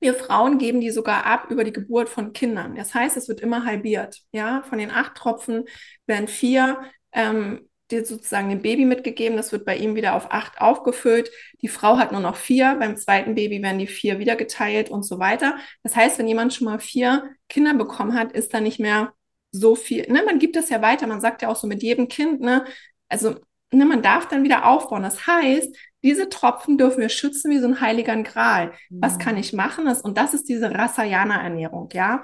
Wir 0.00 0.14
Frauen 0.14 0.58
geben 0.58 0.80
die 0.80 0.90
sogar 0.90 1.26
ab 1.26 1.50
über 1.50 1.62
die 1.62 1.72
Geburt 1.72 2.08
von 2.08 2.32
Kindern. 2.32 2.74
Das 2.74 2.94
heißt, 2.94 3.16
es 3.16 3.28
wird 3.28 3.40
immer 3.40 3.64
halbiert. 3.64 4.22
Ja, 4.32 4.62
von 4.62 4.78
den 4.78 4.90
acht 4.90 5.14
Tropfen 5.14 5.64
werden 6.06 6.26
vier 6.26 6.80
ähm, 7.12 7.68
dir 7.92 8.04
sozusagen 8.04 8.48
dem 8.48 8.62
Baby 8.62 8.84
mitgegeben. 8.84 9.36
Das 9.36 9.52
wird 9.52 9.64
bei 9.64 9.76
ihm 9.76 9.94
wieder 9.94 10.14
auf 10.14 10.32
acht 10.32 10.60
aufgefüllt. 10.60 11.30
Die 11.60 11.68
Frau 11.68 11.98
hat 11.98 12.12
nur 12.12 12.20
noch 12.20 12.36
vier. 12.36 12.76
Beim 12.78 12.96
zweiten 12.96 13.34
Baby 13.34 13.62
werden 13.62 13.78
die 13.78 13.86
vier 13.86 14.18
wieder 14.18 14.36
geteilt 14.36 14.90
und 14.90 15.04
so 15.04 15.18
weiter. 15.18 15.56
Das 15.82 15.94
heißt, 15.94 16.18
wenn 16.18 16.28
jemand 16.28 16.54
schon 16.54 16.64
mal 16.64 16.80
vier 16.80 17.30
Kinder 17.48 17.74
bekommen 17.74 18.14
hat, 18.14 18.32
ist 18.32 18.52
da 18.54 18.60
nicht 18.60 18.80
mehr 18.80 19.12
so 19.52 19.74
viel. 19.74 20.10
Ne? 20.10 20.22
Man 20.24 20.38
gibt 20.38 20.56
das 20.56 20.70
ja 20.70 20.82
weiter. 20.82 21.06
Man 21.06 21.20
sagt 21.20 21.42
ja 21.42 21.48
auch 21.48 21.56
so 21.56 21.66
mit 21.66 21.82
jedem 21.82 22.08
Kind, 22.08 22.40
ne? 22.40 22.64
Also 23.08 23.36
ne, 23.72 23.84
man 23.84 24.02
darf 24.02 24.28
dann 24.28 24.44
wieder 24.44 24.66
aufbauen. 24.66 25.02
Das 25.02 25.26
heißt, 25.26 25.76
diese 26.02 26.28
Tropfen 26.28 26.78
dürfen 26.78 27.00
wir 27.00 27.08
schützen 27.08 27.50
wie 27.50 27.58
so 27.58 27.66
ein 27.68 27.80
heiliger 27.80 28.20
Gral. 28.22 28.72
Was 28.90 29.18
kann 29.18 29.34
mhm. 29.34 29.40
ich 29.40 29.52
machen? 29.52 29.86
und 29.86 30.18
das 30.18 30.34
ist 30.34 30.48
diese 30.48 30.72
Rasayana-Ernährung, 30.72 31.88
ja. 31.92 32.22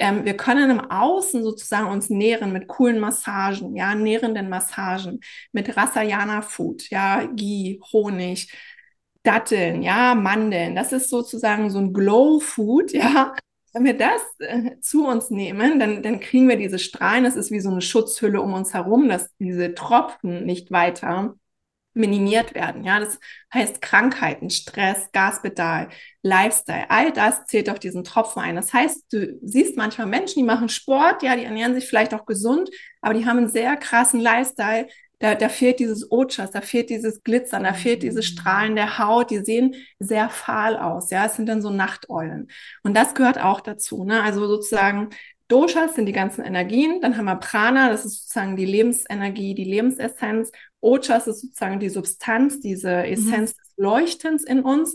Ähm, 0.00 0.24
wir 0.24 0.36
können 0.36 0.70
im 0.70 0.80
Außen 0.80 1.42
sozusagen 1.42 1.88
uns 1.88 2.10
nähren 2.10 2.52
mit 2.52 2.68
coolen 2.68 2.98
Massagen, 2.98 3.76
ja, 3.76 3.94
nährenden 3.94 4.48
Massagen, 4.48 5.20
mit 5.52 5.76
Rasayana-Food, 5.76 6.90
ja, 6.90 7.26
Ghee, 7.26 7.80
Honig, 7.92 8.52
Datteln, 9.22 9.82
ja, 9.82 10.14
Mandeln. 10.14 10.74
Das 10.74 10.92
ist 10.92 11.10
sozusagen 11.10 11.70
so 11.70 11.78
ein 11.78 11.92
Glow-Food, 11.92 12.92
ja. 12.94 13.34
Wenn 13.72 13.84
wir 13.84 13.96
das 13.96 14.22
äh, 14.40 14.80
zu 14.80 15.06
uns 15.06 15.30
nehmen, 15.30 15.78
dann, 15.78 16.02
dann 16.02 16.18
kriegen 16.18 16.48
wir 16.48 16.56
diese 16.56 16.78
Strahlen. 16.80 17.22
Das 17.22 17.36
ist 17.36 17.52
wie 17.52 17.60
so 17.60 17.70
eine 17.70 17.80
Schutzhülle 17.82 18.40
um 18.40 18.52
uns 18.54 18.74
herum, 18.74 19.08
dass 19.08 19.30
diese 19.38 19.74
Tropfen 19.74 20.44
nicht 20.44 20.72
weiter 20.72 21.36
minimiert 21.94 22.54
werden. 22.54 22.84
Ja, 22.84 23.00
das 23.00 23.18
heißt 23.52 23.82
Krankheiten, 23.82 24.50
Stress, 24.50 25.10
Gaspedal, 25.12 25.88
Lifestyle, 26.22 26.88
all 26.88 27.12
das 27.12 27.46
zählt 27.46 27.68
auf 27.68 27.78
diesen 27.78 28.04
Tropfen 28.04 28.42
ein. 28.42 28.56
Das 28.56 28.72
heißt, 28.72 29.12
du 29.12 29.38
siehst 29.42 29.76
manchmal 29.76 30.06
Menschen, 30.06 30.40
die 30.40 30.44
machen 30.44 30.68
Sport, 30.68 31.22
ja, 31.22 31.36
die 31.36 31.44
ernähren 31.44 31.74
sich 31.74 31.88
vielleicht 31.88 32.14
auch 32.14 32.26
gesund, 32.26 32.70
aber 33.00 33.14
die 33.14 33.26
haben 33.26 33.38
einen 33.38 33.48
sehr 33.48 33.76
krassen 33.76 34.20
Lifestyle. 34.20 34.88
Da, 35.18 35.34
da 35.34 35.50
fehlt 35.50 35.80
dieses 35.80 36.10
Ojas, 36.10 36.50
da 36.50 36.62
fehlt 36.62 36.88
dieses 36.88 37.22
Glitzern, 37.22 37.64
da 37.64 37.74
fehlt 37.74 38.02
dieses 38.02 38.30
mhm. 38.30 38.32
Strahlen 38.32 38.74
der 38.76 38.98
Haut, 38.98 39.30
die 39.30 39.44
sehen 39.44 39.74
sehr 39.98 40.30
fahl 40.30 40.76
aus, 40.76 41.10
ja, 41.10 41.26
es 41.26 41.36
sind 41.36 41.46
dann 41.46 41.60
so 41.60 41.68
Nachteulen. 41.68 42.48
Und 42.82 42.96
das 42.96 43.14
gehört 43.14 43.38
auch 43.38 43.60
dazu, 43.60 44.04
ne? 44.04 44.22
Also 44.22 44.46
sozusagen 44.46 45.10
Doshas 45.50 45.94
sind 45.96 46.06
die 46.06 46.12
ganzen 46.12 46.44
Energien, 46.44 47.00
dann 47.00 47.16
haben 47.16 47.24
wir 47.24 47.36
Prana, 47.36 47.90
das 47.90 48.04
ist 48.04 48.20
sozusagen 48.20 48.56
die 48.56 48.64
Lebensenergie, 48.64 49.54
die 49.54 49.64
Lebensessenz. 49.64 50.52
Ojas 50.80 51.26
ist 51.26 51.40
sozusagen 51.40 51.80
die 51.80 51.88
Substanz, 51.88 52.60
diese 52.60 52.90
mhm. 52.90 53.12
Essenz 53.12 53.50
mhm. 53.52 53.56
des 53.56 53.74
Leuchtens 53.76 54.44
in 54.44 54.60
uns. 54.60 54.94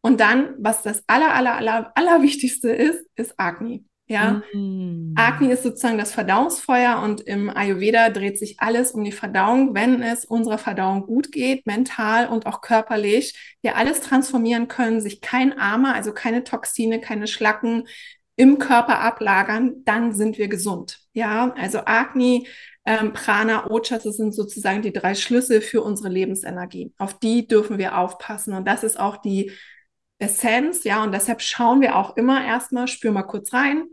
Und 0.00 0.20
dann, 0.20 0.54
was 0.58 0.82
das 0.82 1.02
aller, 1.06 1.32
aller, 1.34 1.56
aller, 1.56 1.92
aller 1.94 2.22
wichtigste 2.22 2.70
ist, 2.70 3.04
ist 3.14 3.34
Agni. 3.38 3.84
Ja, 4.08 4.42
mhm. 4.52 5.14
Agni 5.16 5.52
ist 5.52 5.62
sozusagen 5.62 5.96
das 5.96 6.12
Verdauungsfeuer 6.12 7.00
und 7.02 7.22
im 7.22 7.48
Ayurveda 7.48 8.10
dreht 8.10 8.38
sich 8.38 8.56
alles 8.58 8.92
um 8.92 9.04
die 9.04 9.12
Verdauung. 9.12 9.74
Wenn 9.74 10.02
es 10.02 10.24
unserer 10.24 10.58
Verdauung 10.58 11.06
gut 11.06 11.32
geht, 11.32 11.66
mental 11.66 12.28
und 12.28 12.44
auch 12.46 12.60
körperlich, 12.60 13.56
wir 13.62 13.76
alles 13.76 14.00
transformieren 14.00 14.68
können, 14.68 15.00
sich 15.00 15.20
kein 15.20 15.56
Armer, 15.56 15.94
also 15.94 16.12
keine 16.12 16.44
Toxine, 16.44 17.00
keine 17.00 17.26
Schlacken, 17.26 17.88
im 18.36 18.58
Körper 18.58 19.00
ablagern, 19.00 19.84
dann 19.84 20.14
sind 20.14 20.38
wir 20.38 20.48
gesund. 20.48 21.00
Ja, 21.12 21.52
also 21.56 21.80
Agni, 21.84 22.46
ähm, 22.84 23.12
Prana, 23.12 23.70
Ojas, 23.70 24.02
das 24.02 24.16
sind 24.16 24.34
sozusagen 24.34 24.82
die 24.82 24.92
drei 24.92 25.14
Schlüssel 25.14 25.60
für 25.60 25.82
unsere 25.82 26.08
Lebensenergie. 26.08 26.92
Auf 26.98 27.18
die 27.18 27.46
dürfen 27.46 27.78
wir 27.78 27.98
aufpassen. 27.98 28.54
Und 28.54 28.66
das 28.66 28.82
ist 28.84 28.98
auch 28.98 29.18
die 29.18 29.52
Essenz, 30.18 30.84
ja, 30.84 31.02
und 31.02 31.12
deshalb 31.12 31.42
schauen 31.42 31.80
wir 31.80 31.96
auch 31.96 32.16
immer 32.16 32.44
erstmal, 32.44 32.88
spür 32.88 33.12
mal 33.12 33.22
kurz 33.24 33.52
rein. 33.52 33.84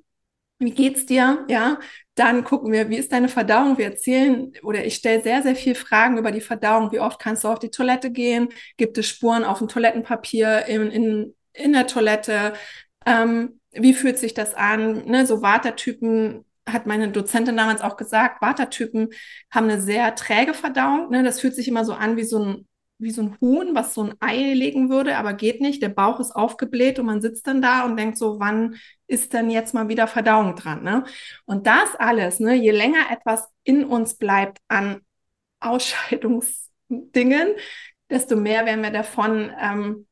Wie 0.60 0.72
geht's 0.72 1.06
dir? 1.06 1.46
Ja, 1.50 1.80
dann 2.16 2.44
gucken 2.44 2.72
wir, 2.74 2.90
wie 2.90 2.98
ist 2.98 3.12
deine 3.14 3.30
Verdauung? 3.30 3.78
Wir 3.78 3.86
erzählen 3.86 4.52
oder 4.62 4.86
ich 4.86 4.96
stelle 4.96 5.24
sehr, 5.24 5.42
sehr 5.42 5.56
viel 5.56 5.74
Fragen 5.74 6.18
über 6.18 6.32
die 6.32 6.42
Verdauung. 6.42 6.92
Wie 6.92 7.00
oft 7.00 7.20
kannst 7.20 7.46
du 7.46 7.48
auf 7.48 7.60
die 7.60 7.72
Toilette 7.72 8.12
gehen? 8.12 8.50
Gibt 8.78 8.98
es 8.98 9.08
Spuren 9.08 9.46
auf 9.46 9.60
dem 9.60 9.70
Toilettenpapier 9.70 10.66
in, 10.66 10.92
in, 10.92 11.36
in 11.54 11.74
der 11.74 11.88
Toilette? 11.88 12.54
Ähm, 13.06 13.59
wie 13.72 13.94
fühlt 13.94 14.18
sich 14.18 14.34
das 14.34 14.54
an? 14.56 15.06
Ne, 15.06 15.26
so 15.26 15.42
Watertypen 15.42 16.46
hat 16.68 16.86
meine 16.86 17.10
Dozentin 17.10 17.58
damals 17.58 17.82
auch 17.82 17.98
gesagt, 17.98 18.42
Watertypen 18.42 19.10
haben 19.52 19.70
eine 19.70 19.82
sehr 19.82 20.16
träge 20.16 20.54
Verdauung. 20.54 21.10
Ne? 21.10 21.24
Das 21.24 21.42
fühlt 21.42 21.56
sich 21.56 21.68
immer 21.68 21.86
so 21.86 21.94
an 21.94 22.18
wie 22.18 22.24
so 22.24 22.40
ein 22.40 22.68
wie 23.00 23.12
so 23.12 23.22
ein 23.22 23.38
Huhn, 23.40 23.76
was 23.76 23.94
so 23.94 24.04
ein 24.04 24.14
Ei 24.20 24.54
legen 24.54 24.90
würde, 24.90 25.18
aber 25.18 25.34
geht 25.34 25.62
nicht. 25.62 25.82
Der 25.82 25.90
Bauch 25.90 26.20
ist 26.20 26.36
aufgebläht 26.36 27.00
und 27.00 27.06
man 27.06 27.22
sitzt 27.22 27.48
dann 27.48 27.62
da 27.62 27.86
und 27.86 27.96
denkt 27.98 28.18
so, 28.18 28.40
wann 28.42 28.76
ist 29.08 29.32
denn 29.34 29.50
jetzt 29.50 29.74
mal 29.74 29.88
wieder 29.88 30.06
Verdauung 30.06 30.56
dran? 30.56 30.84
Ne? 30.84 31.06
Und 31.46 31.66
das 31.66 31.96
alles, 31.96 32.42
ne, 32.42 32.56
je 32.56 32.72
länger 32.72 33.10
etwas 33.10 33.48
in 33.64 33.86
uns 33.86 34.16
bleibt 34.16 34.60
an 34.68 35.02
Ausscheidungsdingen, 35.62 37.56
desto 38.10 38.36
mehr 38.36 38.66
werden 38.66 38.84
wir 38.84 38.92
davon, 38.92 39.52
ähm, 39.62 40.06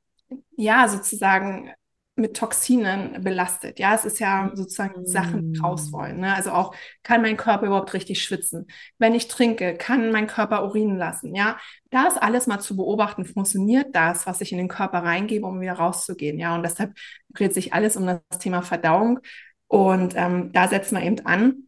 ja, 0.55 0.87
sozusagen 0.87 1.71
mit 2.17 2.35
Toxinen 2.35 3.21
belastet. 3.23 3.79
Ja, 3.79 3.93
es 3.93 4.03
ist 4.05 4.19
ja 4.19 4.51
sozusagen 4.55 5.05
Sachen 5.05 5.55
raus 5.61 5.91
wollen. 5.91 6.19
Ne? 6.19 6.33
Also 6.33 6.51
auch, 6.51 6.75
kann 7.03 7.21
mein 7.21 7.37
Körper 7.37 7.67
überhaupt 7.67 7.93
richtig 7.93 8.23
schwitzen? 8.23 8.67
Wenn 8.97 9.13
ich 9.13 9.27
trinke, 9.27 9.75
kann 9.75 10.11
mein 10.11 10.27
Körper 10.27 10.65
urinen 10.65 10.97
lassen? 10.97 11.35
Ja, 11.35 11.57
da 11.91 12.07
ist 12.07 12.21
alles 12.21 12.47
mal 12.47 12.59
zu 12.59 12.75
beobachten. 12.75 13.25
Funktioniert 13.25 13.95
das, 13.95 14.25
was 14.25 14.41
ich 14.41 14.51
in 14.51 14.57
den 14.57 14.67
Körper 14.67 14.99
reingebe, 14.99 15.45
um 15.45 15.61
wieder 15.61 15.73
rauszugehen? 15.73 16.39
Ja, 16.39 16.55
und 16.55 16.63
deshalb 16.63 16.93
dreht 17.29 17.53
sich 17.53 17.73
alles 17.73 17.95
um 17.95 18.07
das 18.07 18.39
Thema 18.39 18.63
Verdauung. 18.63 19.19
Und 19.67 20.13
ähm, 20.15 20.51
da 20.53 20.67
setzen 20.67 20.95
wir 20.97 21.03
eben 21.03 21.25
an 21.25 21.66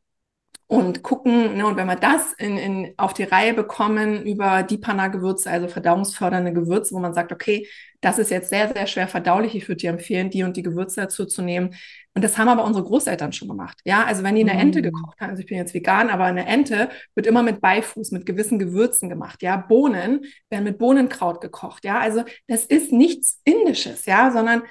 und 0.70 1.02
gucken, 1.02 1.58
ne, 1.58 1.66
und 1.66 1.78
wenn 1.78 1.88
wir 1.88 1.96
das 1.96 2.34
in, 2.34 2.56
in, 2.56 2.94
auf 2.96 3.16
die 3.16 3.24
Reihe 3.24 3.56
bekommen 3.56 4.22
über 4.24 4.62
Dipana-Gewürze, 4.62 5.50
also 5.50 5.68
verdauungsfördernde 5.68 6.54
Gewürze, 6.54 6.94
wo 6.94 7.00
man 7.00 7.16
sagt, 7.16 7.32
okay, 7.32 7.68
das 8.02 8.20
ist 8.20 8.30
jetzt 8.30 8.50
sehr, 8.50 8.72
sehr 8.72 8.86
schwer 8.86 9.08
verdaulich, 9.08 9.56
ich 9.56 9.68
würde 9.68 9.78
dir 9.78 9.90
empfehlen, 9.90 10.30
die 10.30 10.44
und 10.44 10.56
die 10.56 10.62
Gewürze 10.62 11.02
dazu 11.02 11.26
zu 11.26 11.42
nehmen. 11.42 11.74
Und 12.14 12.24
das 12.24 12.38
haben 12.38 12.50
aber 12.50 12.66
unsere 12.66 12.86
Großeltern 12.86 13.34
schon 13.34 13.48
gemacht. 13.48 13.80
Ja, 13.84 14.06
also 14.06 14.22
wenn 14.22 14.36
die 14.36 14.42
eine 14.48 14.60
Ente 14.60 14.80
mm. 14.80 14.84
gekocht 14.84 15.20
haben, 15.20 15.32
also 15.32 15.42
ich 15.42 15.48
bin 15.48 15.58
jetzt 15.58 15.74
vegan, 15.74 16.10
aber 16.10 16.26
eine 16.26 16.46
Ente 16.46 16.90
wird 17.16 17.26
immer 17.26 17.42
mit 17.42 17.62
Beifuß, 17.62 18.12
mit 18.12 18.28
gewissen 18.28 18.60
Gewürzen 18.60 19.10
gemacht. 19.10 19.42
Ja, 19.42 19.58
Bohnen 19.58 20.26
werden 20.52 20.66
mit 20.66 20.78
Bohnenkraut 20.78 21.42
gekocht. 21.42 21.84
Ja, 21.84 22.00
also 22.00 22.24
das 22.48 22.66
ist 22.66 22.92
nichts 22.92 23.42
Indisches, 23.44 24.06
ja, 24.06 24.32
sondern 24.32 24.62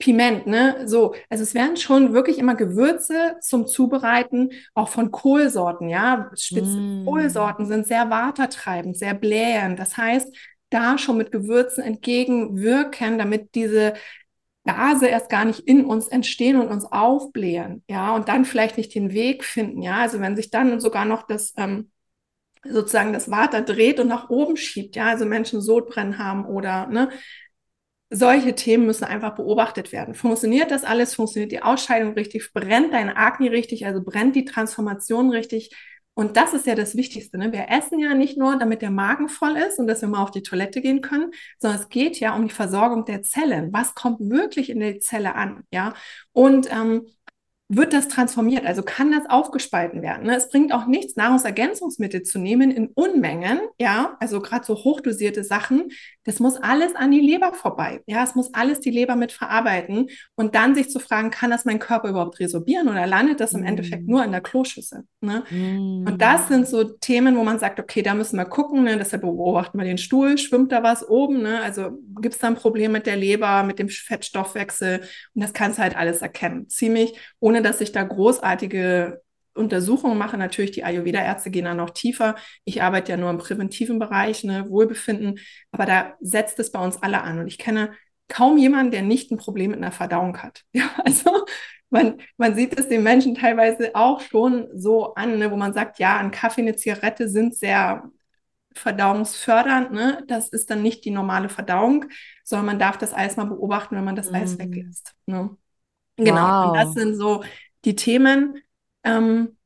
Piment, 0.00 0.48
ne? 0.48 0.82
So, 0.86 1.14
also 1.28 1.44
es 1.44 1.54
werden 1.54 1.76
schon 1.76 2.12
wirklich 2.12 2.38
immer 2.38 2.56
Gewürze 2.56 3.36
zum 3.40 3.68
Zubereiten, 3.68 4.50
auch 4.74 4.88
von 4.88 5.12
Kohlsorten, 5.12 5.88
ja. 5.88 6.30
Spitze 6.34 6.78
mm. 6.78 7.04
Kohlsorten 7.04 7.66
sind 7.66 7.86
sehr 7.86 8.10
watertreibend, 8.10 8.96
sehr 8.96 9.14
blähend. 9.14 9.78
Das 9.78 9.96
heißt, 9.96 10.34
da 10.70 10.98
schon 10.98 11.18
mit 11.18 11.30
Gewürzen 11.30 11.84
entgegenwirken, 11.84 13.18
damit 13.18 13.54
diese 13.54 13.94
Gase 14.64 15.06
erst 15.06 15.30
gar 15.30 15.44
nicht 15.44 15.60
in 15.60 15.84
uns 15.84 16.08
entstehen 16.08 16.56
und 16.56 16.68
uns 16.68 16.84
aufblähen, 16.84 17.84
ja, 17.88 18.14
und 18.14 18.28
dann 18.28 18.44
vielleicht 18.44 18.76
nicht 18.76 18.94
den 18.94 19.12
Weg 19.12 19.44
finden, 19.44 19.82
ja. 19.82 19.98
Also 19.98 20.20
wenn 20.20 20.34
sich 20.34 20.50
dann 20.50 20.80
sogar 20.80 21.04
noch 21.04 21.26
das 21.26 21.52
ähm, 21.56 21.90
sozusagen 22.64 23.12
das 23.12 23.30
Water 23.30 23.62
dreht 23.62 24.00
und 24.00 24.08
nach 24.08 24.30
oben 24.30 24.56
schiebt, 24.56 24.96
ja, 24.96 25.08
also 25.08 25.24
Menschen 25.26 25.60
Sodbrennen 25.60 26.18
haben 26.18 26.46
oder 26.46 26.86
ne, 26.88 27.10
solche 28.10 28.54
Themen 28.56 28.86
müssen 28.86 29.04
einfach 29.04 29.36
beobachtet 29.36 29.92
werden. 29.92 30.14
Funktioniert 30.14 30.70
das 30.70 30.84
alles? 30.84 31.14
Funktioniert 31.14 31.52
die 31.52 31.62
Ausscheidung 31.62 32.14
richtig? 32.14 32.52
Brennt 32.52 32.92
dein 32.92 33.08
Agni 33.08 33.48
richtig? 33.48 33.86
Also 33.86 34.02
brennt 34.02 34.34
die 34.34 34.44
Transformation 34.44 35.30
richtig? 35.30 35.74
Und 36.14 36.36
das 36.36 36.52
ist 36.52 36.66
ja 36.66 36.74
das 36.74 36.96
Wichtigste. 36.96 37.38
Ne? 37.38 37.52
Wir 37.52 37.68
essen 37.70 38.00
ja 38.00 38.14
nicht 38.14 38.36
nur, 38.36 38.58
damit 38.58 38.82
der 38.82 38.90
Magen 38.90 39.28
voll 39.28 39.56
ist 39.56 39.78
und 39.78 39.86
dass 39.86 40.02
wir 40.02 40.08
mal 40.08 40.22
auf 40.22 40.32
die 40.32 40.42
Toilette 40.42 40.82
gehen 40.82 41.00
können, 41.00 41.30
sondern 41.58 41.80
es 41.80 41.88
geht 41.88 42.18
ja 42.18 42.34
um 42.34 42.46
die 42.46 42.54
Versorgung 42.54 43.04
der 43.04 43.22
Zellen. 43.22 43.72
Was 43.72 43.94
kommt 43.94 44.18
wirklich 44.20 44.70
in 44.70 44.80
der 44.80 45.00
Zelle 45.00 45.36
an? 45.36 45.62
Ja. 45.70 45.94
Und 46.32 46.68
ähm, 46.70 47.06
wird 47.72 47.92
das 47.92 48.08
transformiert, 48.08 48.66
also 48.66 48.82
kann 48.82 49.12
das 49.12 49.30
aufgespalten 49.30 50.02
werden. 50.02 50.26
Ne? 50.26 50.36
Es 50.36 50.48
bringt 50.48 50.74
auch 50.74 50.86
nichts, 50.86 51.14
Nahrungsergänzungsmittel 51.14 52.24
zu 52.24 52.40
nehmen 52.40 52.72
in 52.72 52.88
Unmengen, 52.88 53.60
ja, 53.78 54.16
also 54.18 54.40
gerade 54.40 54.64
so 54.64 54.74
hochdosierte 54.74 55.44
Sachen, 55.44 55.90
das 56.24 56.38
muss 56.38 56.56
alles 56.56 56.94
an 56.94 57.10
die 57.10 57.20
Leber 57.20 57.52
vorbei, 57.54 58.02
ja, 58.06 58.22
es 58.22 58.34
muss 58.34 58.52
alles 58.52 58.80
die 58.80 58.90
Leber 58.90 59.16
mit 59.16 59.32
verarbeiten 59.32 60.08
und 60.34 60.54
dann 60.54 60.74
sich 60.74 60.90
zu 60.90 61.00
fragen, 61.00 61.30
kann 61.30 61.50
das 61.50 61.64
mein 61.64 61.78
Körper 61.78 62.08
überhaupt 62.10 62.40
resorbieren 62.40 62.88
oder 62.88 63.06
landet 63.06 63.40
das 63.40 63.52
im 63.52 63.62
mm. 63.62 63.66
Endeffekt 63.66 64.06
nur 64.06 64.22
in 64.24 64.32
der 64.32 64.42
Kloschüssel? 64.42 65.04
Ne? 65.20 65.44
Mm. 65.50 66.06
Und 66.06 66.18
das 66.20 66.48
sind 66.48 66.68
so 66.68 66.84
Themen, 66.84 67.36
wo 67.36 67.44
man 67.44 67.58
sagt, 67.58 67.80
okay, 67.80 68.02
da 68.02 68.14
müssen 68.14 68.36
wir 68.36 68.44
gucken, 68.44 68.84
ne? 68.84 68.98
deshalb 68.98 69.22
beobachten 69.22 69.78
wir 69.78 69.84
den 69.84 69.98
Stuhl, 69.98 70.36
schwimmt 70.36 70.72
da 70.72 70.82
was 70.82 71.08
oben, 71.08 71.42
ne? 71.42 71.62
also 71.62 71.98
gibt 72.20 72.34
es 72.34 72.40
da 72.40 72.48
ein 72.48 72.54
Problem 72.54 72.92
mit 72.92 73.06
der 73.06 73.16
Leber, 73.16 73.62
mit 73.62 73.78
dem 73.78 73.88
Fettstoffwechsel 73.88 75.00
und 75.34 75.42
das 75.42 75.54
kannst 75.54 75.78
du 75.78 75.82
halt 75.82 75.96
alles 75.96 76.20
erkennen, 76.20 76.68
ziemlich 76.68 77.14
ohne 77.40 77.62
dass 77.62 77.80
ich 77.80 77.92
da 77.92 78.02
großartige 78.02 79.22
Untersuchungen 79.54 80.18
mache. 80.18 80.36
Natürlich, 80.36 80.72
die 80.72 80.84
Ayurveda-Ärzte 80.84 81.50
gehen 81.50 81.64
da 81.64 81.74
noch 81.74 81.90
tiefer. 81.90 82.36
Ich 82.64 82.82
arbeite 82.82 83.12
ja 83.12 83.18
nur 83.18 83.30
im 83.30 83.38
präventiven 83.38 83.98
Bereich, 83.98 84.44
ne, 84.44 84.68
Wohlbefinden, 84.68 85.38
aber 85.72 85.86
da 85.86 86.14
setzt 86.20 86.58
es 86.58 86.72
bei 86.72 86.82
uns 86.82 87.02
alle 87.02 87.22
an. 87.22 87.38
Und 87.38 87.46
ich 87.46 87.58
kenne 87.58 87.92
kaum 88.28 88.58
jemanden, 88.58 88.92
der 88.92 89.02
nicht 89.02 89.30
ein 89.30 89.38
Problem 89.38 89.72
mit 89.72 89.80
einer 89.80 89.92
Verdauung 89.92 90.38
hat. 90.38 90.62
Ja, 90.72 90.90
also 91.04 91.44
man, 91.90 92.20
man 92.36 92.54
sieht 92.54 92.78
es 92.78 92.88
den 92.88 93.02
Menschen 93.02 93.34
teilweise 93.34 93.94
auch 93.94 94.20
schon 94.20 94.68
so 94.74 95.14
an, 95.14 95.38
ne, 95.38 95.50
wo 95.50 95.56
man 95.56 95.72
sagt, 95.72 95.98
ja, 95.98 96.18
ein 96.18 96.30
Kaffee, 96.30 96.62
eine 96.62 96.76
Zigarette 96.76 97.28
sind 97.28 97.56
sehr 97.56 98.10
verdauungsfördernd. 98.74 99.92
Ne? 99.92 100.24
Das 100.28 100.48
ist 100.48 100.70
dann 100.70 100.82
nicht 100.82 101.04
die 101.04 101.10
normale 101.10 101.48
Verdauung, 101.48 102.06
sondern 102.44 102.66
man 102.66 102.78
darf 102.78 102.98
das 102.98 103.12
Eis 103.12 103.36
mal 103.36 103.44
beobachten, 103.44 103.96
wenn 103.96 104.04
man 104.04 104.16
das 104.16 104.30
mm. 104.30 104.34
Eis 104.34 104.58
weglässt. 104.58 105.14
Ne? 105.26 105.56
Genau. 106.16 106.34
Wow. 106.36 106.68
Und 106.68 106.74
das 106.76 106.94
sind 106.94 107.16
so 107.16 107.42
die 107.84 107.96
Themen, 107.96 108.58
ähm, 109.04 109.56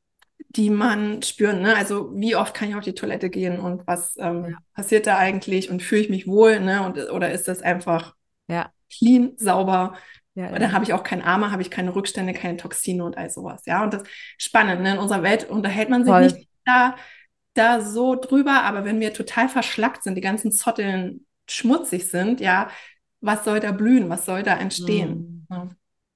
die 0.57 0.71
man 0.71 1.23
spüren. 1.23 1.63
Ne? 1.63 1.77
Also 1.77 2.11
wie 2.15 2.37
oft 2.37 2.55
kann 2.55 2.69
ich 2.69 2.75
auf 2.77 2.85
die 2.85 2.95
Toilette 2.95 3.31
gehen 3.31 3.59
und 3.59 3.87
was 3.87 4.17
ähm, 4.19 4.45
ja. 4.51 4.59
passiert 4.75 5.07
da 5.07 5.19
eigentlich 5.19 5.71
und 5.71 5.83
fühle 5.83 6.03
ich 6.03 6.11
mich 6.11 6.27
wohl? 6.27 6.61
Ne? 6.61 6.85
Und, 6.85 6.99
oder 7.11 7.33
ist 7.33 7.49
das 7.49 7.63
einfach 7.63 8.15
ja. 8.49 8.71
clean, 8.91 9.33
sauber? 9.37 9.95
Ja, 10.35 10.51
ja. 10.51 10.59
Dann 10.59 10.73
habe 10.73 10.85
ich 10.85 10.93
auch 10.93 11.03
keinen 11.03 11.23
Arme, 11.23 11.51
habe 11.51 11.63
ich 11.63 11.71
keine 11.71 11.95
Rückstände, 11.95 12.33
keine 12.33 12.57
Toxine 12.57 13.05
und 13.05 13.17
all 13.17 13.31
sowas. 13.31 13.63
Ja, 13.67 13.83
und 13.85 13.95
das 13.95 14.03
ist 14.03 14.11
spannend. 14.39 14.83
Ne? 14.83 14.95
In 14.95 14.99
unserer 14.99 15.23
Welt 15.23 15.49
unterhält 15.49 15.91
man 15.91 16.05
sich 16.05 16.13
Voll. 16.13 16.27
nicht 16.27 16.49
da, 16.65 16.97
da 17.55 17.81
so 17.81 18.17
drüber, 18.17 18.63
aber 18.63 18.85
wenn 18.85 19.01
wir 19.01 19.13
total 19.13 19.49
verschlackt 19.49 20.03
sind, 20.03 20.17
die 20.17 20.21
ganzen 20.21 20.51
Zotteln 20.51 21.27
schmutzig 21.49 22.11
sind, 22.11 22.41
ja, 22.41 22.69
was 23.21 23.45
soll 23.45 23.61
da 23.61 23.73
blühen? 23.73 24.09
Was 24.09 24.27
soll 24.27 24.43
da 24.43 24.57
entstehen? 24.57 25.47
Mhm. 25.49 25.57
Ja. 25.57 25.69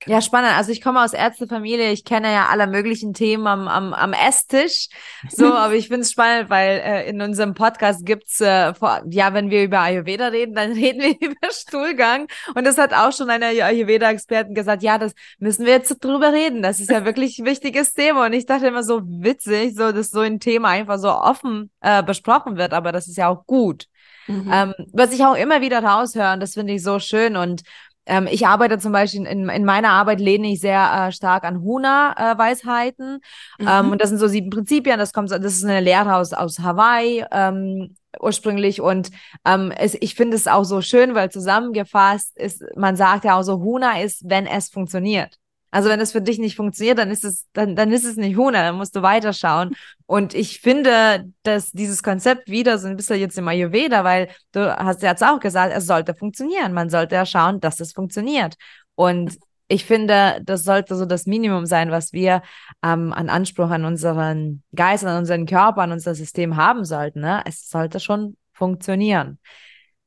Ja, 0.06 0.20
spannend. 0.20 0.56
Also 0.56 0.70
ich 0.70 0.80
komme 0.80 1.02
aus 1.02 1.12
Ärztefamilie, 1.12 1.90
ich 1.90 2.04
kenne 2.04 2.32
ja 2.32 2.46
alle 2.46 2.66
möglichen 2.66 3.14
Themen 3.14 3.46
am, 3.46 3.66
am, 3.66 3.92
am 3.92 4.12
Esstisch. 4.12 4.88
So, 5.28 5.46
aber 5.54 5.74
ich 5.74 5.88
finde 5.88 6.02
es 6.02 6.12
spannend, 6.12 6.50
weil 6.50 6.78
äh, 6.78 7.08
in 7.08 7.20
unserem 7.20 7.54
Podcast 7.54 8.06
gibt's 8.06 8.40
äh, 8.40 8.74
vor, 8.74 9.02
ja, 9.10 9.34
wenn 9.34 9.50
wir 9.50 9.64
über 9.64 9.80
Ayurveda 9.80 10.28
reden, 10.28 10.54
dann 10.54 10.72
reden 10.74 11.00
wir 11.00 11.16
über 11.20 11.50
Stuhlgang. 11.50 12.28
Und 12.54 12.64
das 12.64 12.78
hat 12.78 12.94
auch 12.94 13.12
schon 13.12 13.28
einer 13.28 13.46
Ayurveda-Experten 13.46 14.54
gesagt, 14.54 14.82
ja, 14.82 14.98
das 14.98 15.14
müssen 15.40 15.66
wir 15.66 15.72
jetzt 15.72 15.98
drüber 15.98 16.32
reden. 16.32 16.62
Das 16.62 16.78
ist 16.78 16.90
ja 16.90 17.04
wirklich 17.04 17.38
ein 17.38 17.46
wichtiges 17.46 17.92
Thema. 17.92 18.26
Und 18.26 18.32
ich 18.34 18.46
dachte 18.46 18.68
immer 18.68 18.84
so 18.84 19.02
witzig, 19.04 19.74
so 19.74 19.90
dass 19.90 20.10
so 20.10 20.20
ein 20.20 20.38
Thema 20.38 20.68
einfach 20.68 20.98
so 20.98 21.10
offen 21.10 21.70
äh, 21.80 22.02
besprochen 22.02 22.56
wird, 22.56 22.72
aber 22.72 22.92
das 22.92 23.08
ist 23.08 23.16
ja 23.16 23.28
auch 23.28 23.46
gut. 23.46 23.86
Mhm. 24.28 24.50
Ähm, 24.52 24.74
was 24.92 25.12
ich 25.12 25.24
auch 25.24 25.34
immer 25.34 25.60
wieder 25.62 25.82
raushöre, 25.82 26.38
das 26.38 26.54
finde 26.54 26.74
ich 26.74 26.82
so 26.82 26.98
schön 26.98 27.36
und 27.36 27.62
ähm, 28.08 28.26
ich 28.30 28.46
arbeite 28.46 28.78
zum 28.78 28.92
Beispiel 28.92 29.26
in, 29.26 29.48
in 29.48 29.64
meiner 29.64 29.90
Arbeit 29.90 30.20
lehne 30.20 30.48
ich 30.48 30.60
sehr 30.60 31.08
äh, 31.08 31.12
stark 31.12 31.44
an 31.44 31.60
Huna-Weisheiten. 31.60 33.20
Äh, 33.58 33.62
mhm. 33.62 33.68
ähm, 33.68 33.90
und 33.92 34.00
das 34.00 34.08
sind 34.08 34.18
so 34.18 34.26
sieben 34.26 34.50
Prinzipien. 34.50 34.98
Das 34.98 35.12
kommt, 35.12 35.30
das 35.30 35.40
ist 35.40 35.64
eine 35.64 35.80
Lehre 35.80 36.16
aus, 36.16 36.32
aus 36.32 36.58
Hawaii. 36.58 37.24
Ähm, 37.30 37.94
ursprünglich 38.20 38.80
und 38.80 39.10
ähm, 39.44 39.70
es, 39.76 39.94
ich 40.00 40.14
finde 40.14 40.34
es 40.34 40.48
auch 40.48 40.64
so 40.64 40.80
schön, 40.80 41.14
weil 41.14 41.30
zusammengefasst 41.30 42.36
ist, 42.36 42.64
man 42.74 42.96
sagt 42.96 43.24
ja 43.24 43.38
auch 43.38 43.42
so, 43.42 43.60
Huna 43.60 44.00
ist, 44.00 44.22
wenn 44.28 44.46
es 44.46 44.70
funktioniert. 44.70 45.36
Also 45.70 45.88
wenn 45.88 46.00
es 46.00 46.12
für 46.12 46.22
dich 46.22 46.38
nicht 46.38 46.56
funktioniert, 46.56 46.98
dann 46.98 47.10
ist 47.10 47.24
es, 47.24 47.46
dann, 47.52 47.76
dann 47.76 47.92
ist 47.92 48.04
es 48.04 48.16
nicht 48.16 48.36
Huna, 48.36 48.62
dann 48.62 48.76
musst 48.76 48.96
du 48.96 49.02
weiterschauen. 49.02 49.74
Und 50.06 50.34
ich 50.34 50.60
finde, 50.60 51.30
dass 51.42 51.72
dieses 51.72 52.02
Konzept 52.02 52.48
wieder 52.48 52.78
so 52.78 52.88
ein 52.88 52.96
bisschen 52.96 53.20
jetzt 53.20 53.36
im 53.36 53.48
Ayurveda, 53.48 54.02
weil 54.04 54.28
du 54.52 54.74
hast 54.76 55.02
ja 55.02 55.10
jetzt 55.10 55.22
auch 55.22 55.40
gesagt, 55.40 55.74
es 55.76 55.86
sollte 55.86 56.14
funktionieren. 56.14 56.72
Man 56.72 56.88
sollte 56.88 57.16
ja 57.16 57.26
schauen, 57.26 57.60
dass 57.60 57.80
es 57.80 57.92
funktioniert. 57.92 58.54
Und 58.94 59.38
ich 59.68 59.84
finde, 59.84 60.40
das 60.42 60.64
sollte 60.64 60.96
so 60.96 61.04
das 61.04 61.26
Minimum 61.26 61.66
sein, 61.66 61.90
was 61.90 62.14
wir 62.14 62.42
ähm, 62.82 63.12
an 63.12 63.28
Anspruch 63.28 63.70
an 63.70 63.84
unseren 63.84 64.62
Geist, 64.74 65.04
an 65.04 65.18
unseren 65.18 65.44
Körper, 65.44 65.82
an 65.82 65.92
unser 65.92 66.14
System 66.14 66.56
haben 66.56 66.86
sollten. 66.86 67.20
Ne? 67.20 67.42
Es 67.44 67.68
sollte 67.68 68.00
schon 68.00 68.38
funktionieren. 68.54 69.38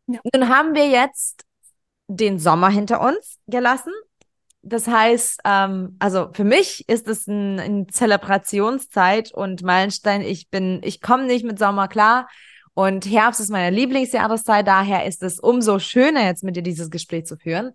Ja. 0.07 0.19
Nun 0.33 0.49
haben 0.49 0.73
wir 0.73 0.89
jetzt 0.89 1.45
den 2.07 2.39
Sommer 2.39 2.69
hinter 2.69 3.01
uns 3.01 3.37
gelassen 3.47 3.93
das 4.63 4.87
heißt, 4.87 5.41
ähm, 5.45 5.95
also 5.99 6.29
für 6.33 6.43
mich 6.43 6.87
ist 6.87 7.07
es 7.07 7.27
ein, 7.27 7.59
eine 7.59 7.87
Zelebrationszeit 7.87 9.33
und 9.33 9.63
Meilenstein. 9.63 10.21
Ich 10.21 10.49
bin, 10.49 10.81
ich 10.83 11.01
komme 11.01 11.25
nicht 11.25 11.43
mit 11.45 11.57
Sommer 11.57 11.87
klar 11.87 12.27
und 12.73 13.05
Herbst 13.05 13.39
ist 13.39 13.49
meine 13.49 13.75
Lieblingsjahreszeit. 13.75 14.67
Daher 14.67 15.05
ist 15.05 15.23
es 15.23 15.39
umso 15.39 15.79
schöner, 15.79 16.25
jetzt 16.25 16.43
mit 16.43 16.55
dir 16.55 16.63
dieses 16.63 16.89
Gespräch 16.89 17.25
zu 17.25 17.37
führen. 17.37 17.73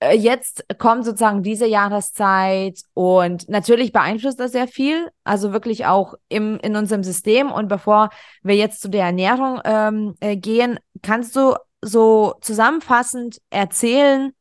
Äh, 0.00 0.16
jetzt 0.16 0.66
kommt 0.78 1.04
sozusagen 1.04 1.42
diese 1.42 1.66
Jahreszeit 1.66 2.80
und 2.92 3.48
natürlich 3.48 3.92
beeinflusst 3.92 4.40
das 4.40 4.52
sehr 4.52 4.68
viel, 4.68 5.08
also 5.24 5.52
wirklich 5.52 5.86
auch 5.86 6.14
im, 6.28 6.58
in 6.60 6.76
unserem 6.76 7.02
System. 7.02 7.50
Und 7.50 7.68
bevor 7.68 8.10
wir 8.42 8.56
jetzt 8.56 8.82
zu 8.82 8.88
der 8.88 9.06
Ernährung 9.06 9.60
ähm, 9.64 10.14
äh, 10.20 10.36
gehen, 10.36 10.78
kannst 11.02 11.34
du 11.36 11.54
so 11.80 12.34
zusammenfassend 12.40 13.40
erzählen, 13.50 14.32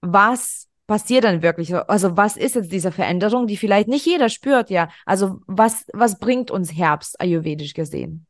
was 0.00 0.67
passiert 0.88 1.22
dann 1.22 1.42
wirklich? 1.42 1.72
Also 1.74 2.16
was 2.16 2.36
ist 2.36 2.56
jetzt 2.56 2.72
diese 2.72 2.90
Veränderung, 2.90 3.46
die 3.46 3.56
vielleicht 3.56 3.86
nicht 3.86 4.06
jeder 4.06 4.28
spürt, 4.28 4.70
ja? 4.70 4.88
Also 5.06 5.40
was, 5.46 5.86
was 5.92 6.18
bringt 6.18 6.50
uns 6.50 6.74
Herbst 6.76 7.20
ayurvedisch 7.20 7.74
gesehen? 7.74 8.26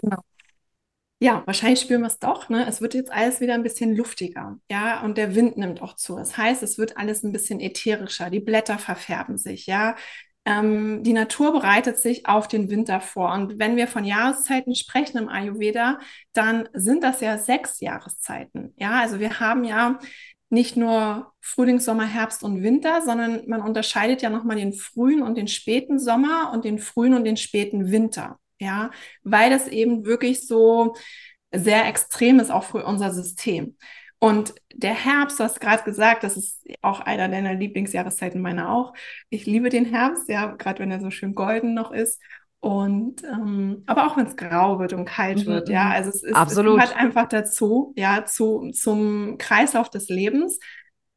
Genau. 0.00 0.18
Ja, 1.20 1.42
wahrscheinlich 1.46 1.80
spüren 1.80 2.00
wir 2.00 2.08
es 2.08 2.18
doch. 2.18 2.48
Ne? 2.48 2.66
Es 2.66 2.80
wird 2.80 2.94
jetzt 2.94 3.12
alles 3.12 3.40
wieder 3.40 3.54
ein 3.54 3.62
bisschen 3.62 3.94
luftiger, 3.96 4.58
ja, 4.70 5.02
und 5.02 5.16
der 5.16 5.34
Wind 5.34 5.56
nimmt 5.56 5.80
auch 5.80 5.94
zu. 5.94 6.16
Das 6.16 6.36
heißt, 6.36 6.62
es 6.62 6.76
wird 6.76 6.96
alles 6.96 7.22
ein 7.22 7.32
bisschen 7.32 7.60
ätherischer. 7.60 8.28
Die 8.30 8.40
Blätter 8.40 8.78
verfärben 8.78 9.38
sich, 9.38 9.66
ja. 9.66 9.96
Ähm, 10.46 11.02
die 11.02 11.14
Natur 11.14 11.52
bereitet 11.52 11.98
sich 11.98 12.26
auf 12.26 12.48
den 12.48 12.68
Winter 12.68 13.00
vor. 13.00 13.32
Und 13.32 13.58
wenn 13.58 13.76
wir 13.76 13.86
von 13.88 14.04
Jahreszeiten 14.04 14.74
sprechen 14.74 15.16
im 15.16 15.28
Ayurveda, 15.28 16.00
dann 16.34 16.68
sind 16.74 17.02
das 17.02 17.20
ja 17.20 17.38
sechs 17.38 17.80
Jahreszeiten. 17.80 18.74
Ja, 18.76 19.00
also 19.00 19.20
wir 19.20 19.40
haben 19.40 19.64
ja 19.64 19.98
nicht 20.54 20.76
nur 20.76 21.32
Frühling, 21.40 21.80
Sommer, 21.80 22.06
Herbst 22.06 22.42
und 22.42 22.62
Winter, 22.62 23.02
sondern 23.02 23.48
man 23.48 23.60
unterscheidet 23.60 24.22
ja 24.22 24.30
nochmal 24.30 24.56
den 24.56 24.72
frühen 24.72 25.22
und 25.22 25.36
den 25.36 25.48
späten 25.48 25.98
Sommer 25.98 26.50
und 26.52 26.64
den 26.64 26.78
frühen 26.78 27.14
und 27.14 27.24
den 27.24 27.36
späten 27.36 27.90
Winter. 27.90 28.38
Ja, 28.60 28.90
weil 29.24 29.50
das 29.50 29.68
eben 29.68 30.06
wirklich 30.06 30.46
so 30.46 30.94
sehr 31.52 31.86
extrem 31.86 32.40
ist, 32.40 32.50
auch 32.50 32.64
für 32.64 32.84
unser 32.84 33.12
System. 33.12 33.76
Und 34.18 34.54
der 34.72 34.94
Herbst, 34.94 35.38
du 35.38 35.44
hast 35.44 35.60
gerade 35.60 35.82
gesagt, 35.82 36.24
das 36.24 36.36
ist 36.38 36.64
auch 36.80 37.00
einer 37.00 37.28
deiner 37.28 37.54
Lieblingsjahreszeiten, 37.54 38.40
meiner 38.40 38.70
auch. 38.70 38.94
Ich 39.28 39.44
liebe 39.44 39.68
den 39.68 39.84
Herbst, 39.84 40.28
ja, 40.30 40.46
gerade 40.46 40.78
wenn 40.78 40.90
er 40.90 41.00
so 41.00 41.10
schön 41.10 41.34
golden 41.34 41.74
noch 41.74 41.92
ist. 41.92 42.22
Und 42.64 43.22
ähm, 43.24 43.82
aber 43.84 44.06
auch 44.06 44.16
wenn 44.16 44.24
es 44.24 44.38
grau 44.38 44.78
wird 44.78 44.94
und 44.94 45.04
kalt 45.04 45.40
mhm, 45.40 45.50
wird, 45.50 45.68
ja, 45.68 45.84
mhm. 45.84 45.92
also 45.92 46.08
es 46.08 46.22
ist 46.22 46.34
Absolut. 46.34 46.78
es 46.78 46.88
gehört 46.88 46.98
einfach 46.98 47.28
dazu, 47.28 47.92
ja, 47.94 48.24
zu, 48.24 48.70
zum 48.72 49.36
Kreislauf 49.36 49.90
des 49.90 50.08
Lebens. 50.08 50.58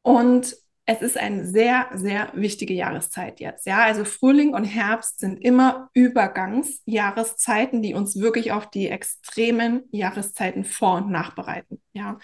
Und 0.02 0.54
es 0.84 1.00
ist 1.00 1.16
eine 1.16 1.46
sehr, 1.46 1.88
sehr 1.94 2.30
wichtige 2.34 2.74
Jahreszeit 2.74 3.40
jetzt. 3.40 3.66
Ja, 3.66 3.78
also 3.78 4.04
Frühling 4.04 4.52
und 4.52 4.64
Herbst 4.64 5.20
sind 5.20 5.38
immer 5.38 5.88
Übergangsjahreszeiten, 5.94 7.80
die 7.80 7.94
uns 7.94 8.20
wirklich 8.20 8.52
auf 8.52 8.68
die 8.68 8.88
extremen 8.88 9.84
Jahreszeiten 9.90 10.64
vor- 10.64 10.96
und 10.96 11.10
nachbereiten. 11.10 11.80
Ja, 11.94 12.18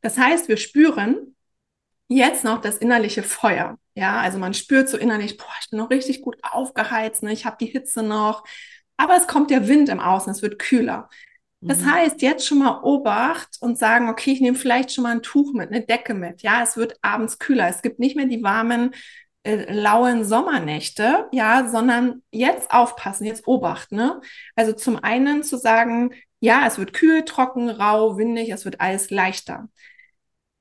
das 0.00 0.16
heißt, 0.16 0.48
wir 0.48 0.56
spüren 0.56 1.36
jetzt 2.16 2.44
noch 2.44 2.60
das 2.60 2.78
innerliche 2.78 3.22
Feuer. 3.22 3.78
Ja, 3.94 4.20
also 4.20 4.38
man 4.38 4.54
spürt 4.54 4.88
so 4.88 4.96
innerlich, 4.96 5.36
boah, 5.36 5.52
ich 5.60 5.70
bin 5.70 5.78
noch 5.78 5.90
richtig 5.90 6.22
gut 6.22 6.36
aufgeheizt, 6.42 7.22
ne? 7.22 7.32
ich 7.32 7.44
habe 7.44 7.56
die 7.60 7.66
Hitze 7.66 8.02
noch. 8.02 8.44
Aber 8.96 9.16
es 9.16 9.26
kommt 9.26 9.50
der 9.50 9.68
Wind 9.68 9.88
im 9.88 10.00
Außen, 10.00 10.30
es 10.32 10.42
wird 10.42 10.58
kühler. 10.58 11.08
Das 11.60 11.80
mhm. 11.80 11.92
heißt, 11.92 12.22
jetzt 12.22 12.46
schon 12.46 12.58
mal 12.58 12.80
Obacht 12.82 13.58
und 13.60 13.78
sagen, 13.78 14.08
okay, 14.08 14.32
ich 14.32 14.40
nehme 14.40 14.56
vielleicht 14.56 14.92
schon 14.92 15.04
mal 15.04 15.12
ein 15.12 15.22
Tuch 15.22 15.52
mit, 15.52 15.70
eine 15.70 15.84
Decke 15.84 16.14
mit. 16.14 16.42
Ja, 16.42 16.62
es 16.62 16.76
wird 16.76 16.96
abends 17.02 17.38
kühler. 17.38 17.68
Es 17.68 17.82
gibt 17.82 18.00
nicht 18.00 18.16
mehr 18.16 18.26
die 18.26 18.42
warmen, 18.42 18.92
äh, 19.44 19.72
lauen 19.72 20.24
Sommernächte, 20.24 21.28
ja, 21.32 21.68
sondern 21.68 22.22
jetzt 22.30 22.70
aufpassen, 22.72 23.26
jetzt 23.26 23.46
Obacht, 23.46 23.92
ne? 23.92 24.20
Also 24.56 24.72
zum 24.72 25.02
einen 25.02 25.42
zu 25.44 25.56
sagen, 25.56 26.14
ja, 26.40 26.66
es 26.66 26.78
wird 26.78 26.92
kühl, 26.92 27.24
trocken, 27.24 27.68
rau, 27.68 28.16
windig, 28.18 28.50
es 28.50 28.64
wird 28.64 28.80
alles 28.80 29.10
leichter. 29.10 29.68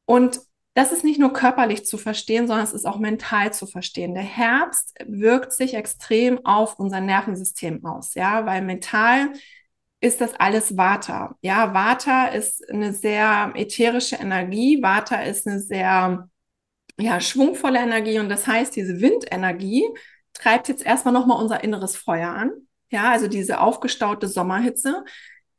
Und 0.05 0.39
das 0.73 0.91
ist 0.91 1.03
nicht 1.03 1.19
nur 1.19 1.33
körperlich 1.33 1.85
zu 1.85 1.97
verstehen, 1.97 2.47
sondern 2.47 2.65
es 2.65 2.73
ist 2.73 2.85
auch 2.85 2.97
mental 2.97 3.53
zu 3.53 3.67
verstehen. 3.67 4.13
Der 4.13 4.23
Herbst 4.23 4.93
wirkt 5.05 5.51
sich 5.53 5.73
extrem 5.73 6.45
auf 6.45 6.79
unser 6.79 7.01
Nervensystem 7.01 7.85
aus, 7.85 8.13
ja, 8.15 8.45
weil 8.45 8.61
mental 8.61 9.33
ist 9.99 10.21
das 10.21 10.33
alles 10.39 10.77
Vata. 10.77 11.35
Ja, 11.41 11.73
Vata 11.73 12.27
ist 12.27 12.67
eine 12.69 12.93
sehr 12.93 13.51
ätherische 13.55 14.15
Energie. 14.15 14.81
Vata 14.81 15.21
ist 15.21 15.47
eine 15.47 15.59
sehr 15.59 16.29
ja, 16.99 17.19
schwungvolle 17.21 17.79
Energie 17.79 18.19
und 18.19 18.29
das 18.29 18.47
heißt, 18.47 18.75
diese 18.75 18.99
Windenergie 19.01 19.85
treibt 20.33 20.69
jetzt 20.69 20.85
erstmal 20.85 21.13
nochmal 21.13 21.41
unser 21.41 21.63
inneres 21.63 21.95
Feuer 21.95 22.29
an. 22.29 22.51
Ja, 22.89 23.11
also 23.11 23.27
diese 23.27 23.61
aufgestaute 23.61 24.27
Sommerhitze 24.27 25.03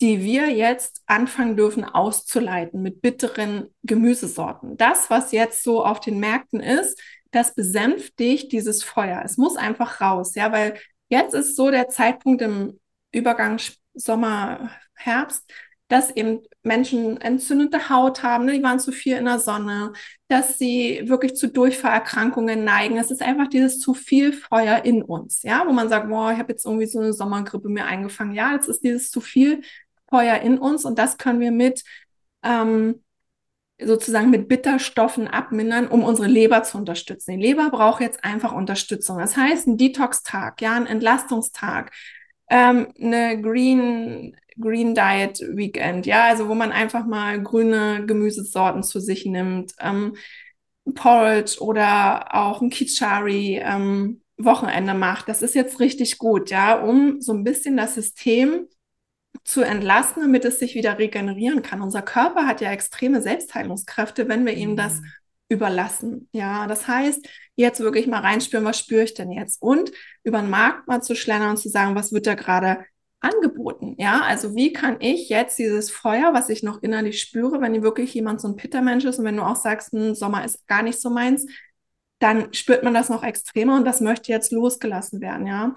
die 0.02 0.20
wir 0.20 0.50
jetzt 0.50 1.00
anfangen 1.06 1.56
dürfen 1.56 1.84
auszuleiten 1.84 2.82
mit 2.82 3.00
bitteren 3.00 3.68
Gemüsesorten. 3.84 4.76
Das, 4.76 5.10
was 5.10 5.30
jetzt 5.30 5.62
so 5.62 5.84
auf 5.84 6.00
den 6.00 6.18
Märkten 6.18 6.58
ist, 6.58 7.00
das 7.30 7.54
besänftigt 7.54 8.50
dieses 8.50 8.82
Feuer. 8.82 9.22
Es 9.24 9.36
muss 9.36 9.56
einfach 9.56 10.00
raus, 10.00 10.34
ja, 10.34 10.50
weil 10.50 10.74
jetzt 11.08 11.34
ist 11.34 11.54
so 11.54 11.70
der 11.70 11.88
Zeitpunkt 11.88 12.42
im 12.42 12.80
Übergang 13.12 13.58
Sommer, 13.94 14.70
Herbst, 14.94 15.44
dass 15.86 16.10
eben 16.10 16.40
Menschen 16.62 17.20
entzündete 17.20 17.88
Haut 17.88 18.22
haben, 18.22 18.46
ne? 18.46 18.52
die 18.54 18.62
waren 18.62 18.80
zu 18.80 18.92
viel 18.92 19.16
in 19.16 19.26
der 19.26 19.38
Sonne, 19.38 19.92
dass 20.26 20.58
sie 20.58 21.02
wirklich 21.04 21.34
zu 21.34 21.48
Durchfallerkrankungen 21.48 22.64
neigen. 22.64 22.96
Es 22.96 23.10
ist 23.10 23.22
einfach 23.22 23.48
dieses 23.48 23.78
zu 23.78 23.94
viel 23.94 24.32
Feuer 24.32 24.84
in 24.84 25.02
uns, 25.02 25.42
ja, 25.42 25.64
wo 25.66 25.72
man 25.72 25.88
sagt, 25.88 26.08
boah, 26.08 26.32
ich 26.32 26.38
habe 26.38 26.52
jetzt 26.52 26.64
irgendwie 26.64 26.86
so 26.86 26.98
eine 26.98 27.12
Sommergrippe 27.12 27.68
mir 27.68 27.84
eingefangen. 27.84 28.34
Ja, 28.34 28.52
jetzt 28.54 28.68
ist 28.68 28.82
dieses 28.82 29.10
zu 29.10 29.20
viel 29.20 29.62
Feuer 30.12 30.36
in 30.42 30.58
uns 30.58 30.84
und 30.84 30.98
das 30.98 31.16
können 31.16 31.40
wir 31.40 31.52
mit 31.52 31.84
ähm, 32.42 33.00
sozusagen 33.80 34.30
mit 34.30 34.46
Bitterstoffen 34.46 35.26
abmindern, 35.26 35.88
um 35.88 36.04
unsere 36.04 36.28
Leber 36.28 36.62
zu 36.62 36.78
unterstützen. 36.78 37.32
Die 37.32 37.42
Leber 37.46 37.70
braucht 37.70 38.02
jetzt 38.02 38.22
einfach 38.22 38.52
Unterstützung. 38.52 39.18
Das 39.18 39.36
heißt, 39.36 39.66
ein 39.66 39.78
Detox-Tag, 39.78 40.60
ja, 40.60 40.74
ein 40.74 40.86
Entlastungstag, 40.86 41.92
ähm, 42.50 42.88
eine 43.00 43.40
Green, 43.40 44.36
Green 44.60 44.94
Diet 44.94 45.40
Weekend, 45.56 46.04
ja, 46.06 46.24
also 46.24 46.48
wo 46.48 46.54
man 46.54 46.72
einfach 46.72 47.06
mal 47.06 47.42
grüne 47.42 48.04
Gemüsesorten 48.06 48.82
zu 48.82 49.00
sich 49.00 49.24
nimmt, 49.24 49.72
ähm, 49.80 50.14
Porridge 50.94 51.58
oder 51.60 52.34
auch 52.34 52.60
ein 52.60 52.68
Kichari 52.70 53.60
ähm, 53.64 54.20
Wochenende 54.36 54.94
macht. 54.94 55.28
Das 55.28 55.40
ist 55.40 55.54
jetzt 55.54 55.80
richtig 55.80 56.18
gut, 56.18 56.50
ja, 56.50 56.80
um 56.80 57.20
so 57.20 57.32
ein 57.32 57.44
bisschen 57.44 57.76
das 57.76 57.94
System 57.94 58.66
zu 59.44 59.62
entlasten, 59.62 60.22
damit 60.22 60.44
es 60.44 60.58
sich 60.58 60.74
wieder 60.74 60.98
regenerieren 60.98 61.62
kann. 61.62 61.82
Unser 61.82 62.02
Körper 62.02 62.46
hat 62.46 62.60
ja 62.60 62.70
extreme 62.70 63.20
Selbstheilungskräfte, 63.20 64.28
wenn 64.28 64.46
wir 64.46 64.54
ihm 64.54 64.76
das 64.76 65.00
mhm. 65.00 65.06
überlassen. 65.48 66.28
Ja, 66.32 66.66
das 66.66 66.86
heißt, 66.86 67.28
jetzt 67.56 67.80
wirklich 67.80 68.06
mal 68.06 68.20
reinspüren, 68.20 68.64
was 68.64 68.78
spüre 68.78 69.02
ich 69.04 69.14
denn 69.14 69.32
jetzt? 69.32 69.60
Und 69.60 69.90
über 70.22 70.40
den 70.40 70.50
Markt 70.50 70.86
mal 70.86 71.02
zu 71.02 71.14
schlendern 71.14 71.50
und 71.50 71.56
zu 71.56 71.68
sagen, 71.68 71.94
was 71.94 72.12
wird 72.12 72.26
da 72.26 72.34
gerade 72.34 72.84
angeboten? 73.20 73.94
Ja, 73.98 74.22
also 74.22 74.54
wie 74.54 74.72
kann 74.72 74.96
ich 75.00 75.28
jetzt 75.28 75.58
dieses 75.58 75.90
Feuer, 75.90 76.32
was 76.34 76.48
ich 76.48 76.62
noch 76.62 76.82
innerlich 76.82 77.20
spüre, 77.20 77.60
wenn 77.60 77.82
wirklich 77.82 78.14
jemand 78.14 78.40
so 78.40 78.48
ein 78.48 78.56
Pittermensch 78.56 79.04
ist 79.04 79.18
und 79.18 79.24
wenn 79.24 79.36
du 79.36 79.44
auch 79.44 79.56
sagst, 79.56 79.92
ein 79.92 80.08
hm, 80.08 80.14
Sommer 80.14 80.44
ist 80.44 80.66
gar 80.66 80.82
nicht 80.82 81.00
so 81.00 81.10
meins, 81.10 81.46
dann 82.18 82.52
spürt 82.54 82.84
man 82.84 82.94
das 82.94 83.08
noch 83.08 83.24
extremer 83.24 83.76
und 83.76 83.84
das 83.84 84.00
möchte 84.00 84.30
jetzt 84.30 84.52
losgelassen 84.52 85.20
werden, 85.20 85.46
ja. 85.46 85.74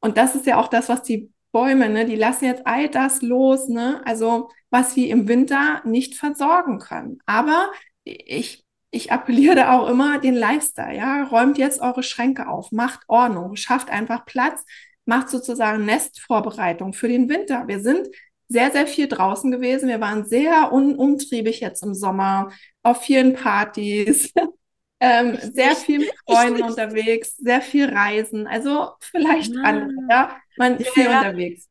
Und 0.00 0.16
das 0.18 0.34
ist 0.34 0.46
ja 0.46 0.58
auch 0.58 0.68
das, 0.68 0.88
was 0.88 1.02
die 1.02 1.32
Bäume, 1.52 1.88
ne, 1.88 2.04
die 2.04 2.16
lassen 2.16 2.44
jetzt 2.44 2.66
all 2.66 2.88
das 2.88 3.22
los, 3.22 3.68
ne, 3.68 4.02
also 4.04 4.50
was 4.70 4.96
wir 4.96 5.08
im 5.08 5.28
Winter 5.28 5.82
nicht 5.84 6.14
versorgen 6.14 6.78
können. 6.78 7.18
Aber 7.26 7.70
ich, 8.04 8.64
ich 8.90 9.12
appelliere 9.12 9.56
da 9.56 9.72
auch 9.78 9.88
immer 9.88 10.18
den 10.18 10.34
Lifestyle, 10.34 10.96
ja, 10.96 11.24
räumt 11.24 11.58
jetzt 11.58 11.80
eure 11.80 12.02
Schränke 12.02 12.48
auf, 12.48 12.72
macht 12.72 13.00
Ordnung, 13.08 13.56
schafft 13.56 13.90
einfach 13.90 14.24
Platz, 14.26 14.64
macht 15.04 15.30
sozusagen 15.30 15.86
Nestvorbereitung 15.86 16.92
für 16.92 17.08
den 17.08 17.28
Winter. 17.28 17.66
Wir 17.66 17.80
sind 17.80 18.08
sehr, 18.48 18.70
sehr 18.70 18.86
viel 18.86 19.08
draußen 19.08 19.50
gewesen. 19.50 19.88
Wir 19.88 20.00
waren 20.00 20.24
sehr 20.24 20.72
unumtriebig 20.72 21.60
jetzt 21.60 21.82
im 21.82 21.94
Sommer 21.94 22.50
auf 22.82 23.02
vielen 23.02 23.34
Partys, 23.34 24.32
ähm, 25.00 25.38
sehr 25.40 25.76
viel 25.76 26.00
mit 26.00 26.12
Freunden 26.28 26.62
unterwegs, 26.62 27.36
sehr 27.36 27.60
viel 27.60 27.88
Reisen, 27.88 28.46
also 28.46 28.90
vielleicht 29.00 29.56
ah. 29.56 29.62
andere, 29.62 29.90
ja, 30.10 30.36
man 30.56 30.76
ist 30.76 30.90
viel 30.90 31.04
ja. 31.04 31.18
unterwegs. 31.18 31.68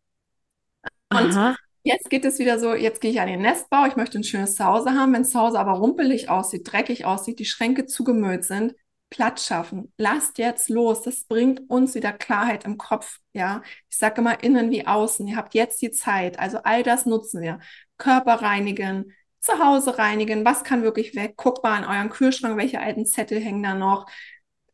Und 1.09 1.35
Aha. 1.35 1.55
jetzt 1.83 2.09
geht 2.09 2.25
es 2.25 2.39
wieder 2.39 2.59
so, 2.59 2.73
jetzt 2.73 3.01
gehe 3.01 3.11
ich 3.11 3.21
an 3.21 3.27
den 3.27 3.41
Nestbau, 3.41 3.85
ich 3.85 3.95
möchte 3.95 4.17
ein 4.17 4.23
schönes 4.23 4.55
Zuhause 4.55 4.91
haben, 4.91 5.13
wenn 5.13 5.25
zu 5.25 5.39
Hause 5.39 5.59
aber 5.59 5.73
rumpelig 5.73 6.29
aussieht, 6.29 6.71
dreckig 6.71 7.05
aussieht, 7.05 7.39
die 7.39 7.45
Schränke 7.45 7.85
zugemüllt 7.85 8.43
sind, 8.43 8.75
Platz 9.09 9.45
schaffen. 9.45 9.93
Lasst 9.97 10.37
jetzt 10.37 10.69
los. 10.69 11.03
Das 11.03 11.23
bringt 11.25 11.69
uns 11.69 11.95
wieder 11.95 12.11
Klarheit 12.11 12.65
im 12.65 12.77
Kopf. 12.77 13.19
Ja, 13.33 13.61
ich 13.89 13.97
sage 13.97 14.21
immer 14.21 14.43
innen 14.43 14.69
wie 14.71 14.85
außen. 14.85 15.27
Ihr 15.27 15.37
habt 15.37 15.53
jetzt 15.53 15.81
die 15.81 15.91
Zeit. 15.91 16.39
Also 16.39 16.59
all 16.63 16.83
das 16.83 17.05
nutzen 17.05 17.41
wir. 17.41 17.59
Körper 17.97 18.41
reinigen, 18.41 19.13
zu 19.39 19.59
Hause 19.63 19.97
reinigen, 19.97 20.45
was 20.45 20.63
kann 20.63 20.83
wirklich 20.83 21.15
weg, 21.15 21.35
guckt 21.37 21.63
mal 21.63 21.77
in 21.79 21.85
euren 21.85 22.09
Kühlschrank, 22.09 22.57
welche 22.57 22.79
alten 22.79 23.05
Zettel 23.05 23.39
hängen 23.39 23.63
da 23.63 23.73
noch, 23.75 24.07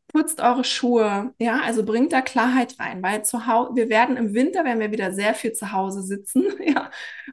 putzt 0.08 0.42
eure 0.42 0.64
Schuhe, 0.64 1.34
ja, 1.40 1.62
also 1.62 1.84
bringt 1.84 2.14
da 2.14 2.22
Klarheit 2.22 2.80
rein, 2.80 3.02
weil 3.02 3.26
zu 3.26 3.48
Hause, 3.48 3.76
wir 3.76 3.90
werden 3.90 4.16
im 4.18 4.34
Winter, 4.34 4.64
werden 4.64 4.80
wir 4.80 4.92
wieder 4.92 5.12
sehr 5.12 5.34
viel 5.34 5.54
zu 5.54 5.72
Hause 5.72 6.04
sitzen, 6.04 6.46
ja, 6.66 6.92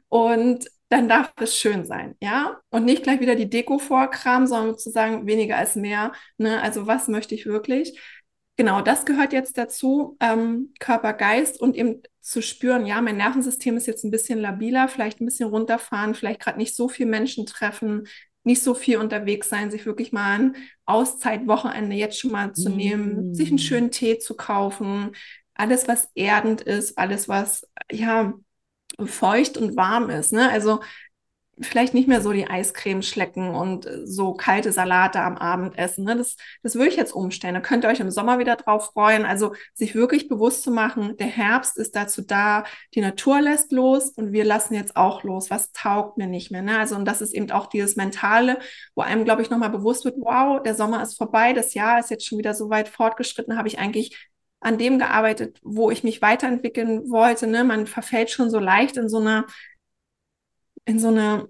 und 0.09 0.65
dann 0.89 1.07
darf 1.07 1.31
es 1.39 1.55
schön 1.57 1.85
sein, 1.85 2.15
ja, 2.21 2.59
und 2.69 2.85
nicht 2.85 3.03
gleich 3.03 3.19
wieder 3.19 3.35
die 3.35 3.49
Deko 3.49 3.77
vorkramen, 3.79 4.47
sondern 4.47 4.71
sozusagen 4.71 5.27
weniger 5.27 5.57
als 5.57 5.75
mehr, 5.75 6.11
ne, 6.37 6.61
also 6.61 6.87
was 6.87 7.07
möchte 7.07 7.35
ich 7.35 7.45
wirklich? 7.45 7.99
Genau, 8.61 8.79
das 8.81 9.05
gehört 9.05 9.33
jetzt 9.33 9.57
dazu, 9.57 10.17
ähm, 10.19 10.71
Körper, 10.79 11.13
Geist 11.13 11.59
und 11.59 11.75
eben 11.75 12.03
zu 12.19 12.43
spüren, 12.43 12.85
ja, 12.85 13.01
mein 13.01 13.17
Nervensystem 13.17 13.75
ist 13.75 13.87
jetzt 13.87 14.03
ein 14.03 14.11
bisschen 14.11 14.37
labiler, 14.37 14.87
vielleicht 14.87 15.19
ein 15.19 15.25
bisschen 15.25 15.49
runterfahren, 15.49 16.13
vielleicht 16.13 16.41
gerade 16.41 16.59
nicht 16.59 16.75
so 16.75 16.87
viel 16.87 17.07
Menschen 17.07 17.47
treffen, 17.47 18.07
nicht 18.43 18.61
so 18.61 18.75
viel 18.75 18.97
unterwegs 18.99 19.49
sein, 19.49 19.71
sich 19.71 19.87
wirklich 19.87 20.11
mal 20.11 20.39
ein 20.39 20.55
Auszeitwochenende 20.85 21.95
jetzt 21.95 22.19
schon 22.19 22.33
mal 22.33 22.53
zu 22.53 22.69
mm. 22.69 22.75
nehmen, 22.75 23.33
sich 23.33 23.49
einen 23.49 23.57
schönen 23.57 23.89
Tee 23.89 24.19
zu 24.19 24.35
kaufen, 24.35 25.15
alles, 25.55 25.87
was 25.87 26.09
erdend 26.13 26.61
ist, 26.61 26.99
alles, 26.99 27.27
was, 27.27 27.67
ja, 27.91 28.35
feucht 29.03 29.57
und 29.57 29.75
warm 29.75 30.11
ist. 30.11 30.33
Ne? 30.33 30.51
Also 30.51 30.81
vielleicht 31.61 31.93
nicht 31.93 32.07
mehr 32.07 32.21
so 32.21 32.31
die 32.31 32.47
Eiscreme 32.47 33.01
schlecken 33.01 33.53
und 33.55 33.85
äh, 33.85 34.05
so 34.05 34.33
kalte 34.33 34.71
Salate 34.71 35.21
am 35.21 35.37
Abend 35.37 35.77
essen. 35.77 36.05
Ne? 36.05 36.15
Das, 36.15 36.35
das 36.63 36.75
würde 36.75 36.89
ich 36.89 36.95
jetzt 36.95 37.13
umstellen. 37.13 37.53
Da 37.53 37.61
könnt 37.61 37.83
ihr 37.83 37.89
euch 37.89 37.99
im 37.99 38.11
Sommer 38.11 38.39
wieder 38.39 38.55
drauf 38.55 38.91
freuen. 38.93 39.25
Also 39.25 39.53
sich 39.73 39.95
wirklich 39.95 40.27
bewusst 40.27 40.63
zu 40.63 40.71
machen, 40.71 41.17
der 41.17 41.27
Herbst 41.27 41.77
ist 41.77 41.95
dazu 41.95 42.21
da, 42.21 42.63
die 42.95 43.01
Natur 43.01 43.41
lässt 43.41 43.71
los 43.71 44.09
und 44.11 44.31
wir 44.31 44.45
lassen 44.45 44.73
jetzt 44.73 44.95
auch 44.95 45.23
los. 45.23 45.49
Was 45.49 45.71
taugt 45.71 46.17
mir 46.17 46.27
nicht 46.27 46.51
mehr? 46.51 46.61
Ne? 46.61 46.77
Also 46.79 46.95
und 46.95 47.05
das 47.05 47.21
ist 47.21 47.33
eben 47.33 47.51
auch 47.51 47.67
dieses 47.67 47.95
Mentale, 47.95 48.59
wo 48.95 49.01
einem, 49.01 49.25
glaube 49.25 49.41
ich, 49.41 49.49
nochmal 49.49 49.69
bewusst 49.69 50.05
wird, 50.05 50.15
wow, 50.19 50.61
der 50.61 50.75
Sommer 50.75 51.01
ist 51.03 51.17
vorbei, 51.17 51.53
das 51.53 51.73
Jahr 51.73 51.99
ist 51.99 52.09
jetzt 52.09 52.25
schon 52.25 52.37
wieder 52.37 52.53
so 52.53 52.69
weit 52.69 52.89
fortgeschritten, 52.89 53.57
habe 53.57 53.67
ich 53.67 53.79
eigentlich 53.79 54.29
an 54.61 54.77
dem 54.77 54.99
gearbeitet, 54.99 55.59
wo 55.63 55.89
ich 55.89 56.03
mich 56.03 56.21
weiterentwickeln 56.21 57.09
wollte. 57.09 57.47
Ne? 57.47 57.63
Man 57.63 57.87
verfällt 57.87 58.29
schon 58.29 58.51
so 58.51 58.59
leicht 58.59 58.95
in 58.95 59.09
so 59.09 59.17
einer 59.17 59.45
in 60.85 60.99
so 60.99 61.09
eine 61.09 61.47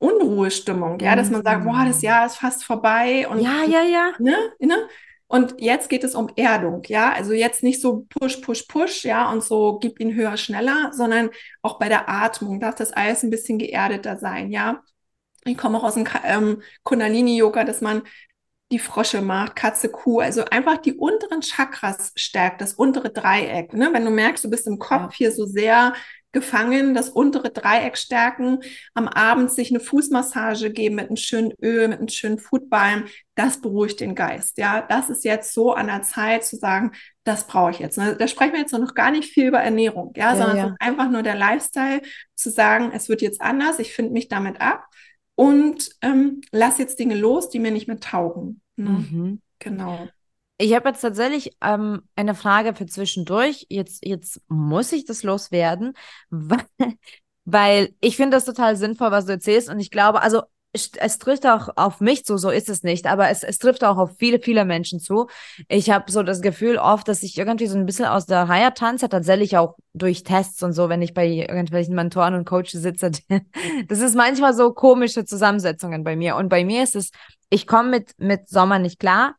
Unruhestimmung, 0.00 0.98
ja, 0.98 1.14
dass 1.14 1.30
man 1.30 1.44
sagt, 1.44 1.64
boah, 1.64 1.84
das 1.86 1.98
mhm. 1.98 2.02
Jahr 2.02 2.26
ist 2.26 2.36
fast 2.36 2.64
vorbei 2.64 3.28
und 3.28 3.40
ja, 3.40 3.64
ja, 3.64 3.82
ja, 3.82 4.12
ne, 4.18 4.34
ne? 4.58 4.88
Und 5.28 5.60
jetzt 5.60 5.88
geht 5.88 6.02
es 6.02 6.16
um 6.16 6.28
Erdung, 6.34 6.82
ja, 6.86 7.12
also 7.12 7.32
jetzt 7.32 7.62
nicht 7.62 7.80
so 7.80 8.06
push, 8.08 8.38
push, 8.38 8.62
push, 8.62 9.04
ja, 9.04 9.30
und 9.30 9.44
so 9.44 9.78
gib 9.78 10.00
ihn 10.00 10.14
höher, 10.14 10.36
schneller, 10.36 10.90
sondern 10.92 11.30
auch 11.62 11.78
bei 11.78 11.88
der 11.88 12.08
Atmung 12.08 12.58
darf 12.58 12.74
das 12.74 12.92
alles 12.92 13.22
ein 13.22 13.30
bisschen 13.30 13.58
geerdeter 13.58 14.16
sein, 14.16 14.50
ja. 14.50 14.82
Ich 15.44 15.56
komme 15.56 15.78
auch 15.78 15.84
aus 15.84 15.94
dem 15.94 16.06
ähm, 16.24 16.62
Kundalini-Yoga, 16.82 17.64
dass 17.64 17.80
man 17.80 18.02
die 18.72 18.78
Frosche 18.78 19.20
macht, 19.20 19.56
Katze, 19.56 19.88
Kuh, 19.88 20.20
also 20.20 20.44
einfach 20.44 20.78
die 20.78 20.94
unteren 20.94 21.42
Chakras 21.42 22.12
stärkt, 22.16 22.60
das 22.60 22.74
untere 22.74 23.10
Dreieck. 23.10 23.72
Ne? 23.72 23.90
Wenn 23.92 24.04
du 24.04 24.10
merkst, 24.10 24.44
du 24.44 24.50
bist 24.50 24.66
im 24.66 24.78
Kopf 24.78 25.12
ja. 25.12 25.16
hier 25.16 25.32
so 25.32 25.44
sehr 25.46 25.94
gefangen, 26.32 26.94
das 26.94 27.08
untere 27.08 27.50
Dreieck 27.50 27.96
stärken, 27.96 28.60
am 28.94 29.08
Abend 29.08 29.50
sich 29.50 29.70
eine 29.70 29.80
Fußmassage 29.80 30.70
geben 30.70 30.96
mit 30.96 31.08
einem 31.08 31.16
schönen 31.16 31.52
Öl, 31.60 31.88
mit 31.88 31.98
einem 31.98 32.08
schönen 32.08 32.38
Foodbalm, 32.38 33.06
das 33.34 33.60
beruhigt 33.60 34.00
den 34.00 34.14
Geist. 34.14 34.58
Ja, 34.58 34.82
das 34.82 35.10
ist 35.10 35.24
jetzt 35.24 35.54
so 35.54 35.72
an 35.72 35.88
der 35.88 36.02
Zeit 36.02 36.44
zu 36.44 36.56
sagen, 36.56 36.92
das 37.24 37.46
brauche 37.46 37.72
ich 37.72 37.78
jetzt. 37.78 37.98
Ne? 37.98 38.16
Da 38.16 38.28
sprechen 38.28 38.52
wir 38.52 38.60
jetzt 38.60 38.72
noch 38.72 38.94
gar 38.94 39.10
nicht 39.10 39.32
viel 39.32 39.48
über 39.48 39.60
Ernährung, 39.60 40.12
ja, 40.16 40.34
ja 40.34 40.36
sondern 40.36 40.56
ja. 40.56 40.74
einfach 40.78 41.10
nur 41.10 41.22
der 41.22 41.34
Lifestyle, 41.34 42.02
zu 42.34 42.50
sagen, 42.50 42.90
es 42.94 43.08
wird 43.08 43.22
jetzt 43.22 43.40
anders, 43.40 43.78
ich 43.78 43.92
finde 43.92 44.12
mich 44.12 44.28
damit 44.28 44.60
ab 44.60 44.86
und 45.34 45.90
ähm, 46.02 46.42
lass 46.52 46.78
jetzt 46.78 46.98
Dinge 46.98 47.16
los, 47.16 47.50
die 47.50 47.58
mir 47.58 47.70
nicht 47.70 47.88
mehr 47.88 48.00
taugen. 48.00 48.60
Ne? 48.76 48.90
Mhm. 48.90 49.42
Genau. 49.58 50.08
Ich 50.60 50.74
habe 50.74 50.90
jetzt 50.90 51.00
tatsächlich 51.00 51.56
ähm, 51.62 52.02
eine 52.16 52.34
Frage 52.34 52.74
für 52.74 52.84
zwischendurch. 52.84 53.64
Jetzt, 53.70 54.04
jetzt 54.06 54.42
muss 54.48 54.92
ich 54.92 55.06
das 55.06 55.22
loswerden, 55.22 55.94
weil, 56.30 56.66
weil 57.46 57.94
ich 58.02 58.16
finde 58.16 58.36
das 58.36 58.44
total 58.44 58.76
sinnvoll, 58.76 59.10
was 59.10 59.24
du 59.24 59.32
erzählst. 59.32 59.70
Und 59.70 59.80
ich 59.80 59.90
glaube, 59.90 60.20
also 60.20 60.42
es, 60.72 61.18
trifft 61.18 61.46
auch 61.46 61.70
auf 61.76 62.00
mich 62.00 62.26
zu, 62.26 62.36
so 62.36 62.50
ist 62.50 62.68
es 62.68 62.82
nicht, 62.82 63.06
aber 63.06 63.30
es, 63.30 63.42
es 63.42 63.58
trifft 63.58 63.82
auch 63.82 63.96
auf 63.96 64.10
viele, 64.18 64.38
viele 64.38 64.66
Menschen 64.66 65.00
zu. 65.00 65.28
Ich 65.66 65.88
habe 65.88 66.12
so 66.12 66.22
das 66.22 66.42
Gefühl 66.42 66.76
oft, 66.76 67.08
dass 67.08 67.22
ich 67.22 67.38
irgendwie 67.38 67.66
so 67.66 67.78
ein 67.78 67.86
bisschen 67.86 68.04
aus 68.04 68.26
der 68.26 68.42
Reihe 68.42 68.72
tanze, 68.74 69.08
tatsächlich 69.08 69.56
auch 69.56 69.76
durch 69.94 70.24
Tests 70.24 70.62
und 70.62 70.74
so, 70.74 70.90
wenn 70.90 71.00
ich 71.00 71.14
bei 71.14 71.26
irgendwelchen 71.26 71.94
Mentoren 71.94 72.34
und 72.34 72.44
Coaches 72.44 72.82
sitze. 72.82 73.12
Das 73.88 74.00
ist 74.00 74.14
manchmal 74.14 74.52
so 74.54 74.74
komische 74.74 75.24
Zusammensetzungen 75.24 76.04
bei 76.04 76.16
mir. 76.16 76.36
Und 76.36 76.50
bei 76.50 76.64
mir 76.66 76.82
ist 76.82 76.96
es, 76.96 77.10
ich 77.48 77.66
komme 77.66 77.88
mit, 77.88 78.12
mit 78.18 78.48
Sommer 78.48 78.78
nicht 78.78 79.00
klar 79.00 79.36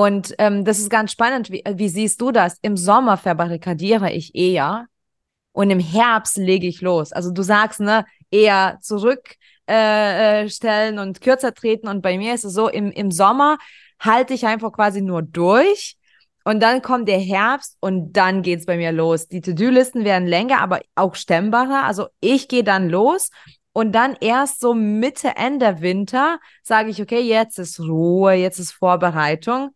und 0.00 0.34
ähm, 0.38 0.64
das 0.64 0.78
ist 0.78 0.88
ganz 0.88 1.12
spannend. 1.12 1.50
Wie, 1.50 1.62
wie 1.74 1.90
siehst 1.90 2.22
du 2.22 2.32
das? 2.32 2.56
Im 2.62 2.78
Sommer 2.78 3.18
verbarrikadiere 3.18 4.10
ich 4.10 4.34
eher 4.34 4.86
und 5.52 5.68
im 5.68 5.78
Herbst 5.78 6.38
lege 6.38 6.66
ich 6.66 6.80
los. 6.80 7.12
Also 7.12 7.30
du 7.30 7.42
sagst, 7.42 7.80
ne, 7.80 8.06
eher 8.30 8.78
zurückstellen 8.80 9.38
äh, 9.68 10.96
äh 10.96 10.98
und 10.98 11.20
kürzer 11.20 11.52
treten. 11.52 11.86
Und 11.86 12.00
bei 12.00 12.16
mir 12.16 12.32
ist 12.32 12.46
es 12.46 12.54
so, 12.54 12.70
im, 12.70 12.90
im 12.90 13.10
Sommer 13.10 13.58
halte 13.98 14.32
ich 14.32 14.46
einfach 14.46 14.72
quasi 14.72 15.02
nur 15.02 15.20
durch. 15.20 15.98
Und 16.44 16.60
dann 16.60 16.80
kommt 16.80 17.06
der 17.06 17.20
Herbst 17.20 17.76
und 17.80 18.14
dann 18.14 18.40
geht's 18.40 18.64
bei 18.64 18.78
mir 18.78 18.92
los. 18.92 19.28
Die 19.28 19.42
To-Do-Listen 19.42 20.06
werden 20.06 20.26
länger, 20.26 20.62
aber 20.62 20.80
auch 20.94 21.14
stemmbarer. 21.14 21.84
Also 21.84 22.06
ich 22.20 22.48
gehe 22.48 22.64
dann 22.64 22.88
los 22.88 23.28
und 23.74 23.92
dann 23.92 24.16
erst 24.22 24.60
so 24.60 24.72
Mitte, 24.72 25.36
Ende 25.36 25.82
Winter 25.82 26.40
sage 26.62 26.88
ich, 26.88 27.02
okay, 27.02 27.20
jetzt 27.20 27.58
ist 27.58 27.80
Ruhe, 27.80 28.32
jetzt 28.32 28.58
ist 28.58 28.72
Vorbereitung. 28.72 29.74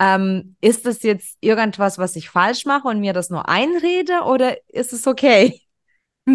Ähm, 0.00 0.56
ist 0.62 0.86
das 0.86 1.02
jetzt 1.02 1.36
irgendwas, 1.40 1.98
was 1.98 2.16
ich 2.16 2.30
falsch 2.30 2.64
mache 2.64 2.88
und 2.88 3.00
mir 3.00 3.12
das 3.12 3.30
nur 3.30 3.48
einrede 3.48 4.22
oder 4.22 4.56
ist 4.68 4.92
es 4.94 5.06
okay? 5.06 5.60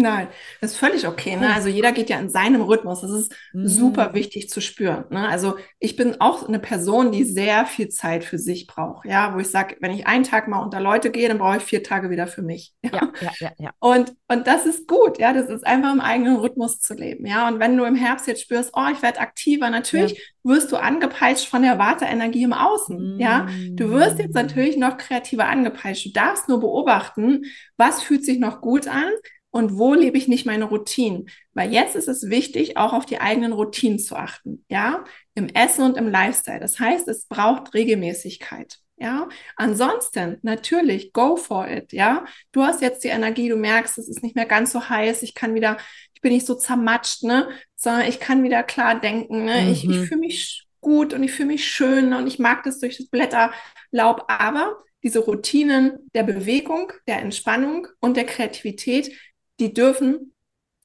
Nein, 0.02 0.28
das 0.60 0.72
ist 0.72 0.78
völlig 0.78 1.06
okay. 1.06 1.36
Ne? 1.36 1.52
Also 1.54 1.68
jeder 1.68 1.92
geht 1.92 2.10
ja 2.10 2.18
in 2.18 2.30
seinem 2.30 2.62
Rhythmus. 2.62 3.00
Das 3.00 3.10
ist 3.10 3.32
mhm. 3.52 3.66
super 3.66 4.14
wichtig 4.14 4.48
zu 4.48 4.60
spüren. 4.60 5.04
Ne? 5.10 5.28
Also 5.28 5.56
ich 5.78 5.96
bin 5.96 6.20
auch 6.20 6.46
eine 6.46 6.58
Person, 6.58 7.12
die 7.12 7.24
sehr 7.24 7.66
viel 7.66 7.88
Zeit 7.88 8.24
für 8.24 8.38
sich 8.38 8.66
braucht. 8.66 9.06
Ja, 9.06 9.34
wo 9.34 9.38
ich 9.38 9.48
sage, 9.48 9.76
wenn 9.80 9.92
ich 9.92 10.06
einen 10.06 10.24
Tag 10.24 10.48
mal 10.48 10.62
unter 10.62 10.80
Leute 10.80 11.10
gehe, 11.10 11.28
dann 11.28 11.38
brauche 11.38 11.58
ich 11.58 11.62
vier 11.62 11.82
Tage 11.82 12.10
wieder 12.10 12.26
für 12.26 12.42
mich. 12.42 12.74
Ja, 12.82 12.92
ja, 12.92 13.10
ja, 13.20 13.30
ja. 13.40 13.52
ja. 13.58 13.70
Und, 13.78 14.14
und 14.28 14.46
das 14.46 14.66
ist 14.66 14.86
gut. 14.86 15.18
Ja, 15.18 15.32
das 15.32 15.48
ist 15.48 15.66
einfach 15.66 15.92
im 15.92 16.00
eigenen 16.00 16.36
Rhythmus 16.36 16.80
zu 16.80 16.94
leben. 16.94 17.26
Ja, 17.26 17.48
und 17.48 17.58
wenn 17.58 17.76
du 17.76 17.84
im 17.84 17.96
Herbst 17.96 18.26
jetzt 18.26 18.42
spürst, 18.42 18.72
oh, 18.74 18.86
ich 18.92 19.02
werde 19.02 19.20
aktiver, 19.20 19.70
natürlich 19.70 20.12
ja. 20.12 20.18
wirst 20.52 20.72
du 20.72 20.76
angepeitscht 20.76 21.48
von 21.48 21.62
der 21.62 21.78
Warteenergie 21.78 22.44
im 22.44 22.52
Außen. 22.52 23.14
Mhm. 23.14 23.20
Ja, 23.20 23.46
du 23.72 23.90
wirst 23.90 24.18
jetzt 24.18 24.34
natürlich 24.34 24.76
noch 24.76 24.96
kreativer 24.96 25.46
angepeitscht. 25.46 26.06
Du 26.06 26.10
darfst 26.10 26.48
nur 26.48 26.60
beobachten, 26.60 27.44
was 27.76 28.02
fühlt 28.02 28.24
sich 28.24 28.38
noch 28.38 28.60
gut 28.60 28.88
an 28.88 29.10
und 29.56 29.78
wo 29.78 29.94
lebe 29.94 30.18
ich 30.18 30.28
nicht 30.28 30.44
meine 30.44 30.66
Routinen? 30.66 31.30
Weil 31.54 31.72
jetzt 31.72 31.96
ist 31.96 32.08
es 32.08 32.28
wichtig, 32.28 32.76
auch 32.76 32.92
auf 32.92 33.06
die 33.06 33.20
eigenen 33.20 33.52
Routinen 33.52 33.98
zu 33.98 34.14
achten, 34.14 34.64
ja, 34.68 35.04
im 35.34 35.48
Essen 35.48 35.82
und 35.82 35.96
im 35.96 36.10
Lifestyle. 36.10 36.60
Das 36.60 36.78
heißt, 36.78 37.08
es 37.08 37.24
braucht 37.24 37.72
Regelmäßigkeit. 37.72 38.78
Ja, 38.98 39.28
ansonsten 39.56 40.38
natürlich 40.42 41.12
go 41.12 41.36
for 41.36 41.68
it. 41.68 41.92
Ja, 41.92 42.24
du 42.52 42.62
hast 42.62 42.82
jetzt 42.82 43.02
die 43.02 43.08
Energie, 43.08 43.48
du 43.48 43.56
merkst, 43.56 43.98
es 43.98 44.08
ist 44.08 44.22
nicht 44.22 44.36
mehr 44.36 44.46
ganz 44.46 44.72
so 44.72 44.88
heiß. 44.88 45.22
Ich 45.22 45.34
kann 45.34 45.54
wieder, 45.54 45.78
ich 46.14 46.20
bin 46.20 46.32
nicht 46.32 46.46
so 46.46 46.54
zermatscht, 46.54 47.22
ne, 47.22 47.48
sondern 47.76 48.08
ich 48.08 48.20
kann 48.20 48.42
wieder 48.42 48.62
klar 48.62 49.00
denken. 49.00 49.44
Ne? 49.44 49.62
Mhm. 49.62 49.72
Ich, 49.72 49.88
ich 49.88 49.98
fühle 50.08 50.20
mich 50.20 50.66
gut 50.80 51.14
und 51.14 51.22
ich 51.22 51.32
fühle 51.32 51.48
mich 51.48 51.66
schön 51.66 52.12
und 52.12 52.26
ich 52.26 52.38
mag 52.38 52.62
das 52.64 52.78
durch 52.78 52.98
das 52.98 53.08
Blätterlaub. 53.08 54.24
Aber 54.28 54.82
diese 55.02 55.20
Routinen 55.20 56.10
der 56.14 56.24
Bewegung, 56.24 56.92
der 57.06 57.20
Entspannung 57.20 57.86
und 58.00 58.16
der 58.16 58.24
Kreativität, 58.24 59.12
die 59.60 59.72
dürfen 59.72 60.34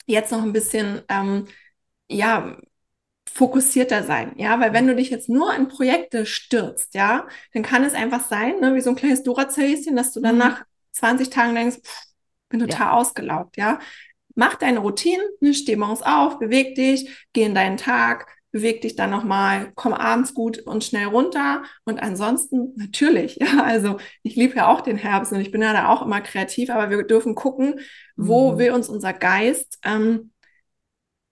jetzt 0.05 0.32
noch 0.32 0.43
ein 0.43 0.53
bisschen, 0.53 1.01
ähm, 1.09 1.47
ja, 2.09 2.57
fokussierter 3.30 4.03
sein, 4.03 4.34
ja, 4.38 4.59
weil 4.59 4.74
wenn 4.74 4.88
du 4.88 4.95
dich 4.95 5.09
jetzt 5.09 5.30
nur 5.30 5.53
in 5.55 5.69
Projekte 5.69 6.26
stürzt, 6.26 6.95
ja, 6.95 7.28
dann 7.53 7.63
kann 7.63 7.84
es 7.84 7.93
einfach 7.93 8.26
sein, 8.28 8.59
ne, 8.59 8.76
wie 8.76 8.82
so 8.82 8.89
ein 8.89 8.95
kleines 8.95 9.24
Duracellchen, 9.24 9.95
dass 9.95 10.11
du 10.11 10.19
dann 10.19 10.36
mhm. 10.36 10.39
nach 10.39 10.65
20 10.91 11.30
Tagen 11.30 11.55
denkst, 11.55 11.78
pff, 11.78 12.03
bin 12.49 12.59
total 12.59 12.88
ja. 12.88 12.91
ausgelaugt, 12.93 13.57
ja. 13.57 13.80
Mach 14.36 14.55
deine 14.55 14.80
Routinen, 14.80 15.26
ne, 15.39 15.53
steh 15.53 15.76
morgens 15.76 16.01
auf, 16.01 16.39
beweg 16.39 16.76
dich, 16.76 17.28
geh 17.34 17.43
in 17.43 17.55
deinen 17.55 17.78
Tag, 17.78 18.28
beweg 18.52 18.82
dich 18.82 18.95
dann 18.95 19.10
nochmal, 19.10 19.72
komm 19.76 19.93
abends 19.93 20.34
gut 20.34 20.60
und 20.60 20.84
schnell 20.84 21.08
runter. 21.08 21.64
Und 21.86 22.02
ansonsten 22.02 22.74
natürlich, 22.76 23.38
ja, 23.41 23.64
also 23.64 23.97
ich 24.24 24.36
liebe 24.36 24.56
ja 24.56 24.68
auch 24.68 24.82
den 24.82 24.97
Herbst 24.97 25.32
und 25.32 25.39
ich 25.39 25.52
bin 25.52 25.62
ja 25.62 25.74
da 25.74 25.89
auch 25.89 26.02
immer 26.02 26.22
kreativ, 26.22 26.70
aber 26.70 26.89
wir 26.89 27.04
dürfen 27.04 27.36
gucken, 27.36 27.80
wo 28.16 28.54
mhm. 28.54 28.58
will 28.58 28.72
uns 28.72 28.89
unser 28.89 29.14
Geist 29.14 29.80
ähm, 29.84 30.32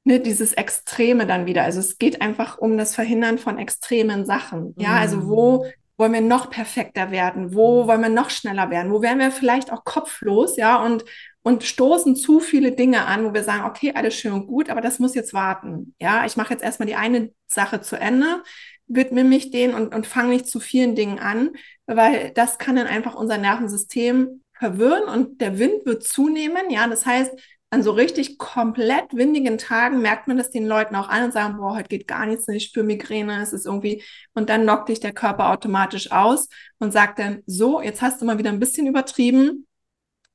ne, 0.04 0.20
dieses 0.20 0.54
Extreme 0.54 1.26
dann 1.28 1.46
wieder. 1.46 1.64
Also 1.64 1.80
es 1.80 1.98
geht 1.98 2.22
einfach 2.22 2.58
um 2.58 2.78
das 2.78 2.96
Verhindern 2.96 3.38
von 3.38 3.58
extremen 3.58 4.26
Sachen. 4.26 4.74
Ja, 4.78 4.96
also 4.96 5.28
wo 5.28 5.64
mhm. 5.64 5.70
wollen 5.98 6.14
wir 6.14 6.22
noch 6.22 6.50
perfekter 6.50 7.12
werden? 7.12 7.54
Wo 7.54 7.88
wollen 7.88 8.02
wir 8.02 8.10
noch 8.10 8.30
schneller 8.30 8.70
werden? 8.70 8.92
Wo 8.92 9.02
werden 9.02 9.20
wir 9.20 9.32
vielleicht 9.32 9.72
auch 9.72 9.84
kopflos, 9.84 10.56
ja, 10.58 10.84
und 10.84 11.04
und 11.42 11.64
stoßen 11.64 12.16
zu 12.16 12.40
viele 12.40 12.74
Dinge 12.74 13.06
an, 13.06 13.26
wo 13.26 13.34
wir 13.34 13.44
sagen, 13.44 13.66
okay, 13.66 13.94
alles 13.96 14.16
schön 14.16 14.34
und 14.34 14.48
gut, 14.48 14.70
aber 14.70 14.82
das 14.82 15.00
muss 15.00 15.16
jetzt 15.16 15.34
warten. 15.34 15.96
Ja, 16.00 16.26
ich 16.26 16.38
mache 16.38 16.54
jetzt 16.54 16.64
erstmal 16.64 16.88
die 16.88 16.96
eine 16.96 17.32
Sache 17.48 17.82
zu 17.82 17.96
Ende, 17.96 18.44
widme 18.88 19.24
mich 19.24 19.52
denen 19.52 19.74
und, 19.74 19.94
und 19.94 20.08
fange 20.08 20.30
nicht 20.30 20.48
zu 20.48 20.60
vielen 20.60 20.96
Dingen 20.96 21.20
an, 21.20 21.52
weil 21.86 22.32
das 22.32 22.58
kann 22.58 22.76
dann 22.76 22.88
einfach 22.88 23.16
unser 23.16 23.38
Nervensystem 23.38 24.44
verwirren 24.54 25.04
und 25.04 25.42
der 25.42 25.58
Wind 25.58 25.86
wird 25.86 26.04
zunehmen. 26.04 26.70
Ja, 26.70 26.88
das 26.88 27.06
heißt, 27.06 27.32
an 27.72 27.84
so 27.84 27.92
richtig 27.92 28.38
komplett 28.40 29.14
windigen 29.14 29.58
Tagen 29.60 30.02
merkt 30.02 30.28
man 30.28 30.38
das 30.38 30.50
den 30.50 30.66
Leuten 30.66 30.96
auch 30.96 31.08
an 31.08 31.26
und 31.26 31.34
sagen, 31.34 31.58
boah, 31.58 31.76
heute 31.76 31.88
geht 31.88 32.08
gar 32.08 32.26
nichts, 32.26 32.48
ich 32.48 32.66
spüre 32.66 32.86
Migräne, 32.86 33.42
es 33.42 33.54
ist 33.54 33.68
irgendwie, 33.68 34.04
und 34.34 34.50
dann 34.50 34.64
knockt 34.64 34.90
dich 34.90 35.00
der 35.00 35.14
Körper 35.14 35.52
automatisch 35.52 36.12
aus 36.12 36.50
und 36.80 36.92
sagt 36.92 37.20
dann, 37.20 37.44
so, 37.46 37.80
jetzt 37.80 38.02
hast 38.02 38.22
du 38.22 38.26
mal 38.26 38.40
wieder 38.40 38.50
ein 38.50 38.60
bisschen 38.60 38.88
übertrieben, 38.88 39.68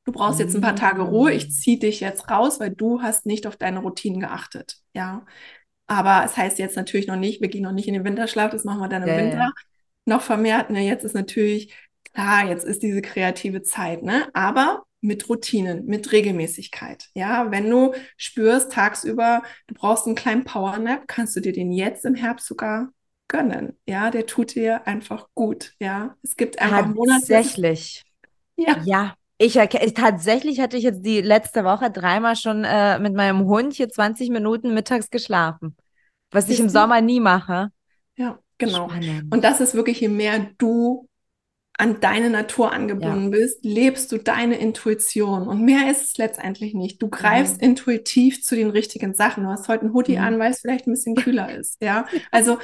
du 0.05 0.13
brauchst 0.13 0.39
jetzt 0.39 0.55
ein 0.55 0.61
paar 0.61 0.77
Tage 0.77 1.03
Ruhe, 1.03 1.33
ich 1.33 1.51
ziehe 1.51 1.79
dich 1.79 2.01
jetzt 2.01 2.31
raus, 2.31 2.61
weil 2.61 2.71
du 2.71 3.03
hast 3.03 3.27
nicht 3.27 3.47
auf 3.47 3.57
deine 3.57 3.81
Routinen 3.81 4.21
geachtet. 4.21 4.77
Ja. 4.95 5.25
Aber 5.87 6.25
es 6.25 6.37
heißt 6.37 6.59
jetzt 6.59 6.77
natürlich 6.77 7.07
noch 7.07 7.17
nicht, 7.17 7.41
wir 7.41 7.49
gehen 7.49 7.63
noch 7.63 7.73
nicht 7.73 7.89
in 7.89 7.95
den 7.95 8.05
Winterschlaf, 8.05 8.51
das 8.51 8.65
machen 8.65 8.81
wir 8.81 8.89
dann 8.89 9.03
im 9.03 9.09
ja, 9.09 9.17
Winter 9.17 9.37
ja. 9.39 9.51
noch 10.07 10.23
vermehrt. 10.23 10.71
Ne, 10.71 10.87
jetzt 10.87 11.05
ist 11.05 11.15
natürlich, 11.15 11.75
klar, 12.13 12.49
jetzt 12.49 12.65
ist 12.65 12.83
diese 12.83 13.03
kreative 13.03 13.63
Zeit, 13.63 14.03
ne? 14.03 14.29
Aber 14.33 14.85
mit 15.01 15.29
Routinen, 15.29 15.85
mit 15.85 16.13
Regelmäßigkeit. 16.13 17.11
Ja, 17.15 17.51
wenn 17.51 17.69
du 17.69 17.93
spürst 18.17 18.73
tagsüber, 18.73 19.43
du 19.67 19.75
brauchst 19.75 20.07
einen 20.07 20.15
kleinen 20.15 20.45
Powernap, 20.45 21.07
kannst 21.07 21.37
du 21.37 21.41
dir 21.41 21.53
den 21.53 21.73
jetzt 21.73 22.07
im 22.07 22.15
Herbst 22.15 22.47
sogar 22.47 22.89
gönnen. 23.29 23.79
Ja, 23.87 24.11
der 24.11 24.25
tut 24.25 24.55
dir 24.55 24.87
einfach 24.87 25.29
gut. 25.35 25.75
Ja, 25.79 26.17
es 26.23 26.37
gibt 26.37 26.59
einfach 26.59 26.87
Monate. 26.87 27.21
Tatsächlich. 27.21 28.03
Ja. 28.57 28.81
Ja, 28.85 29.15
ich 29.39 29.55
tatsächlich 29.95 30.61
hatte 30.61 30.77
ich 30.77 30.85
jetzt 30.85 31.05
die 31.05 31.21
letzte 31.21 31.65
Woche 31.65 31.91
dreimal 31.91 32.37
schon 32.37 32.65
äh, 32.65 32.99
mit 32.99 33.15
meinem 33.15 33.47
Hund 33.47 33.75
hier 33.75 33.89
20 33.89 34.31
Minuten 34.31 34.75
mittags 34.75 35.11
geschlafen, 35.11 35.77
was 36.31 36.49
ich 36.49 36.61
im 36.61 36.69
Sommer 36.69 37.01
nie 37.01 37.21
mache. 37.21 37.71
Ja, 38.17 38.39
genau. 38.59 38.89
Spannend. 38.89 39.33
Und 39.33 39.43
das 39.45 39.61
ist 39.61 39.75
wirklich, 39.75 40.01
je 40.01 40.09
mehr 40.09 40.51
du 40.59 41.09
an 41.77 42.01
deine 42.01 42.31
Natur 42.31 42.73
angebunden 42.73 43.25
ja. 43.25 43.31
bist, 43.31 43.65
lebst 43.65 44.13
du 44.13 44.19
deine 44.19 44.57
Intuition. 44.57 45.49
Und 45.49 45.65
mehr 45.65 45.91
ist 45.91 46.03
es 46.03 46.17
letztendlich 46.19 46.73
nicht. 46.73 47.03
Du 47.03 47.09
greifst 47.09 47.61
mhm. 47.61 47.71
intuitiv 47.71 48.43
zu 48.45 48.55
den 48.55 48.71
richtigen 48.71 49.15
Sachen. 49.15 49.43
Du 49.43 49.51
hast 49.51 49.67
heute 49.67 49.87
ein 49.87 49.93
Hoodie 49.93 50.17
mhm. 50.17 50.25
an, 50.25 50.39
weil 50.39 50.53
es 50.53 50.61
vielleicht 50.61 50.87
ein 50.87 50.93
bisschen 50.93 51.17
kühler 51.17 51.53
ist. 51.59 51.83
Ja, 51.83 52.07
also 52.31 52.59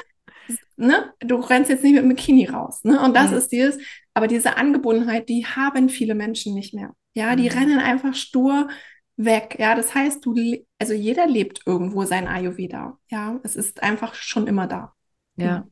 ne, 0.76 1.12
du 1.20 1.36
rennst 1.36 1.70
jetzt 1.70 1.82
nicht 1.82 1.94
mit 1.94 2.02
dem 2.02 2.08
Bikini 2.08 2.46
raus. 2.46 2.84
Ne? 2.84 3.00
Und 3.00 3.16
das 3.16 3.32
mhm. 3.32 3.36
ist 3.38 3.48
dieses, 3.50 3.78
aber 4.14 4.26
diese 4.26 4.56
Angebundenheit, 4.56 5.28
die 5.28 5.46
haben 5.46 5.88
viele 5.88 6.14
Menschen 6.14 6.54
nicht 6.54 6.74
mehr. 6.74 6.94
Ja, 7.14 7.36
die 7.36 7.50
mhm. 7.50 7.58
rennen 7.58 7.78
einfach 7.78 8.14
stur 8.14 8.68
weg. 9.16 9.56
Ja, 9.58 9.74
das 9.74 9.94
heißt, 9.94 10.24
du, 10.24 10.34
also 10.78 10.92
jeder 10.92 11.26
lebt 11.26 11.62
irgendwo 11.66 12.04
sein 12.04 12.28
Ayurveda. 12.28 12.98
Ja, 13.10 13.38
es 13.42 13.56
ist 13.56 13.82
einfach 13.82 14.14
schon 14.14 14.46
immer 14.46 14.66
da. 14.66 14.94
Ja. 15.36 15.66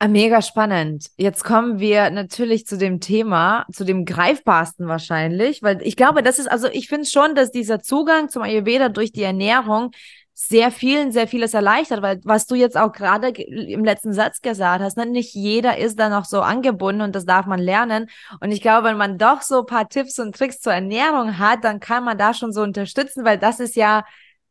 Ah, 0.00 0.08
mega 0.08 0.42
spannend. 0.42 1.10
Jetzt 1.16 1.44
kommen 1.44 1.78
wir 1.78 2.10
natürlich 2.10 2.66
zu 2.66 2.76
dem 2.76 3.00
Thema, 3.00 3.64
zu 3.72 3.84
dem 3.84 4.04
greifbarsten 4.04 4.86
wahrscheinlich, 4.86 5.62
weil 5.62 5.80
ich 5.82 5.96
glaube, 5.96 6.22
das 6.22 6.38
ist, 6.38 6.46
also 6.46 6.68
ich 6.68 6.88
finde 6.88 7.06
schon, 7.06 7.34
dass 7.34 7.52
dieser 7.52 7.80
Zugang 7.80 8.28
zum 8.28 8.42
Ayurveda 8.42 8.88
durch 8.88 9.12
die 9.12 9.22
Ernährung 9.22 9.92
sehr 10.34 10.72
vielen 10.72 11.12
sehr 11.12 11.28
vieles 11.28 11.54
erleichtert, 11.54 12.02
weil 12.02 12.20
was 12.24 12.46
du 12.46 12.56
jetzt 12.56 12.76
auch 12.76 12.92
gerade 12.92 13.28
im 13.28 13.84
letzten 13.84 14.12
Satz 14.12 14.42
gesagt 14.42 14.82
hast, 14.82 14.96
ne, 14.96 15.06
nicht 15.06 15.32
jeder 15.32 15.78
ist 15.78 15.98
da 15.98 16.08
noch 16.08 16.24
so 16.24 16.40
angebunden 16.40 17.02
und 17.02 17.14
das 17.14 17.24
darf 17.24 17.46
man 17.46 17.60
lernen. 17.60 18.10
Und 18.40 18.50
ich 18.50 18.60
glaube, 18.60 18.88
wenn 18.88 18.96
man 18.96 19.16
doch 19.16 19.42
so 19.42 19.60
ein 19.60 19.66
paar 19.66 19.88
Tipps 19.88 20.18
und 20.18 20.34
Tricks 20.36 20.58
zur 20.60 20.72
Ernährung 20.72 21.38
hat, 21.38 21.62
dann 21.62 21.78
kann 21.78 22.04
man 22.04 22.18
da 22.18 22.34
schon 22.34 22.52
so 22.52 22.62
unterstützen, 22.62 23.24
weil 23.24 23.38
das 23.38 23.60
ist 23.60 23.76
ja, 23.76 24.04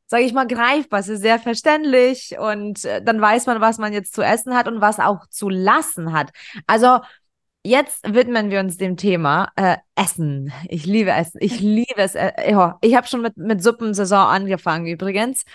sage 0.07 0.23
ich 0.23 0.33
mal, 0.33 0.47
greifbar, 0.47 1.01
es 1.01 1.09
ist 1.09 1.21
sehr 1.21 1.37
verständlich 1.37 2.37
und 2.39 2.85
äh, 2.85 3.03
dann 3.03 3.19
weiß 3.19 3.45
man, 3.47 3.59
was 3.59 3.77
man 3.77 3.91
jetzt 3.91 4.13
zu 4.13 4.21
essen 4.21 4.55
hat 4.55 4.69
und 4.69 4.79
was 4.79 4.99
auch 4.99 5.27
zu 5.27 5.49
lassen 5.49 6.13
hat. 6.13 6.31
Also 6.65 6.99
Jetzt 7.65 8.13
widmen 8.13 8.51
wir 8.51 8.59
uns 8.59 8.75
dem 8.75 8.97
Thema 8.97 9.49
äh, 9.55 9.77
Essen. 9.95 10.51
Ich 10.67 10.85
liebe 10.85 11.11
Essen. 11.11 11.37
Ich 11.41 11.61
liebe 11.61 11.97
es. 11.97 12.13
Äh, 12.13 12.51
ja, 12.51 12.77
ich 12.81 12.95
habe 12.95 13.07
schon 13.07 13.21
mit, 13.21 13.37
mit 13.37 13.63
Suppensaison 13.63 14.27
angefangen 14.27 14.85
übrigens. 14.85 15.45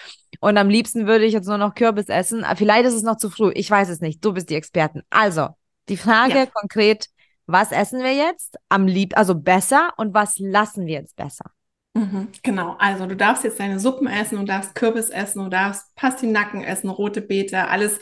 Und 0.41 0.57
am 0.57 0.71
liebsten 0.71 1.07
würde 1.07 1.27
ich 1.27 1.35
jetzt 1.35 1.49
nur 1.49 1.59
noch 1.59 1.75
Kürbis 1.75 2.09
essen. 2.09 2.45
Ah, 2.45 2.55
vielleicht 2.55 2.87
ist 2.87 2.95
es 2.95 3.03
noch 3.03 3.19
zu 3.19 3.29
früh. 3.29 3.53
Ich 3.55 3.71
weiß 3.71 3.91
es 3.91 4.01
nicht. 4.01 4.25
Du 4.25 4.33
bist 4.33 4.49
die 4.49 4.55
Experten. 4.55 5.03
Also, 5.11 5.49
die 5.91 5.99
Frage 5.99 6.39
ja. 6.39 6.47
konkret, 6.47 7.09
was 7.47 7.73
essen 7.73 8.03
wir 8.03 8.15
jetzt 8.15 8.57
am 8.69 8.87
lieb, 8.87 9.17
also 9.17 9.35
besser 9.35 9.93
und 9.97 10.15
was 10.15 10.39
lassen 10.39 10.87
wir 10.87 10.95
jetzt 10.95 11.17
besser? 11.17 11.47
Mhm, 11.95 12.29
genau, 12.43 12.77
also 12.79 13.07
du 13.07 13.17
darfst 13.17 13.45
jetzt 13.45 13.59
deine 13.59 13.81
Suppen 13.81 14.07
essen, 14.07 14.39
du 14.39 14.45
darfst 14.45 14.75
Kürbis 14.75 15.09
essen, 15.09 15.43
du 15.43 15.51
darfst 15.51 15.95
Pastinaken 15.97 16.63
essen, 16.63 16.91
rote 16.91 17.23
Beete, 17.23 17.69
alles 17.69 17.99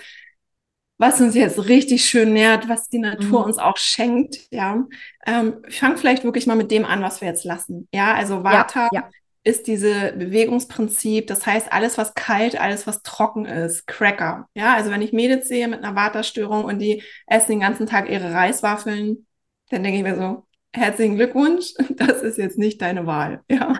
was 0.98 1.20
uns 1.20 1.34
jetzt 1.34 1.68
richtig 1.68 2.04
schön 2.04 2.32
nährt, 2.32 2.68
was 2.68 2.88
die 2.88 2.98
Natur 2.98 3.40
mhm. 3.40 3.46
uns 3.46 3.58
auch 3.58 3.76
schenkt. 3.76 4.38
Ja, 4.50 4.86
ähm, 5.26 5.62
ich 5.68 5.78
fange 5.78 5.98
vielleicht 5.98 6.24
wirklich 6.24 6.46
mal 6.46 6.56
mit 6.56 6.70
dem 6.70 6.84
an, 6.84 7.02
was 7.02 7.20
wir 7.20 7.28
jetzt 7.28 7.44
lassen. 7.44 7.88
Ja, 7.92 8.14
also 8.14 8.44
Vata 8.44 8.88
ja, 8.92 9.00
ja. 9.00 9.10
ist 9.44 9.66
diese 9.66 10.12
Bewegungsprinzip. 10.12 11.26
Das 11.26 11.44
heißt, 11.44 11.72
alles, 11.72 11.98
was 11.98 12.14
kalt, 12.14 12.58
alles, 12.58 12.86
was 12.86 13.02
trocken 13.02 13.44
ist, 13.44 13.86
Cracker. 13.86 14.48
Ja, 14.54 14.74
also 14.74 14.90
wenn 14.90 15.02
ich 15.02 15.12
Mädels 15.12 15.48
sehe 15.48 15.68
mit 15.68 15.84
einer 15.84 15.94
Vata-Störung 15.94 16.64
und 16.64 16.78
die 16.78 17.02
essen 17.26 17.52
den 17.52 17.60
ganzen 17.60 17.86
Tag 17.86 18.08
ihre 18.08 18.32
Reiswaffeln, 18.32 19.26
dann 19.68 19.82
denke 19.82 19.98
ich 19.98 20.04
mir 20.04 20.16
so, 20.16 20.46
herzlichen 20.72 21.16
Glückwunsch, 21.16 21.74
das 21.90 22.22
ist 22.22 22.38
jetzt 22.38 22.58
nicht 22.58 22.80
deine 22.80 23.06
Wahl. 23.06 23.42
Ja, 23.50 23.78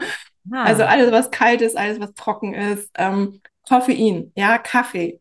ah. 0.53 0.65
also 0.65 0.85
alles, 0.85 1.11
was 1.13 1.31
kalt 1.31 1.63
ist, 1.63 1.79
alles, 1.79 1.99
was 1.99 2.13
trocken 2.13 2.53
ist, 2.53 2.91
ähm, 2.97 3.41
Koffein, 3.69 4.33
ja, 4.37 4.59
Kaffee, 4.59 5.21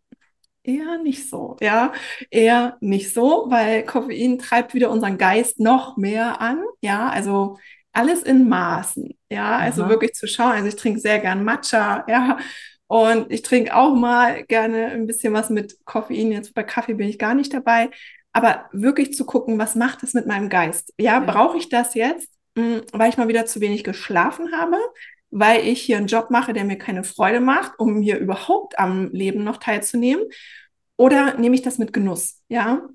Eher 0.68 0.98
nicht 0.98 1.30
so, 1.30 1.58
ja, 1.62 1.94
eher 2.32 2.78
nicht 2.82 3.14
so, 3.14 3.46
weil 3.50 3.84
Koffein 3.86 4.40
treibt 4.40 4.74
wieder 4.74 4.90
unseren 4.90 5.20
Geist 5.20 5.60
noch 5.60 5.96
mehr 5.96 6.42
an, 6.42 6.64
ja, 6.82 7.08
also 7.10 7.60
alles 7.94 8.24
in 8.24 8.50
Maßen. 8.50 9.16
Ja, 9.30 9.58
also 9.58 9.84
Aha. 9.84 9.90
wirklich 9.90 10.14
zu 10.14 10.28
schauen. 10.28 10.54
Also 10.54 10.68
ich 10.68 10.76
trinke 10.76 11.00
sehr 11.00 11.20
gern 11.20 11.44
Matcha, 11.44 12.04
ja. 12.10 12.40
Und 12.88 13.32
ich 13.32 13.42
trinke 13.44 13.76
auch 13.76 13.94
mal 13.96 14.44
gerne 14.46 14.88
ein 14.88 15.06
bisschen 15.08 15.34
was 15.34 15.50
mit 15.52 15.78
Koffein. 15.86 16.32
Jetzt 16.32 16.54
bei 16.56 16.64
Kaffee 16.64 16.94
bin 16.96 17.08
ich 17.10 17.20
gar 17.20 17.36
nicht 17.36 17.54
dabei. 17.54 17.90
Aber 18.34 18.66
wirklich 18.74 19.14
zu 19.14 19.26
gucken, 19.26 19.58
was 19.60 19.76
macht 19.76 20.04
das 20.04 20.14
mit 20.14 20.26
meinem 20.28 20.50
Geist? 20.50 20.94
Ja, 21.00 21.20
Ja. 21.22 21.32
brauche 21.32 21.58
ich 21.58 21.70
das 21.70 21.94
jetzt, 21.94 22.30
mh, 22.56 22.82
weil 22.92 23.10
ich 23.10 23.18
mal 23.18 23.28
wieder 23.28 23.46
zu 23.46 23.62
wenig 23.62 23.84
geschlafen 23.84 24.52
habe? 24.52 24.78
Weil 25.38 25.68
ich 25.68 25.82
hier 25.82 25.98
einen 25.98 26.08
Job 26.08 26.32
mache, 26.32 26.54
der 26.54 26.64
mir 26.64 26.78
keine 26.78 27.04
Freude 27.04 27.42
macht, 27.42 27.78
um 27.78 28.02
hier 28.02 28.18
überhaupt 28.20 28.80
am 28.80 29.10
Leben 29.12 29.44
noch 29.44 29.58
teilzunehmen? 29.58 30.24
Oder 30.96 31.38
nehme 31.38 31.56
ich 31.56 31.62
das 31.62 31.78
mit 31.78 31.92
Genuss? 31.92 32.42
Ja. 32.48 32.88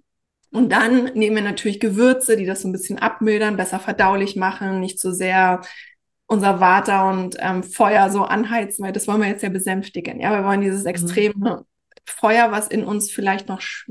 Und 0.50 0.72
dann 0.72 1.04
nehmen 1.14 1.36
wir 1.36 1.42
natürlich 1.42 1.80
Gewürze, 1.80 2.36
die 2.36 2.46
das 2.46 2.62
so 2.62 2.68
ein 2.68 2.72
bisschen 2.72 2.98
abmildern, 2.98 3.58
besser 3.58 3.78
verdaulich 3.78 4.36
machen, 4.36 4.80
nicht 4.80 4.98
so 4.98 5.12
sehr 5.12 5.60
unser 6.26 6.60
Water 6.60 7.08
und 7.10 7.36
ähm, 7.40 7.62
Feuer 7.62 8.08
so 8.10 8.22
anheizen, 8.22 8.84
weil 8.84 8.92
das 8.92 9.06
wollen 9.06 9.20
wir 9.20 9.28
jetzt 9.28 9.42
ja 9.42 9.50
besänftigen. 9.50 10.18
Ja, 10.20 10.32
wir 10.32 10.44
wollen 10.46 10.62
dieses 10.62 10.84
Mhm. 10.84 10.88
extreme 10.88 11.66
Feuer, 12.06 12.50
was 12.52 12.68
in 12.68 12.84
uns 12.84 13.10
vielleicht 13.10 13.48
noch 13.48 13.60
sch 13.60 13.86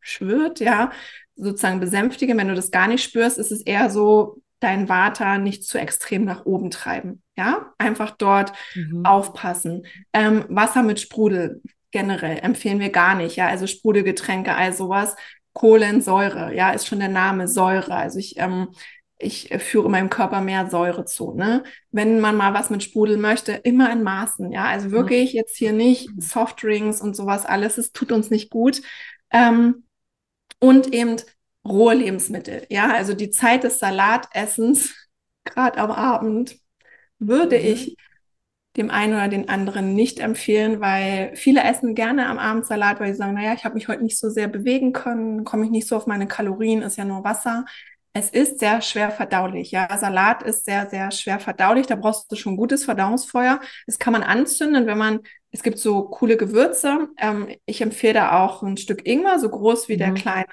schwirrt, 0.00 0.60
ja, 0.60 0.92
sozusagen 1.36 1.80
besänftigen. 1.80 2.36
Wenn 2.38 2.48
du 2.48 2.54
das 2.54 2.70
gar 2.70 2.88
nicht 2.88 3.02
spürst, 3.02 3.38
ist 3.38 3.52
es 3.52 3.62
eher 3.62 3.90
so, 3.90 4.40
dein 4.62 4.88
Water 4.88 5.38
nicht 5.38 5.64
zu 5.64 5.78
extrem 5.78 6.24
nach 6.24 6.44
oben 6.46 6.70
treiben. 6.70 7.22
Ja, 7.36 7.72
einfach 7.78 8.12
dort 8.12 8.52
Mhm. 8.74 9.04
aufpassen. 9.04 9.86
Ähm, 10.12 10.44
Wasser 10.48 10.82
mit 10.82 11.00
Sprudel 11.00 11.62
generell 11.90 12.38
empfehlen 12.38 12.80
wir 12.80 12.90
gar 12.90 13.14
nicht. 13.14 13.36
Ja, 13.36 13.48
also 13.48 13.66
Sprudelgetränke, 13.66 14.54
all 14.54 14.72
sowas. 14.72 15.16
Kohlensäure, 15.54 16.54
ja, 16.54 16.70
ist 16.70 16.86
schon 16.86 17.00
der 17.00 17.08
Name 17.08 17.46
Säure. 17.48 17.94
Also 17.94 18.18
ich, 18.18 18.38
ähm, 18.38 18.68
ich 19.18 19.50
führe 19.58 19.88
meinem 19.90 20.10
Körper 20.10 20.40
mehr 20.40 20.68
Säure 20.70 21.04
zu. 21.04 21.32
Ne? 21.34 21.62
Wenn 21.90 22.20
man 22.20 22.36
mal 22.36 22.54
was 22.54 22.70
mit 22.70 22.82
Sprudel 22.82 23.18
möchte, 23.18 23.52
immer 23.52 23.92
in 23.92 24.02
Maßen. 24.02 24.50
Ja, 24.50 24.64
also 24.64 24.90
wirklich 24.90 25.32
jetzt 25.32 25.56
hier 25.56 25.72
nicht 25.72 26.08
Softdrinks 26.20 27.00
und 27.00 27.14
sowas 27.14 27.44
alles. 27.46 27.78
Es 27.78 27.92
tut 27.92 28.10
uns 28.12 28.30
nicht 28.30 28.50
gut. 28.50 28.82
Ähm, 29.30 29.84
und 30.58 30.92
eben 30.94 31.16
rohe 31.66 31.94
Lebensmittel. 31.94 32.66
Ja, 32.70 32.92
also 32.92 33.14
die 33.14 33.30
Zeit 33.30 33.64
des 33.64 33.78
Salatessens, 33.78 34.94
gerade 35.44 35.78
am 35.78 35.90
Abend, 35.90 36.56
würde 37.18 37.56
Mhm. 37.56 37.58
ich 37.58 37.96
dem 38.76 38.90
einen 38.90 39.14
oder 39.14 39.28
den 39.28 39.48
anderen 39.50 39.94
nicht 39.94 40.18
empfehlen, 40.20 40.80
weil 40.80 41.36
viele 41.36 41.62
essen 41.62 41.94
gerne 41.94 42.26
am 42.28 42.38
Abend 42.38 42.66
Salat, 42.66 43.00
weil 43.00 43.12
sie 43.12 43.18
sagen, 43.18 43.34
naja, 43.34 43.52
ich 43.54 43.64
habe 43.64 43.74
mich 43.74 43.88
heute 43.88 44.02
nicht 44.02 44.18
so 44.18 44.30
sehr 44.30 44.48
bewegen 44.48 44.92
können, 44.94 45.44
komme 45.44 45.64
ich 45.66 45.70
nicht 45.70 45.86
so 45.88 45.96
auf 45.96 46.06
meine 46.06 46.26
Kalorien, 46.26 46.80
ist 46.82 46.96
ja 46.96 47.04
nur 47.04 47.22
Wasser. 47.24 47.66
Es 48.14 48.30
ist 48.30 48.60
sehr 48.60 48.80
schwer 48.82 49.10
verdaulich. 49.10 49.70
Ja, 49.72 49.96
Salat 49.98 50.42
ist 50.42 50.64
sehr, 50.66 50.88
sehr 50.90 51.10
schwer 51.10 51.40
verdaulich. 51.40 51.86
Da 51.86 51.96
brauchst 51.96 52.30
du 52.30 52.36
schon 52.36 52.56
gutes 52.56 52.84
Verdauungsfeuer. 52.84 53.60
Das 53.86 53.98
kann 53.98 54.12
man 54.12 54.22
anzünden, 54.22 54.86
wenn 54.86 54.98
man, 54.98 55.20
es 55.50 55.62
gibt 55.62 55.78
so 55.78 56.04
coole 56.08 56.36
Gewürze. 56.36 57.08
Ähm, 57.18 57.48
ich 57.66 57.80
empfehle 57.80 58.14
da 58.14 58.44
auch 58.44 58.62
ein 58.62 58.76
Stück 58.76 59.06
Ingwer, 59.06 59.38
so 59.38 59.48
groß 59.50 59.88
wie 59.88 59.96
der 59.96 60.10
Mhm. 60.10 60.14
kleine 60.14 60.46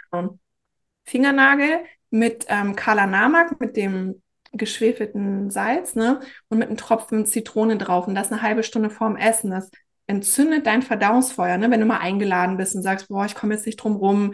Fingernagel 1.10 1.80
mit 2.10 2.46
ähm, 2.48 2.76
Kala 2.76 3.08
Namak, 3.08 3.60
mit 3.60 3.76
dem 3.76 4.22
geschwefelten 4.52 5.52
Salz, 5.52 5.96
ne? 5.96 6.20
Und 6.50 6.58
mit 6.58 6.70
einem 6.70 6.78
Tropfen 6.78 7.26
Zitrone 7.26 7.78
drauf. 7.78 8.08
Und 8.08 8.16
das 8.16 8.32
eine 8.32 8.42
halbe 8.42 8.64
Stunde 8.64 8.90
vorm 8.90 9.16
Essen. 9.16 9.52
Das 9.52 9.70
entzündet 10.08 10.66
dein 10.66 10.82
Verdauungsfeuer, 10.82 11.58
ne? 11.58 11.70
Wenn 11.70 11.80
du 11.80 11.86
mal 11.86 12.00
eingeladen 12.00 12.58
bist 12.58 12.76
und 12.76 12.82
sagst, 12.82 13.10
boah, 13.10 13.26
ich 13.26 13.36
komme 13.36 13.54
jetzt 13.54 13.66
nicht 13.66 13.78
drum 13.78 13.96
rum, 13.96 14.34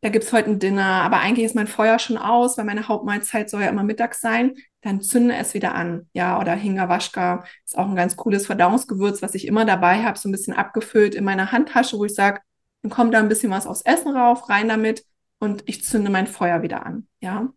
da 0.00 0.10
gibt's 0.10 0.32
heute 0.32 0.50
ein 0.50 0.58
Dinner, 0.60 1.02
aber 1.02 1.18
eigentlich 1.18 1.44
ist 1.44 1.56
mein 1.56 1.66
Feuer 1.66 1.98
schon 1.98 2.18
aus, 2.18 2.56
weil 2.56 2.64
meine 2.64 2.86
Hauptmahlzeit 2.86 3.50
soll 3.50 3.62
ja 3.62 3.68
immer 3.68 3.82
mittags 3.82 4.20
sein, 4.20 4.54
dann 4.80 5.00
zünde 5.00 5.34
es 5.34 5.54
wieder 5.54 5.74
an. 5.74 6.08
Ja, 6.12 6.40
oder 6.40 6.54
Hingawaschka 6.54 7.44
ist 7.64 7.76
auch 7.76 7.88
ein 7.88 7.96
ganz 7.96 8.16
cooles 8.16 8.46
Verdauungsgewürz, 8.46 9.22
was 9.22 9.34
ich 9.34 9.46
immer 9.46 9.64
dabei 9.64 10.04
habe, 10.04 10.16
so 10.16 10.28
ein 10.28 10.32
bisschen 10.32 10.54
abgefüllt 10.54 11.16
in 11.16 11.24
meiner 11.24 11.50
Handtasche, 11.50 11.98
wo 11.98 12.04
ich 12.04 12.14
sage, 12.14 12.40
dann 12.82 12.90
kommt 12.90 13.12
da 13.12 13.18
ein 13.18 13.28
bisschen 13.28 13.50
was 13.50 13.66
aufs 13.66 13.82
Essen 13.82 14.16
rauf, 14.16 14.48
rein 14.48 14.68
damit 14.68 15.02
und 15.38 15.62
ich 15.66 15.84
zünde 15.84 16.10
mein 16.10 16.26
Feuer 16.26 16.62
wieder 16.62 16.84
an. 16.86 17.06
Ja, 17.20 17.52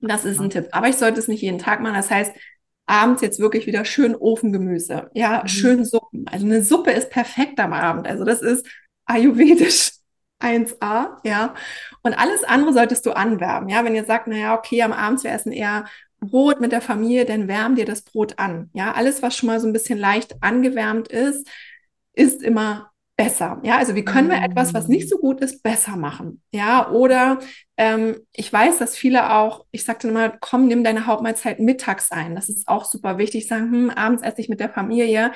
das 0.00 0.24
ist 0.24 0.40
ein 0.40 0.50
Tipp. 0.50 0.68
Aber 0.72 0.88
ich 0.88 0.96
sollte 0.96 1.18
es 1.20 1.28
nicht 1.28 1.42
jeden 1.42 1.58
Tag 1.58 1.80
machen. 1.80 1.94
Das 1.94 2.10
heißt, 2.10 2.32
abends 2.86 3.22
jetzt 3.22 3.40
wirklich 3.40 3.66
wieder 3.66 3.84
schön 3.84 4.14
Ofengemüse. 4.14 5.10
Ja, 5.14 5.42
Mhm. 5.42 5.48
schön 5.48 5.84
Suppen. 5.84 6.28
Also 6.28 6.46
eine 6.46 6.62
Suppe 6.62 6.92
ist 6.92 7.10
perfekt 7.10 7.58
am 7.60 7.72
Abend. 7.72 8.06
Also 8.06 8.24
das 8.24 8.42
ist 8.42 8.66
ayurvedisch 9.06 9.92
1a, 10.38 11.18
ja. 11.24 11.54
Und 12.02 12.14
alles 12.14 12.44
andere 12.44 12.72
solltest 12.74 13.06
du 13.06 13.12
anwärmen. 13.12 13.68
Ja, 13.70 13.84
wenn 13.84 13.94
ihr 13.94 14.04
sagt, 14.04 14.26
naja, 14.28 14.54
okay, 14.56 14.82
am 14.82 14.92
Abend 14.92 15.24
wir 15.24 15.32
essen 15.32 15.52
eher 15.52 15.86
Brot 16.20 16.60
mit 16.60 16.72
der 16.72 16.80
Familie, 16.82 17.24
dann 17.24 17.48
wärm 17.48 17.74
dir 17.76 17.84
das 17.86 18.02
Brot 18.02 18.38
an. 18.38 18.70
Ja, 18.74 18.92
alles, 18.92 19.22
was 19.22 19.36
schon 19.36 19.48
mal 19.48 19.60
so 19.60 19.66
ein 19.66 19.72
bisschen 19.72 19.98
leicht 19.98 20.42
angewärmt 20.42 21.08
ist, 21.08 21.48
ist 22.14 22.42
immer 22.42 22.90
besser. 23.16 23.60
Ja, 23.62 23.78
also 23.78 23.94
wie 23.94 24.04
können 24.04 24.28
wir 24.28 24.42
etwas, 24.42 24.74
was 24.74 24.88
nicht 24.88 25.08
so 25.08 25.18
gut 25.18 25.40
ist, 25.40 25.62
besser 25.62 25.96
machen? 25.96 26.42
Ja, 26.52 26.90
oder 26.90 27.38
ähm, 27.76 28.16
ich 28.32 28.52
weiß, 28.52 28.78
dass 28.78 28.96
viele 28.96 29.32
auch, 29.32 29.64
ich 29.70 29.84
sagte 29.84 30.08
immer, 30.08 30.28
komm, 30.28 30.68
nimm 30.68 30.84
deine 30.84 31.06
Hauptmahlzeit 31.06 31.58
mittags 31.58 32.12
ein. 32.12 32.34
Das 32.34 32.48
ist 32.48 32.68
auch 32.68 32.84
super 32.84 33.16
wichtig. 33.16 33.48
Sagen, 33.48 33.72
hm, 33.72 33.90
abends 33.90 34.22
esse 34.22 34.40
ich 34.40 34.48
mit 34.48 34.60
der 34.60 34.68
Familie. 34.68 35.32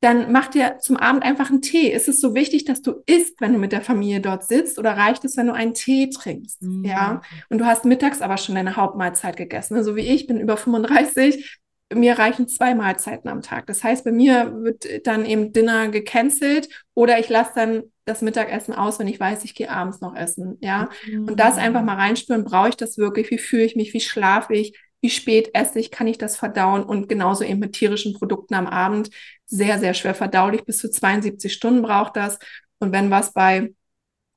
Dann 0.00 0.30
mach 0.30 0.46
dir 0.46 0.78
zum 0.78 0.96
Abend 0.96 1.24
einfach 1.24 1.50
einen 1.50 1.60
Tee. 1.60 1.90
Ist 1.90 2.06
es 2.06 2.20
so 2.20 2.34
wichtig, 2.34 2.64
dass 2.64 2.82
du 2.82 3.02
isst, 3.06 3.40
wenn 3.40 3.52
du 3.52 3.58
mit 3.58 3.72
der 3.72 3.82
Familie 3.82 4.20
dort 4.20 4.46
sitzt, 4.46 4.78
oder 4.78 4.96
reicht 4.96 5.24
es, 5.24 5.36
wenn 5.36 5.48
du 5.48 5.54
einen 5.54 5.74
Tee 5.74 6.10
trinkst? 6.10 6.62
Mhm. 6.62 6.84
Ja, 6.84 7.20
und 7.50 7.58
du 7.58 7.66
hast 7.66 7.84
mittags 7.84 8.22
aber 8.22 8.36
schon 8.36 8.54
deine 8.54 8.76
Hauptmahlzeit 8.76 9.36
gegessen. 9.36 9.74
So 9.74 9.78
also 9.78 9.96
wie 9.96 10.02
ich, 10.02 10.28
bin 10.28 10.38
über 10.38 10.56
35 10.56 11.58
mir 11.94 12.18
reichen 12.18 12.48
zwei 12.48 12.74
Mahlzeiten 12.74 13.30
am 13.30 13.40
Tag. 13.42 13.66
Das 13.66 13.82
heißt, 13.82 14.04
bei 14.04 14.12
mir 14.12 14.52
wird 14.62 15.06
dann 15.06 15.24
eben 15.24 15.52
Dinner 15.52 15.88
gecancelt 15.88 16.68
oder 16.94 17.18
ich 17.18 17.28
lasse 17.28 17.52
dann 17.54 17.82
das 18.04 18.22
Mittagessen 18.22 18.74
aus, 18.74 18.98
wenn 18.98 19.08
ich 19.08 19.20
weiß, 19.20 19.44
ich 19.44 19.54
gehe 19.54 19.70
abends 19.70 20.00
noch 20.00 20.14
essen. 20.14 20.58
Ja, 20.60 20.90
Mhm. 21.06 21.28
und 21.28 21.40
das 21.40 21.56
einfach 21.56 21.82
mal 21.82 21.96
reinspüren, 21.96 22.44
brauche 22.44 22.70
ich 22.70 22.76
das 22.76 22.98
wirklich? 22.98 23.30
Wie 23.30 23.38
fühle 23.38 23.64
ich 23.64 23.76
mich? 23.76 23.94
Wie 23.94 24.00
schlafe 24.00 24.54
ich? 24.54 24.78
Wie 25.00 25.10
spät 25.10 25.50
esse 25.54 25.78
ich? 25.78 25.90
Kann 25.90 26.06
ich 26.08 26.18
das 26.18 26.36
verdauen? 26.36 26.82
Und 26.82 27.08
genauso 27.08 27.44
eben 27.44 27.60
mit 27.60 27.72
tierischen 27.74 28.14
Produkten 28.14 28.54
am 28.54 28.66
Abend. 28.66 29.10
Sehr, 29.46 29.78
sehr 29.78 29.94
schwer 29.94 30.14
verdaulich. 30.14 30.64
Bis 30.64 30.78
zu 30.78 30.90
72 30.90 31.52
Stunden 31.52 31.82
braucht 31.82 32.16
das. 32.16 32.38
Und 32.80 32.92
wenn 32.92 33.10
was 33.10 33.32
bei 33.32 33.72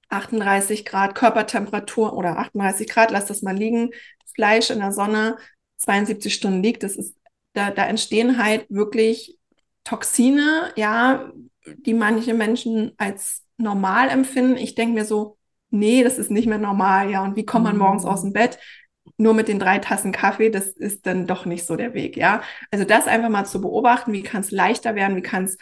38 0.10 0.86
Grad 0.86 1.16
Körpertemperatur 1.16 2.14
oder 2.14 2.38
38 2.38 2.88
Grad, 2.90 3.12
lass 3.12 3.26
das 3.28 3.42
mal 3.42 3.56
liegen, 3.56 3.92
Fleisch 4.36 4.70
in 4.70 4.80
der 4.80 4.92
Sonne 4.92 5.38
72 5.78 6.34
Stunden 6.34 6.62
liegt, 6.64 6.84
das 6.84 6.96
ist 6.96 7.16
da, 7.54 7.72
da 7.72 7.86
entstehen 7.86 8.38
halt 8.38 8.66
wirklich 8.70 9.38
Toxine, 9.84 10.72
ja, 10.76 11.32
die 11.66 11.94
manche 11.94 12.34
Menschen 12.34 12.94
als 12.98 13.44
normal 13.58 14.10
empfinden. 14.10 14.58
Ich 14.58 14.76
denke 14.76 14.94
mir 14.94 15.06
so, 15.06 15.38
nee, 15.70 16.04
das 16.04 16.18
ist 16.18 16.32
nicht 16.32 16.48
mehr 16.48 16.58
normal, 16.58 17.10
ja. 17.10 17.24
Und 17.24 17.36
wie 17.36 17.46
kommt 17.46 17.66
man 17.66 17.78
morgens 17.78 18.06
aus 18.06 18.22
dem 18.22 18.34
Bett? 18.34 18.60
Nur 19.18 19.34
mit 19.34 19.48
den 19.48 19.60
drei 19.60 19.80
Tassen 19.80 20.12
Kaffee, 20.12 20.50
das 20.50 20.68
ist 20.68 21.06
dann 21.06 21.28
doch 21.28 21.46
nicht 21.46 21.66
so 21.66 21.76
der 21.76 21.94
Weg, 21.94 22.18
ja. 22.18 22.42
Also 22.72 22.86
das 22.86 23.08
einfach 23.08 23.30
mal 23.30 23.46
zu 23.46 23.62
beobachten, 23.62 24.14
wie 24.14 24.24
kann 24.24 24.42
es 24.42 24.52
leichter 24.52 24.96
werden, 24.96 25.16
wie 25.18 25.22
kann 25.22 25.46
es 25.46 25.58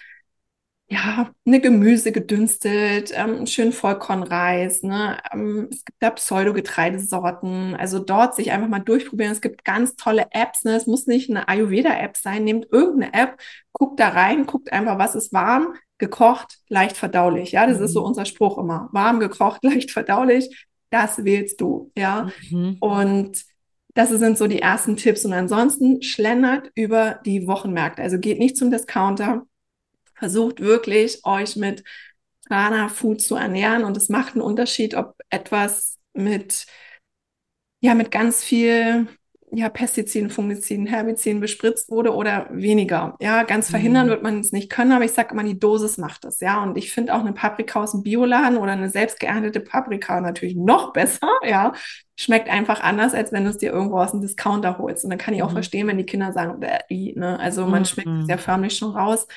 ja, 0.91 1.29
eine 1.45 1.61
Gemüse 1.61 2.11
gedünstet, 2.11 3.11
ähm, 3.13 3.45
schön 3.45 3.71
Vollkornreis, 3.71 4.81
ne? 4.81 5.19
Ähm, 5.31 5.67
es 5.71 5.85
gibt 5.85 6.01
da 6.01 6.09
Pseudogetreidesorten. 6.09 7.75
Also 7.75 7.99
dort 7.99 8.35
sich 8.35 8.51
einfach 8.51 8.67
mal 8.67 8.79
durchprobieren. 8.79 9.31
Es 9.31 9.41
gibt 9.41 9.63
ganz 9.63 9.95
tolle 9.95 10.25
Apps, 10.31 10.63
ne? 10.63 10.75
Es 10.75 10.87
muss 10.87 11.05
nicht 11.05 11.29
eine 11.29 11.47
Ayurveda-App 11.47 12.17
sein. 12.17 12.43
Nehmt 12.43 12.67
irgendeine 12.71 13.13
App, 13.13 13.37
guckt 13.71 13.99
da 13.99 14.09
rein, 14.09 14.47
guckt 14.47 14.73
einfach, 14.73 14.97
was 14.97 15.13
ist 15.13 15.31
warm, 15.31 15.75
gekocht, 15.99 16.57
leicht 16.69 16.97
verdaulich. 16.97 17.51
Ja, 17.51 17.67
das 17.67 17.77
mhm. 17.77 17.83
ist 17.85 17.93
so 17.93 18.03
unser 18.03 18.25
Spruch 18.25 18.57
immer. 18.57 18.89
Warm, 18.91 19.19
gekocht, 19.19 19.63
leicht 19.63 19.91
verdaulich. 19.91 20.67
Das 20.89 21.23
wählst 21.23 21.61
du, 21.61 21.91
ja. 21.95 22.31
Mhm. 22.49 22.77
Und 22.79 23.43
das 23.93 24.09
sind 24.09 24.39
so 24.39 24.47
die 24.47 24.61
ersten 24.61 24.97
Tipps. 24.97 25.23
Und 25.23 25.33
ansonsten 25.33 26.01
schlendert 26.01 26.71
über 26.73 27.19
die 27.25 27.45
Wochenmärkte. 27.45 28.01
Also 28.01 28.17
geht 28.17 28.39
nicht 28.39 28.57
zum 28.57 28.71
Discounter 28.71 29.43
versucht 30.19 30.59
wirklich, 30.59 31.25
euch 31.25 31.55
mit 31.55 31.83
Prana 32.47 32.89
Food 32.89 33.21
zu 33.21 33.35
ernähren. 33.35 33.83
Und 33.83 33.97
es 33.97 34.09
macht 34.09 34.33
einen 34.33 34.41
Unterschied, 34.41 34.95
ob 34.95 35.15
etwas 35.29 35.97
mit, 36.13 36.65
ja, 37.81 37.95
mit 37.95 38.11
ganz 38.11 38.43
viel 38.43 39.07
ja, 39.51 39.69
Pestiziden, 39.69 40.29
Fungiziden, 40.29 40.85
Herbiziden 40.85 41.39
bespritzt 41.39 41.89
wurde 41.89 42.13
oder 42.13 42.47
weniger. 42.51 43.15
Ja, 43.19 43.43
ganz 43.43 43.69
verhindern 43.69 44.07
mhm. 44.07 44.09
wird 44.11 44.23
man 44.23 44.39
es 44.39 44.51
nicht 44.51 44.69
können, 44.69 44.91
aber 44.91 45.05
ich 45.05 45.11
sage 45.11 45.33
immer, 45.33 45.43
die 45.43 45.59
Dosis 45.59 45.97
macht 45.97 46.25
es. 46.25 46.39
Ja, 46.39 46.61
und 46.61 46.77
ich 46.77 46.91
finde 46.91 47.15
auch 47.15 47.21
eine 47.21 47.33
Paprika 47.33 47.81
aus 47.81 47.91
dem 47.91 48.03
Bioladen 48.03 48.57
oder 48.57 48.73
eine 48.73 48.89
selbst 48.89 49.19
geerntete 49.19 49.59
Paprika 49.59 50.21
natürlich 50.21 50.55
noch 50.55 50.93
besser. 50.93 51.29
Ja, 51.47 51.73
schmeckt 52.15 52.49
einfach 52.49 52.81
anders, 52.81 53.13
als 53.13 53.31
wenn 53.31 53.45
du 53.45 53.49
es 53.49 53.57
dir 53.57 53.71
irgendwo 53.71 53.99
aus 53.99 54.11
dem 54.11 54.21
Discounter 54.21 54.77
holst. 54.77 55.03
Und 55.03 55.09
dann 55.09 55.19
kann 55.19 55.33
ich 55.33 55.41
auch 55.41 55.49
mhm. 55.49 55.55
verstehen, 55.55 55.87
wenn 55.87 55.97
die 55.97 56.05
Kinder 56.05 56.31
sagen, 56.31 56.61
äh, 56.61 57.13
ne? 57.15 57.39
also 57.39 57.65
man 57.65 57.81
mhm. 57.81 57.85
schmeckt 57.85 58.09
es 58.23 58.27
ja 58.27 58.37
förmlich 58.37 58.77
schon 58.77 58.91
raus. 58.91 59.27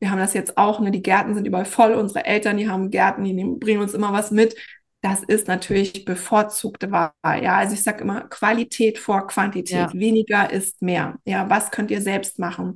Wir 0.00 0.10
haben 0.10 0.18
das 0.18 0.34
jetzt 0.34 0.56
auch, 0.58 0.80
ne, 0.80 0.90
die 0.90 1.02
Gärten 1.02 1.34
sind 1.34 1.46
überall 1.46 1.64
voll. 1.64 1.92
Unsere 1.94 2.24
Eltern, 2.24 2.56
die 2.56 2.68
haben 2.68 2.90
Gärten, 2.90 3.24
die 3.24 3.32
nehmen, 3.32 3.58
bringen 3.58 3.80
uns 3.82 3.94
immer 3.94 4.12
was 4.12 4.30
mit. 4.30 4.56
das 5.00 5.22
ist 5.22 5.46
natürlich 5.46 6.04
bevorzugte 6.04 6.90
Wahl. 6.90 7.12
Ja, 7.42 7.56
also 7.58 7.74
ich 7.74 7.82
sage 7.84 8.02
immer 8.02 8.22
Qualität 8.22 8.98
vor 8.98 9.26
Quantität. 9.28 9.70
Ja. 9.76 9.92
Weniger 9.92 10.50
ist 10.52 10.82
mehr. 10.82 11.18
Ja, 11.24 11.48
was 11.48 11.70
könnt 11.70 11.90
ihr 11.92 12.00
selbst 12.02 12.38
machen? 12.40 12.74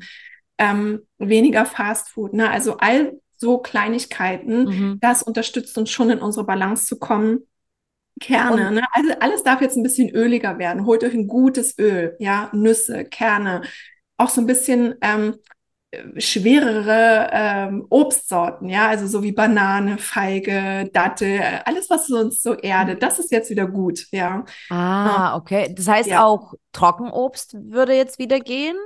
Ähm, 0.59 1.01
weniger 1.19 1.67
Fastfood. 1.67 2.33
Ne? 2.35 2.49
Also 2.49 2.77
all 2.79 3.21
so 3.39 3.59
Kleinigkeiten, 3.59 4.65
Mhm. 4.67 4.99
das 5.01 5.25
unterstützt 5.25 5.77
uns 5.77 5.91
schon 5.91 6.11
in 6.11 6.21
unsere 6.21 6.47
Balance 6.47 6.87
zu 6.87 6.99
kommen. 7.01 7.41
Kerne, 8.21 8.71
ne? 8.71 8.83
Also 8.93 9.13
alles 9.21 9.43
darf 9.43 9.61
jetzt 9.61 9.77
ein 9.77 9.83
bisschen 9.83 10.11
öliger 10.11 10.59
werden. 10.59 10.87
Holt 10.87 11.03
euch 11.03 11.15
ein 11.15 11.27
gutes 11.27 11.77
Öl, 11.79 12.15
ja, 12.21 12.51
Nüsse, 12.53 13.05
Kerne, 13.05 13.63
auch 14.17 14.29
so 14.29 14.41
ein 14.41 14.47
bisschen 14.47 14.95
ähm, 15.01 15.35
äh, 15.35 15.37
schwerere 16.17 17.29
ähm, 17.33 17.87
Obstsorten, 17.91 18.69
ja, 18.69 18.89
also 18.89 19.07
so 19.07 19.23
wie 19.23 19.33
Banane, 19.33 19.99
Feige, 19.99 20.89
Dattel, 20.93 21.41
alles, 21.65 21.91
was 21.91 22.09
uns 22.11 22.43
so 22.43 22.55
erdet, 22.55 23.03
das 23.03 23.19
ist 23.19 23.31
jetzt 23.31 23.51
wieder 23.51 23.67
gut, 23.67 24.07
ja. 24.11 24.45
Ah, 24.71 25.37
okay. 25.37 25.75
Das 25.77 25.89
heißt 25.89 26.09
Ja. 26.09 26.25
auch 26.25 26.55
Trockenobst 26.73 27.55
würde 27.71 27.95
jetzt 27.95 28.19
wieder 28.19 28.41
gehen? 28.41 28.77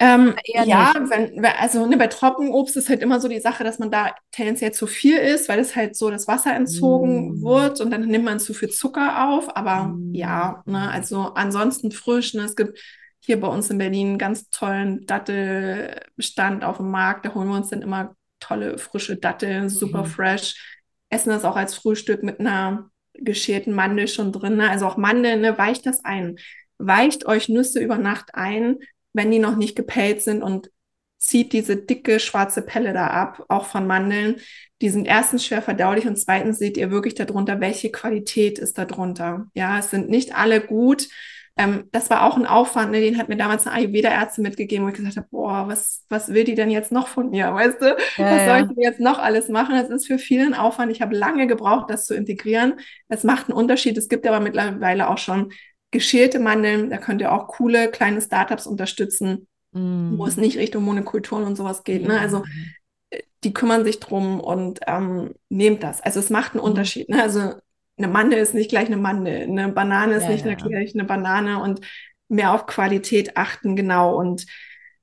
Ähm, 0.00 0.34
ja, 0.52 0.92
wenn- 1.08 1.44
also 1.46 1.86
ne, 1.86 1.96
bei 1.96 2.08
Trockenobst 2.08 2.76
ist 2.76 2.88
halt 2.88 3.00
immer 3.00 3.20
so 3.20 3.28
die 3.28 3.38
Sache, 3.40 3.62
dass 3.62 3.78
man 3.78 3.92
da 3.92 4.10
tendenziell 4.32 4.72
zu 4.72 4.88
viel 4.88 5.16
isst, 5.18 5.48
weil 5.48 5.60
es 5.60 5.76
halt 5.76 5.94
so 5.96 6.10
das 6.10 6.26
Wasser 6.26 6.52
entzogen 6.54 7.40
Mm. 7.40 7.42
wird 7.44 7.80
und 7.80 7.92
dann 7.92 8.00
nimmt 8.08 8.24
man 8.24 8.40
zu 8.40 8.54
viel 8.54 8.70
Zucker 8.70 9.28
auf. 9.30 9.56
Aber 9.56 9.96
Mm. 9.96 10.12
ja, 10.12 10.62
ne, 10.66 10.90
also 10.90 11.32
ansonsten 11.34 11.92
frisch. 11.92 12.34
Ne, 12.34 12.42
es 12.42 12.56
gibt 12.56 12.76
hier 13.24 13.40
bei 13.40 13.48
uns 13.48 13.70
in 13.70 13.78
Berlin 13.78 14.08
einen 14.08 14.18
ganz 14.18 14.48
tollen 14.50 15.06
Dattelstand 15.06 16.64
auf 16.64 16.78
dem 16.78 16.90
Markt. 16.90 17.24
Da 17.26 17.34
holen 17.34 17.48
wir 17.48 17.56
uns 17.56 17.70
dann 17.70 17.82
immer 17.82 18.14
tolle 18.40 18.78
frische 18.78 19.16
Datteln, 19.16 19.68
super 19.68 20.02
Mhm. 20.02 20.06
fresh. 20.06 20.80
Essen 21.10 21.30
das 21.30 21.44
auch 21.44 21.56
als 21.56 21.74
Frühstück 21.74 22.22
mit 22.22 22.40
einer 22.40 22.90
geschälten 23.14 23.74
Mandel 23.74 24.08
schon 24.08 24.32
drin. 24.32 24.56
Ne? 24.56 24.68
Also 24.68 24.86
auch 24.86 24.96
Mandeln, 24.96 25.40
ne, 25.40 25.56
weicht 25.56 25.86
das 25.86 26.04
ein. 26.04 26.36
Weicht 26.78 27.26
euch 27.26 27.48
Nüsse 27.48 27.80
über 27.80 27.98
Nacht 27.98 28.34
ein, 28.34 28.78
wenn 29.12 29.30
die 29.30 29.38
noch 29.38 29.56
nicht 29.56 29.76
gepellt 29.76 30.22
sind 30.22 30.42
und 30.42 30.70
zieht 31.18 31.52
diese 31.52 31.76
dicke 31.76 32.20
schwarze 32.20 32.60
Pelle 32.60 32.92
da 32.92 33.06
ab, 33.06 33.44
auch 33.48 33.66
von 33.66 33.86
Mandeln. 33.86 34.36
Die 34.82 34.90
sind 34.90 35.06
erstens 35.06 35.46
schwer 35.46 35.62
verdaulich 35.62 36.06
und 36.06 36.16
zweitens 36.18 36.58
seht 36.58 36.76
ihr 36.76 36.90
wirklich 36.90 37.14
darunter, 37.14 37.60
welche 37.60 37.90
Qualität 37.90 38.58
ist 38.58 38.76
darunter. 38.76 39.46
Ja, 39.54 39.78
es 39.78 39.90
sind 39.90 40.10
nicht 40.10 40.34
alle 40.36 40.60
gut. 40.60 41.08
Ähm, 41.56 41.84
das 41.92 42.10
war 42.10 42.24
auch 42.24 42.36
ein 42.36 42.46
Aufwand, 42.46 42.90
ne? 42.90 43.00
den 43.00 43.16
hat 43.16 43.28
mir 43.28 43.36
damals 43.36 43.66
eine 43.66 43.76
Ayurveda-Ärztin 43.76 44.42
mitgegeben, 44.42 44.84
wo 44.84 44.88
ich 44.90 44.96
gesagt 44.96 45.16
habe, 45.16 45.28
boah, 45.30 45.68
was, 45.68 46.04
was 46.08 46.28
will 46.30 46.42
die 46.44 46.56
denn 46.56 46.70
jetzt 46.70 46.90
noch 46.90 47.06
von 47.06 47.30
mir, 47.30 47.54
weißt 47.54 47.80
du? 47.80 47.96
Ja, 48.16 48.24
Was 48.30 48.44
soll 48.44 48.56
ja. 48.56 48.60
ich 48.60 48.66
denn 48.66 48.80
jetzt 48.82 49.00
noch 49.00 49.18
alles 49.20 49.48
machen? 49.48 49.76
Das 49.76 49.88
ist 49.88 50.06
für 50.06 50.18
vielen 50.18 50.54
Aufwand. 50.54 50.90
Ich 50.90 51.00
habe 51.00 51.14
lange 51.16 51.46
gebraucht, 51.46 51.90
das 51.90 52.06
zu 52.06 52.14
integrieren. 52.14 52.80
Es 53.08 53.22
macht 53.22 53.48
einen 53.48 53.56
Unterschied. 53.58 53.96
Es 53.96 54.08
gibt 54.08 54.26
aber 54.26 54.40
mittlerweile 54.40 55.08
auch 55.08 55.18
schon 55.18 55.52
geschälte 55.92 56.40
Mandeln. 56.40 56.90
Da 56.90 56.98
könnt 56.98 57.20
ihr 57.20 57.32
auch 57.32 57.46
coole 57.46 57.88
kleine 57.90 58.20
Startups 58.20 58.66
unterstützen, 58.66 59.46
Mm. 59.76 60.18
wo 60.18 60.26
es 60.26 60.36
nicht 60.36 60.56
Richtung 60.56 60.84
Monokulturen 60.84 61.42
und 61.44 61.56
sowas 61.56 61.82
geht. 61.82 62.06
Ne? 62.06 62.20
Also 62.20 62.44
die 63.44 63.52
kümmern 63.52 63.84
sich 63.84 64.00
drum 64.00 64.40
und 64.40 64.80
ähm, 64.86 65.34
nehmt 65.48 65.82
das. 65.82 66.00
Also 66.00 66.20
es 66.20 66.30
macht 66.30 66.52
einen 66.54 66.62
Mhm. 66.62 66.68
Unterschied. 66.70 67.08
Ne? 67.08 67.22
Also 67.22 67.54
eine 67.96 68.08
Mandel 68.08 68.38
ist 68.38 68.54
nicht 68.54 68.70
gleich 68.70 68.86
eine 68.86 68.96
Mandel, 68.96 69.42
eine 69.42 69.68
Banane 69.68 70.14
ist 70.14 70.22
Ja, 70.22 70.28
nicht 70.28 70.44
ja. 70.44 70.54
gleich 70.54 70.94
eine 70.94 71.04
Banane 71.04 71.62
und 71.62 71.80
mehr 72.28 72.52
auf 72.52 72.66
Qualität 72.66 73.36
achten, 73.36 73.76
genau. 73.76 74.16
Und 74.18 74.46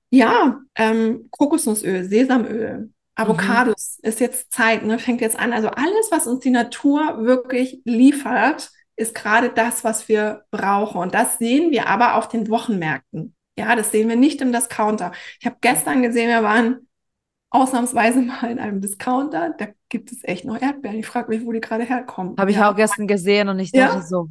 ja, 0.10 0.60
ähm, 0.76 1.28
Kokosnussöl, 1.32 2.04
Sesamöl, 2.04 2.92
Avocados 3.16 4.00
ist 4.02 4.20
jetzt 4.20 4.52
Zeit, 4.52 4.84
ne? 4.84 5.00
Fängt 5.00 5.22
jetzt 5.22 5.38
an. 5.40 5.54
Also 5.54 5.70
alles, 5.70 6.12
was 6.12 6.28
uns 6.28 6.40
die 6.42 6.50
Natur 6.50 7.24
wirklich 7.24 7.82
liefert, 7.86 8.72
ist 8.96 9.16
gerade 9.16 9.50
das, 9.50 9.84
was 9.84 10.08
wir 10.10 10.44
brauchen. 10.52 11.00
Und 11.00 11.14
das 11.14 11.38
sehen 11.38 11.72
wir 11.72 11.88
aber 11.88 12.16
auf 12.16 12.28
den 12.30 12.50
Wochenmärkten. 12.50 13.36
Ja, 13.58 13.76
das 13.76 13.92
sehen 13.92 14.10
wir 14.10 14.16
nicht 14.16 14.42
im 14.42 14.52
Discounter. 14.52 15.12
Ich 15.40 15.46
habe 15.46 15.58
gestern 15.62 16.02
gesehen, 16.02 16.30
wir 16.30 16.44
waren 16.44 16.88
ausnahmsweise 17.52 18.22
mal 18.24 18.50
in 18.50 18.60
einem 18.60 18.82
Discounter. 18.82 19.54
Da 19.58 19.68
gibt 19.90 20.12
es 20.12 20.24
echt 20.24 20.46
noch 20.46 20.60
Erdbeeren. 20.60 20.98
Ich 20.98 21.06
frage 21.08 21.30
mich, 21.30 21.46
wo 21.46 21.52
die 21.52 21.62
gerade 21.62 21.84
herkommen. 21.84 22.36
Habe 22.40 22.50
ich 22.52 22.58
ja. 22.58 22.72
auch 22.72 22.76
gestern 22.76 23.08
gesehen 23.08 23.50
und 23.50 23.60
ich 23.60 23.72
Ja. 23.74 23.88
dachte 23.88 24.08
so, 24.08 24.30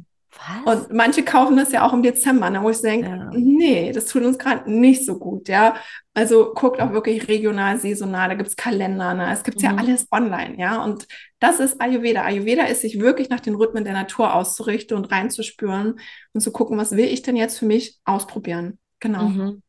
was? 0.63 0.87
Und 0.87 0.93
manche 0.93 1.23
kaufen 1.23 1.57
das 1.57 1.73
ja 1.73 1.85
auch 1.85 1.91
im 1.91 2.03
Dezember, 2.03 2.49
ne, 2.49 2.63
wo 2.63 2.69
ich 2.69 2.79
denke, 2.81 3.09
Ja. 3.09 3.29
nee, 3.33 3.91
das 3.91 4.05
tut 4.05 4.23
uns 4.23 4.37
gerade 4.39 4.71
nicht 4.71 5.05
so 5.05 5.19
gut, 5.19 5.49
ja. 5.49 5.75
Also 6.13 6.53
guckt 6.53 6.79
auch 6.81 6.93
wirklich 6.93 7.27
regional, 7.27 7.77
saisonal, 7.79 8.29
da 8.29 8.35
gibt 8.35 8.47
es 8.47 8.55
Kalender, 8.55 9.13
ne? 9.13 9.31
Es 9.33 9.43
gibt 9.43 9.61
ja 9.61 9.73
Mhm. 9.73 9.79
alles 9.79 10.07
online, 10.09 10.57
ja. 10.57 10.81
Und 10.85 11.05
das 11.39 11.59
ist 11.59 11.81
Ayurveda. 11.81 12.23
Ayurveda 12.23 12.63
ist, 12.63 12.79
sich 12.81 12.99
wirklich 13.01 13.29
nach 13.29 13.41
den 13.41 13.55
Rhythmen 13.55 13.83
der 13.83 13.93
Natur 13.93 14.33
auszurichten 14.33 14.95
und 14.95 15.11
reinzuspüren 15.11 15.99
und 16.33 16.39
zu 16.41 16.51
gucken, 16.53 16.77
was 16.77 16.91
will 16.93 17.05
ich 17.07 17.21
denn 17.23 17.35
jetzt 17.35 17.59
für 17.59 17.65
mich 17.65 17.99
ausprobieren. 18.05 18.79
Genau. 19.01 19.23
Mhm. 19.23 19.61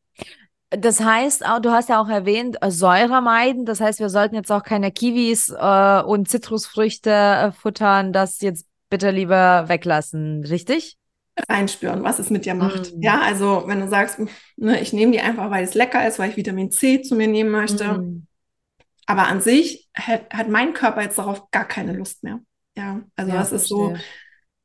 Das 0.77 0.99
heißt, 0.99 1.43
du 1.61 1.71
hast 1.71 1.89
ja 1.89 2.01
auch 2.01 2.09
erwähnt, 2.09 2.57
äh, 2.61 2.71
Säure 2.71 3.21
meiden. 3.21 3.65
Das 3.65 3.79
heißt, 3.81 3.99
wir 3.99 4.09
sollten 4.09 4.35
jetzt 4.35 4.51
auch 4.51 4.63
keine 4.63 4.91
Kiwis 4.91 5.49
äh, 5.49 6.01
und 6.01 6.29
Zitrusfrüchte 6.29 7.09
äh, 7.11 7.51
futtern. 7.51 8.13
Das 8.13 8.41
jetzt 8.41 8.67
bitte 8.89 9.11
lieber 9.11 9.67
weglassen, 9.67 10.43
richtig? 10.45 10.97
reinspüren, 11.49 12.03
was 12.03 12.19
es 12.19 12.29
mit 12.29 12.45
dir 12.45 12.53
macht. 12.53 12.95
Mm. 12.95 13.01
Ja, 13.01 13.21
also 13.21 13.63
wenn 13.65 13.79
du 13.79 13.87
sagst, 13.87 14.19
ne, 14.55 14.79
ich 14.81 14.93
nehme 14.93 15.11
die 15.11 15.19
einfach, 15.19 15.49
weil 15.49 15.63
es 15.63 15.73
lecker 15.73 16.07
ist, 16.07 16.19
weil 16.19 16.29
ich 16.29 16.37
Vitamin 16.37 16.71
C 16.71 17.01
zu 17.01 17.15
mir 17.15 17.27
nehmen 17.27 17.49
möchte. 17.51 17.85
Mm. 17.93 18.27
Aber 19.05 19.27
an 19.27 19.41
sich 19.41 19.89
hat, 19.95 20.31
hat 20.31 20.49
mein 20.49 20.73
Körper 20.73 21.01
jetzt 21.01 21.17
darauf 21.17 21.49
gar 21.51 21.65
keine 21.65 21.93
Lust 21.93 22.23
mehr. 22.23 22.39
Ja, 22.77 23.01
also 23.15 23.31
Ja, 23.31 23.39
das 23.39 23.51
ist 23.51 23.67
so, 23.67 23.89
verstehe. 23.89 24.07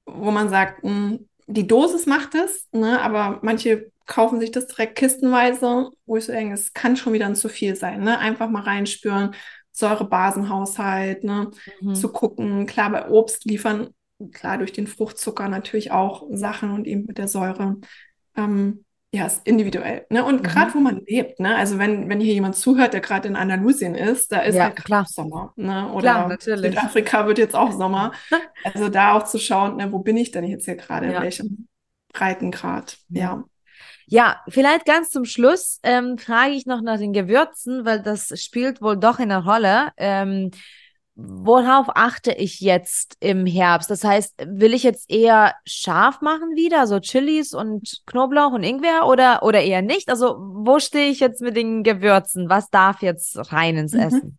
wo 0.06 0.30
man 0.30 0.48
sagt, 0.48 0.84
mh, 0.84 1.18
die 1.46 1.66
Dosis 1.66 2.06
macht 2.06 2.34
es, 2.34 2.68
ne, 2.72 3.00
aber 3.00 3.38
manche 3.42 3.90
kaufen 4.08 4.40
sich 4.40 4.50
das 4.50 4.66
direkt 4.66 4.96
kistenweise, 4.96 5.90
wo 6.06 6.16
ich 6.16 6.24
so 6.24 6.32
denke, 6.32 6.54
es 6.54 6.72
kann 6.72 6.96
schon 6.96 7.12
wieder 7.12 7.26
ein 7.26 7.36
zu 7.36 7.48
viel 7.48 7.76
sein. 7.76 8.02
Ne? 8.02 8.18
Einfach 8.18 8.48
mal 8.50 8.62
reinspüren, 8.62 9.36
Säurebasenhaushalt, 9.72 11.24
ne? 11.24 11.50
Mhm. 11.80 11.94
zu 11.94 12.08
gucken. 12.10 12.66
Klar, 12.66 12.90
bei 12.90 13.08
Obst 13.08 13.44
liefern, 13.44 13.90
klar, 14.32 14.58
durch 14.58 14.72
den 14.72 14.86
Fruchtzucker 14.88 15.48
natürlich 15.48 15.92
auch 15.92 16.26
Sachen 16.30 16.72
und 16.72 16.86
eben 16.86 17.06
mit 17.06 17.18
der 17.18 17.28
Säure. 17.28 17.76
Ähm, 18.36 18.84
ja, 19.12 19.24
ist 19.26 19.46
individuell. 19.46 20.04
Ne? 20.10 20.22
Und 20.24 20.40
Mhm. 20.40 20.42
gerade 20.42 20.74
wo 20.74 20.80
man 20.80 21.00
lebt, 21.06 21.40
ne? 21.40 21.56
Also 21.56 21.78
wenn, 21.78 22.08
wenn 22.10 22.20
hier 22.20 22.34
jemand 22.34 22.56
zuhört, 22.56 22.92
der 22.92 23.00
gerade 23.00 23.26
in 23.28 23.36
Andalusien 23.36 23.94
ist, 23.94 24.30
da 24.32 24.40
ist 24.40 24.54
Ja, 24.56 24.64
halt 24.64 24.84
klar. 24.84 25.06
Sommer. 25.08 25.52
Ne? 25.56 25.90
Oder 25.92 26.00
Klar, 26.00 26.28
natürlich. 26.28 26.74
Südafrika 26.74 27.26
wird 27.26 27.38
jetzt 27.38 27.54
auch 27.54 27.72
Sommer. 27.72 28.12
Also 28.64 28.88
da 28.88 29.12
auch 29.14 29.24
zu 29.24 29.38
schauen, 29.38 29.76
ne, 29.76 29.90
wo 29.92 30.00
bin 30.00 30.16
ich 30.16 30.30
denn 30.32 30.44
jetzt 30.44 30.64
hier 30.66 30.76
gerade, 30.76 31.06
in 31.06 31.12
Ja. 31.12 31.22
welchem 31.22 31.68
Breitengrad. 32.12 32.98
Ja. 33.08 33.20
Ja. 33.20 33.44
Ja, 34.10 34.40
vielleicht 34.48 34.86
ganz 34.86 35.10
zum 35.10 35.24
Schluss 35.26 35.80
ähm, 35.82 36.16
frage 36.16 36.52
ich 36.52 36.64
noch 36.64 36.80
nach 36.80 36.98
den 36.98 37.12
Gewürzen, 37.12 37.84
weil 37.84 38.02
das 38.02 38.32
spielt 38.40 38.80
wohl 38.80 38.96
doch 38.96 39.18
eine 39.18 39.44
Rolle. 39.44 39.90
Ähm, 39.98 40.50
worauf 41.14 41.88
achte 41.94 42.32
ich 42.32 42.60
jetzt 42.60 43.16
im 43.20 43.44
Herbst? 43.44 43.90
Das 43.90 44.04
heißt, 44.04 44.34
will 44.46 44.72
ich 44.72 44.82
jetzt 44.82 45.10
eher 45.10 45.54
scharf 45.66 46.22
machen 46.22 46.56
wieder, 46.56 46.86
so 46.86 47.00
Chilis 47.00 47.52
und 47.52 48.00
Knoblauch 48.06 48.52
und 48.52 48.62
Ingwer 48.62 49.06
oder, 49.06 49.42
oder 49.42 49.60
eher 49.62 49.82
nicht? 49.82 50.08
Also, 50.08 50.36
wo 50.38 50.78
stehe 50.78 51.10
ich 51.10 51.20
jetzt 51.20 51.42
mit 51.42 51.56
den 51.56 51.82
Gewürzen? 51.82 52.48
Was 52.48 52.70
darf 52.70 53.02
jetzt 53.02 53.52
rein 53.52 53.76
ins 53.76 53.92
Mhm. 53.92 54.00
Essen? 54.00 54.38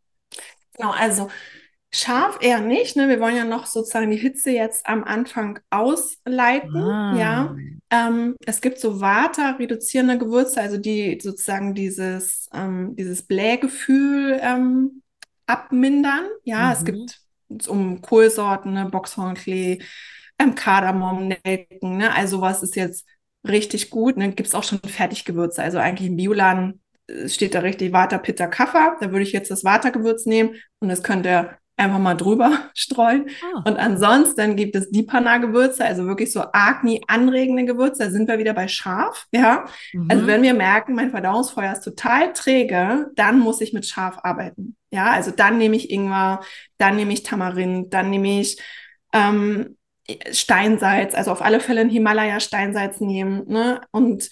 Genau, 0.74 0.92
also 0.92 1.30
scharf 1.94 2.38
eher 2.42 2.60
nicht. 2.62 2.96
Ne? 2.96 3.10
Wir 3.10 3.20
wollen 3.20 3.36
ja 3.36 3.46
noch 3.46 3.66
sozusagen 3.66 4.12
die 4.12 4.18
Hitze 4.18 4.52
jetzt 4.52 4.88
am 4.88 5.04
Anfang 5.04 5.60
ausleiten. 5.70 6.96
Ja. 7.10 7.56
Ah. 7.56 7.56
Ähm, 7.92 8.36
es 8.46 8.62
gibt 8.62 8.80
so 8.80 9.02
Vata-reduzierende 9.02 10.18
Gewürze, 10.20 10.62
also 10.62 10.78
die 10.78 11.20
sozusagen 11.22 11.74
dieses, 11.74 12.48
ähm, 12.54 12.96
dieses 12.96 13.24
Blähgefühl 13.24 14.40
ähm, 14.42 15.02
abmindern. 15.48 16.26
Ja, 16.44 16.72
es 16.74 16.84
Mhm. 16.84 16.86
gibt 16.86 17.22
um 17.68 18.02
Kohlsorten, 18.02 18.74
ne, 18.74 18.86
Boxhornklee, 18.90 19.80
ähm, 20.40 20.56
Kardamom, 20.56 21.30
Nelken, 21.30 21.98
ne, 21.98 22.14
also 22.16 22.38
sowas 22.38 22.64
ist 22.64 22.76
jetzt 22.76 23.06
richtig 23.48 23.90
gut. 23.90 24.18
Ne, 24.18 24.30
gibt 24.34 24.48
es 24.50 24.56
auch 24.56 24.64
schon 24.64 24.80
Fertiggewürze, 24.80 25.64
also 25.64 25.80
eigentlich 25.80 26.10
im 26.10 26.18
Bioladen 26.18 26.82
äh, 27.08 27.28
steht 27.30 27.56
da 27.56 27.60
richtig 27.62 27.94
Vata, 27.94 28.18
Pitta, 28.20 28.48
Kapha. 28.48 28.98
Da 29.02 29.12
würde 29.12 29.24
ich 29.24 29.32
jetzt 29.34 29.52
das 29.52 29.64
Vata-Gewürz 29.64 30.26
nehmen 30.28 30.56
und 30.80 30.90
das 30.90 31.04
könnt 31.04 31.26
ihr 31.26 31.58
einfach 31.80 32.00
mal 32.00 32.16
drüber 32.16 32.52
streuen. 32.74 33.30
Ah. 33.42 33.64
Und 33.66 33.78
ansonsten 33.78 34.56
gibt 34.56 34.76
es 34.76 34.90
Dipana-Gewürze, 34.90 35.86
also 35.86 36.06
wirklich 36.06 36.32
so 36.32 36.44
Agni 36.54 37.02
anregende 37.08 37.66
Gewürze. 37.66 38.04
Da 38.04 38.10
sind 38.12 38.28
wir 38.28 38.38
wieder 38.38 38.54
bei 38.54 38.68
scharf, 38.68 39.26
ja. 39.32 39.66
Also 40.10 40.24
Mhm. 40.24 40.28
wenn 40.28 40.44
wir 40.44 40.54
merken, 40.54 40.96
mein 40.96 41.12
Verdauungsfeuer 41.12 41.74
ist 41.74 41.84
total 41.84 42.34
träge, 42.34 43.08
dann 43.16 43.40
muss 43.40 43.62
ich 43.62 43.74
mit 43.74 43.86
scharf 43.86 44.18
arbeiten. 44.24 44.76
Ja, 44.92 45.12
also 45.12 45.32
dann 45.32 45.58
nehme 45.58 45.76
ich 45.76 45.90
Ingwer, 45.92 46.42
dann 46.78 46.96
nehme 46.96 47.14
ich 47.14 47.24
Tamarind, 47.24 47.94
dann 47.94 48.10
nehme 48.10 48.40
ich 48.42 48.60
ähm, 49.14 49.78
Steinsalz, 50.32 51.14
also 51.14 51.32
auf 51.32 51.42
alle 51.42 51.60
Fälle 51.60 51.82
ein 51.82 51.90
Himalaya-Steinsalz 51.90 53.00
nehmen, 53.00 53.44
ne? 53.48 53.82
Und 53.92 54.30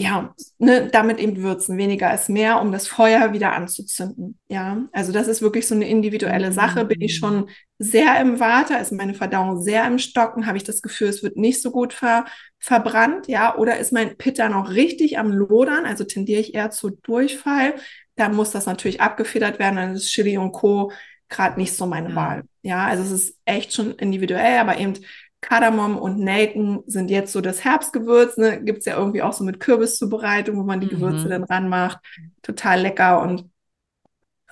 ja, 0.00 0.32
ne, 0.58 0.88
damit 0.92 1.18
eben 1.18 1.42
würzen. 1.42 1.76
Weniger 1.76 2.14
ist 2.14 2.28
mehr, 2.28 2.60
um 2.60 2.70
das 2.70 2.86
Feuer 2.86 3.32
wieder 3.32 3.52
anzuzünden. 3.52 4.38
Ja, 4.48 4.84
also 4.92 5.10
das 5.10 5.26
ist 5.26 5.42
wirklich 5.42 5.66
so 5.66 5.74
eine 5.74 5.88
individuelle 5.88 6.52
Sache. 6.52 6.84
Bin 6.84 7.00
ich 7.00 7.16
schon 7.16 7.50
sehr 7.80 8.20
im 8.20 8.38
Water, 8.38 8.80
ist 8.80 8.92
meine 8.92 9.14
Verdauung 9.14 9.60
sehr 9.60 9.84
im 9.88 9.98
Stocken, 9.98 10.46
habe 10.46 10.56
ich 10.56 10.62
das 10.62 10.82
Gefühl, 10.82 11.08
es 11.08 11.24
wird 11.24 11.36
nicht 11.36 11.60
so 11.60 11.72
gut 11.72 11.92
ver 11.92 12.26
verbrannt, 12.60 13.26
ja, 13.26 13.56
oder 13.56 13.78
ist 13.78 13.92
mein 13.92 14.16
Pitter 14.16 14.48
noch 14.48 14.70
richtig 14.70 15.18
am 15.18 15.32
Lodern, 15.32 15.84
also 15.84 16.04
tendiere 16.04 16.40
ich 16.40 16.54
eher 16.54 16.70
zu 16.70 16.90
Durchfall. 16.90 17.74
Da 18.14 18.28
muss 18.28 18.52
das 18.52 18.66
natürlich 18.66 19.00
abgefedert 19.00 19.58
werden, 19.58 19.76
dann 19.76 19.94
ist 19.94 20.10
Chili 20.10 20.38
und 20.38 20.52
Co. 20.52 20.92
gerade 21.28 21.58
nicht 21.58 21.74
so 21.74 21.86
meine 21.86 22.10
ja. 22.10 22.14
Wahl. 22.14 22.44
Ja, 22.62 22.86
also 22.86 23.02
es 23.02 23.10
ist 23.10 23.36
echt 23.44 23.72
schon 23.74 23.94
individuell, 23.96 24.58
aber 24.58 24.78
eben 24.78 24.94
Kardamom 25.40 25.96
und 25.96 26.18
Nelken 26.18 26.82
sind 26.86 27.10
jetzt 27.10 27.32
so 27.32 27.40
das 27.40 27.64
Herbstgewürz. 27.64 28.36
Ne? 28.36 28.62
Gibt 28.62 28.80
es 28.80 28.84
ja 28.86 28.96
irgendwie 28.96 29.22
auch 29.22 29.32
so 29.32 29.44
mit 29.44 29.60
Kürbiszubereitung, 29.60 30.56
wo 30.56 30.62
man 30.62 30.80
die 30.80 30.88
Gewürze 30.88 31.26
mhm. 31.26 31.30
dann 31.30 31.44
ranmacht. 31.44 31.98
Total 32.42 32.80
lecker 32.80 33.22
und 33.22 33.48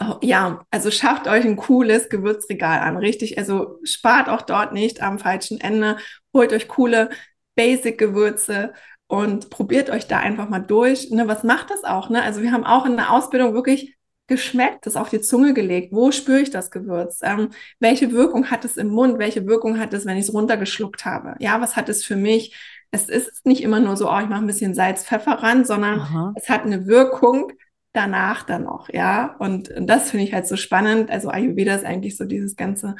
oh, 0.01 0.19
ja, 0.23 0.65
also 0.71 0.91
schafft 0.91 1.27
euch 1.27 1.45
ein 1.45 1.57
cooles 1.57 2.09
Gewürzregal 2.09 2.81
an, 2.81 2.97
richtig. 2.97 3.39
Also 3.39 3.81
spart 3.83 4.29
auch 4.29 4.43
dort 4.43 4.73
nicht 4.73 5.03
am 5.03 5.19
falschen 5.19 5.61
Ende. 5.61 5.97
Holt 6.33 6.53
euch 6.53 6.69
coole 6.69 7.11
Basic-Gewürze 7.57 8.75
und 9.09 9.51
probiert 9.51 9.91
euch 9.91 10.07
da 10.07 10.19
einfach 10.19 10.49
mal 10.49 10.61
durch. 10.61 11.11
Ne, 11.11 11.27
was 11.27 11.43
macht 11.43 11.71
das 11.71 11.85
auch? 11.85 12.11
Ne? 12.11 12.23
Also 12.23 12.43
wir 12.43 12.53
haben 12.53 12.65
auch 12.65 12.87
in 12.87 12.97
der 12.97 13.13
Ausbildung 13.13 13.55
wirklich 13.55 13.96
geschmeckt, 14.27 14.87
das 14.87 14.97
auf 14.97 15.09
die 15.09 15.21
Zunge 15.21 15.55
gelegt. 15.55 15.93
Wo 15.93 16.11
spüre 16.11 16.41
ich 16.41 16.51
das 16.51 16.71
Gewürz? 16.71 17.21
Ähm, 17.23 17.51
welche 17.79 18.13
Wirkung 18.13 18.51
hat 18.51 18.65
es 18.65 18.77
im 18.77 18.89
Mund? 18.89 19.19
Welche 19.19 19.47
Wirkung 19.47 19.79
hat 19.79 19.95
es, 19.95 20.05
wenn 20.05 20.17
ich 20.17 20.27
es 20.27 20.35
runtergeschluckt 20.35 21.05
habe? 21.05 21.37
Ja, 21.39 21.61
was 21.61 21.77
hat 21.77 21.89
es 21.89 22.05
für 22.05 22.17
mich? 22.17 22.57
Es 22.91 23.09
ist 23.09 23.47
nicht 23.47 23.63
immer 23.63 23.81
nur 23.81 23.97
so, 23.97 24.11
oh, 24.11 24.19
ich 24.19 24.29
mache 24.29 24.41
ein 24.41 24.47
bisschen 24.47 24.75
Salz, 24.75 25.05
Pfeffer 25.05 25.43
ran, 25.43 25.65
sondern 25.65 26.01
Aha. 26.01 26.33
es 26.37 26.49
hat 26.49 26.63
eine 26.63 26.87
Wirkung 26.87 27.53
danach 27.93 28.43
dann 28.43 28.65
noch, 28.65 28.89
ja. 28.91 29.37
Und, 29.39 29.71
und 29.71 29.87
das 29.87 30.11
finde 30.11 30.25
ich 30.25 30.35
halt 30.35 30.47
so 30.47 30.57
spannend. 30.57 31.11
Also 31.11 31.29
Ayurveda 31.31 31.75
ist 31.75 31.85
eigentlich 31.85 32.17
so 32.17 32.25
dieses 32.25 32.57
ganze 32.57 32.97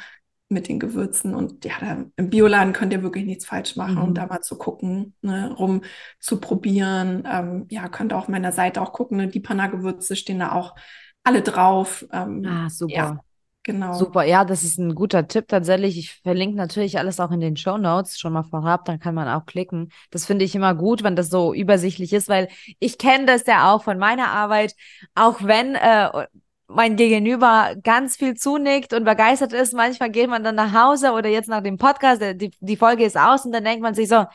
mit 0.49 0.69
den 0.69 0.79
Gewürzen 0.79 1.35
und 1.35 1.65
ja, 1.65 1.73
da, 1.81 2.05
im 2.15 2.29
Bioladen 2.29 2.71
könnt 2.71 2.93
ihr 2.93 3.03
wirklich 3.03 3.25
nichts 3.25 3.45
falsch 3.45 3.75
machen, 3.75 3.95
mhm. 3.95 4.03
um 4.03 4.13
da 4.13 4.27
mal 4.27 4.41
zu 4.41 4.57
gucken, 4.57 5.13
ne, 5.21 5.53
rum 5.53 5.81
zu 6.19 6.39
probieren. 6.39 7.27
Ähm, 7.29 7.65
ja, 7.69 7.89
könnt 7.89 8.13
auch 8.13 8.19
auf 8.19 8.27
meiner 8.29 8.53
Seite 8.53 8.81
auch 8.81 8.93
gucken, 8.93 9.17
ne, 9.17 9.27
die 9.27 9.41
Panna-Gewürze 9.41 10.15
stehen 10.15 10.39
da 10.39 10.53
auch 10.53 10.75
alle 11.27 11.41
drauf. 11.41 12.05
Ähm, 12.11 12.45
ah, 12.47 12.69
super. 12.69 12.93
Ja, 12.93 13.19
genau. 13.63 13.93
Super, 13.93 14.23
ja, 14.23 14.45
das 14.45 14.63
ist 14.63 14.77
ein 14.79 14.95
guter 14.95 15.27
Tipp 15.27 15.47
tatsächlich. 15.47 15.97
Ich 15.97 16.13
verlinke 16.23 16.55
natürlich 16.55 16.97
alles 16.97 17.19
auch 17.19 17.31
in 17.31 17.41
den 17.41 17.57
Show 17.57 17.77
Notes 17.77 18.17
schon 18.17 18.33
mal 18.33 18.43
vorab, 18.43 18.85
dann 18.85 18.99
kann 18.99 19.13
man 19.13 19.27
auch 19.27 19.45
klicken. 19.45 19.91
Das 20.09 20.25
finde 20.25 20.45
ich 20.45 20.55
immer 20.55 20.73
gut, 20.73 21.03
wenn 21.03 21.15
das 21.15 21.29
so 21.29 21.53
übersichtlich 21.53 22.13
ist, 22.13 22.29
weil 22.29 22.47
ich 22.79 22.97
kenne 22.97 23.25
das 23.25 23.45
ja 23.45 23.71
auch 23.73 23.83
von 23.83 23.97
meiner 23.97 24.29
Arbeit, 24.29 24.73
auch 25.15 25.43
wenn 25.43 25.75
äh, 25.75 26.27
mein 26.67 26.95
Gegenüber 26.95 27.75
ganz 27.81 28.15
viel 28.15 28.35
zunickt 28.35 28.93
und 28.93 29.03
begeistert 29.03 29.53
ist. 29.53 29.73
Manchmal 29.73 30.11
geht 30.11 30.29
man 30.29 30.43
dann 30.43 30.55
nach 30.55 30.73
Hause 30.73 31.11
oder 31.11 31.29
jetzt 31.29 31.49
nach 31.49 31.61
dem 31.61 31.77
Podcast, 31.77 32.21
die, 32.21 32.51
die 32.59 32.77
Folge 32.77 33.05
ist 33.05 33.17
aus 33.17 33.45
und 33.45 33.51
dann 33.51 33.63
denkt 33.63 33.81
man 33.81 33.93
sich 33.93 34.07
so, 34.09 34.25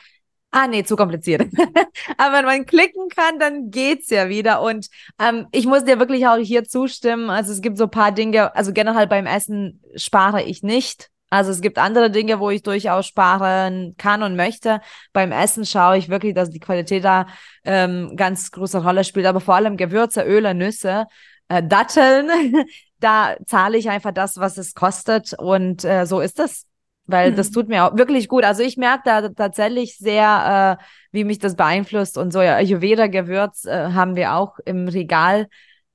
Ah, 0.55 0.67
nee, 0.69 0.85
zu 0.85 0.97
kompliziert. 0.97 1.41
Aber 2.19 2.37
wenn 2.37 2.45
man 2.45 2.67
klicken 2.67 3.09
kann, 3.09 3.39
dann 3.39 3.71
geht's 3.71 4.11
ja 4.11 4.29
wieder. 4.29 4.61
Und 4.61 4.89
ähm, 5.19 5.47
ich 5.51 5.65
muss 5.65 5.85
dir 5.85 5.99
wirklich 5.99 6.27
auch 6.27 6.37
hier 6.37 6.65
zustimmen. 6.65 7.31
Also 7.31 7.53
es 7.53 7.63
gibt 7.63 7.79
so 7.79 7.89
paar 7.89 8.13
Dinge, 8.13 8.55
also 8.55 8.75
generell 8.75 9.07
beim 9.07 9.25
Essen 9.25 9.81
spare 9.97 10.43
ich 10.43 10.63
nicht. 10.63 11.09
Also 11.31 11.51
es 11.51 11.63
gibt 11.63 11.79
andere 11.79 12.11
Dinge, 12.11 12.39
wo 12.39 12.51
ich 12.51 12.63
durchaus 12.63 13.07
sparen 13.07 13.95
kann 13.97 14.23
und 14.23 14.37
möchte. 14.37 14.83
Beim 15.15 15.33
Essen 15.33 15.65
schaue 15.65 15.97
ich 15.97 16.11
wirklich, 16.11 16.35
dass 16.35 16.51
die 16.51 16.61
Qualität 16.61 17.03
da 17.05 17.27
ähm, 17.65 18.13
ganz 18.17 18.51
große 18.51 18.83
Rolle 18.83 19.05
spielt. 19.05 19.25
Aber 19.25 19.41
vor 19.41 19.55
allem 19.55 19.79
Gewürze, 19.79 20.23
Öle, 20.23 20.55
Nüsse, 20.55 21.07
äh, 21.49 21.63
Datteln, 21.63 22.67
da 23.01 23.37
zahle 23.47 23.79
ich 23.79 23.89
einfach 23.89 24.13
das, 24.13 24.37
was 24.37 24.59
es 24.59 24.75
kostet. 24.75 25.33
Und 25.33 25.83
äh, 25.87 26.05
so 26.05 26.21
ist 26.21 26.39
das 26.39 26.67
weil 27.07 27.33
mhm. 27.33 27.37
das 27.37 27.51
tut 27.51 27.69
mir 27.69 27.85
auch 27.85 27.97
wirklich 27.97 28.29
gut. 28.29 28.45
Also 28.45 28.63
ich 28.63 28.77
merke 28.77 29.03
da 29.05 29.29
tatsächlich 29.29 29.97
sehr, 29.99 30.79
äh, 30.81 30.85
wie 31.13 31.25
mich 31.25 31.39
das 31.39 31.57
beeinflusst 31.57 32.19
und 32.19 32.33
so. 32.33 32.41
Ja, 32.43 32.57
Ayurveda-Gewürz 32.57 33.65
äh, 33.65 33.91
haben 33.93 34.17
wir 34.17 34.35
auch 34.35 34.59
im 34.65 34.89
Regal 34.89 35.49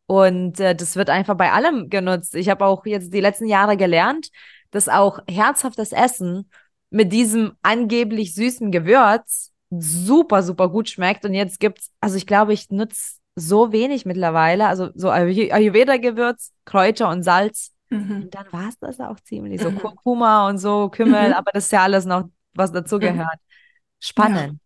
und 0.06 0.60
äh, 0.60 0.76
das 0.76 0.96
wird 0.96 1.10
einfach 1.10 1.36
bei 1.36 1.52
allem 1.52 1.90
genutzt. 1.90 2.36
Ich 2.36 2.50
habe 2.50 2.66
auch 2.66 2.86
jetzt 2.86 3.14
die 3.14 3.22
letzten 3.22 3.48
Jahre 3.48 3.78
gelernt, 3.78 4.30
dass 4.72 4.90
auch 4.90 5.20
herzhaftes 5.30 5.92
Essen 5.92 6.50
mit 6.90 7.12
diesem 7.12 7.54
angeblich 7.62 8.34
süßen 8.34 8.72
Gewürz 8.72 9.52
super, 9.70 10.44
super 10.44 10.70
gut 10.70 10.90
schmeckt. 10.90 11.26
Und 11.26 11.34
jetzt 11.34 11.60
gibt's, 11.60 11.92
also 12.00 12.16
ich 12.16 12.26
glaube, 12.26 12.54
ich 12.54 12.70
nutze 12.70 13.18
so 13.36 13.72
wenig 13.72 14.06
mittlerweile, 14.06 14.68
also 14.68 14.90
so 14.96 15.10
Ayurveda-Gewürz, 15.10 16.54
Kräuter 16.66 17.10
und 17.10 17.24
Salz 17.24 17.74
Mhm. 17.90 18.24
Und 18.24 18.36
dann 18.36 18.46
war 18.52 18.70
es 18.70 18.78
das 18.80 19.00
auch 19.00 19.20
ziemlich. 19.22 19.62
So 19.62 19.72
mhm. 19.72 19.80
Kurkuma 19.80 20.48
und 20.50 20.58
so, 20.58 20.90
Kümmel, 20.90 21.30
mhm. 21.30 21.34
aber 21.34 21.52
das 21.54 21.66
ist 21.66 21.72
ja 21.72 21.84
alles 21.84 22.06
noch, 22.06 22.30
was 22.54 22.72
dazugehört. 22.72 23.20
Mhm. 23.20 24.00
Spannend. 24.00 24.54
Ja. 24.54 24.60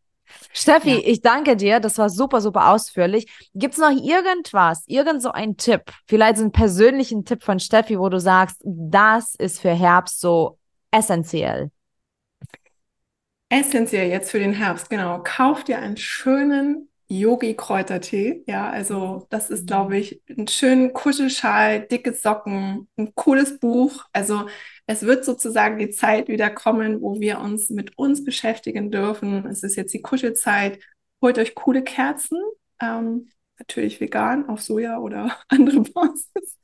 Steffi, 0.53 0.95
ja. 0.95 1.01
ich 1.03 1.22
danke 1.22 1.55
dir. 1.55 1.80
Das 1.80 1.97
war 1.97 2.09
super, 2.09 2.41
super 2.41 2.69
ausführlich. 2.69 3.32
Gibt 3.53 3.74
es 3.74 3.80
noch 3.80 3.91
irgendwas, 3.91 4.84
irgend 4.88 5.22
so 5.22 5.32
ein 5.32 5.57
Tipp, 5.57 5.91
vielleicht 6.07 6.38
so 6.38 6.43
einen 6.43 6.51
persönlichen 6.51 7.26
Tipp 7.26 7.43
von 7.43 7.59
Steffi, 7.59 7.99
wo 7.99 8.09
du 8.09 8.19
sagst, 8.19 8.61
das 8.63 9.36
ist 9.36 9.59
für 9.59 9.74
Herbst 9.74 10.19
so 10.19 10.57
essentiell? 10.91 11.72
Essentiell 13.49 14.09
jetzt 14.09 14.32
für 14.32 14.39
den 14.39 14.53
Herbst, 14.53 14.89
genau. 14.89 15.22
Kauf 15.24 15.65
dir 15.65 15.80
einen 15.80 15.97
schönen 15.97 16.90
Yogi-Kräutertee. 17.12 18.43
Ja, 18.47 18.70
also 18.70 19.28
das 19.30 19.49
ist, 19.49 19.68
glaube 19.68 19.97
ich, 19.97 20.22
ein 20.30 20.47
schöner 20.47 20.89
Kuschelschal, 20.89 21.82
dicke 21.88 22.14
Socken, 22.14 22.88
ein 22.97 23.14
cooles 23.16 23.59
Buch. 23.59 24.05
Also 24.14 24.47
es 24.88 25.03
wird 25.03 25.26
sozusagen 25.26 25.78
die 25.78 25.89
Zeit 25.89 26.30
wieder 26.30 26.49
kommen, 26.49 27.01
wo 27.01 27.20
wir 27.20 27.39
uns 27.39 27.70
mit 27.70 27.97
uns 27.97 28.24
beschäftigen 28.24 28.91
dürfen. 28.91 29.45
Es 29.47 29.64
ist 29.64 29.76
jetzt 29.76 29.93
die 29.93 30.01
Kuschelzeit. 30.01 30.80
Holt 31.22 31.38
euch 31.38 31.53
coole 31.53 31.84
Kerzen, 31.84 32.39
ähm, 32.82 33.30
natürlich 33.59 33.99
vegan, 33.99 34.47
auf 34.47 34.62
Soja 34.62 34.97
oder 34.99 35.38
andere 35.49 35.82
Basis. 35.82 36.57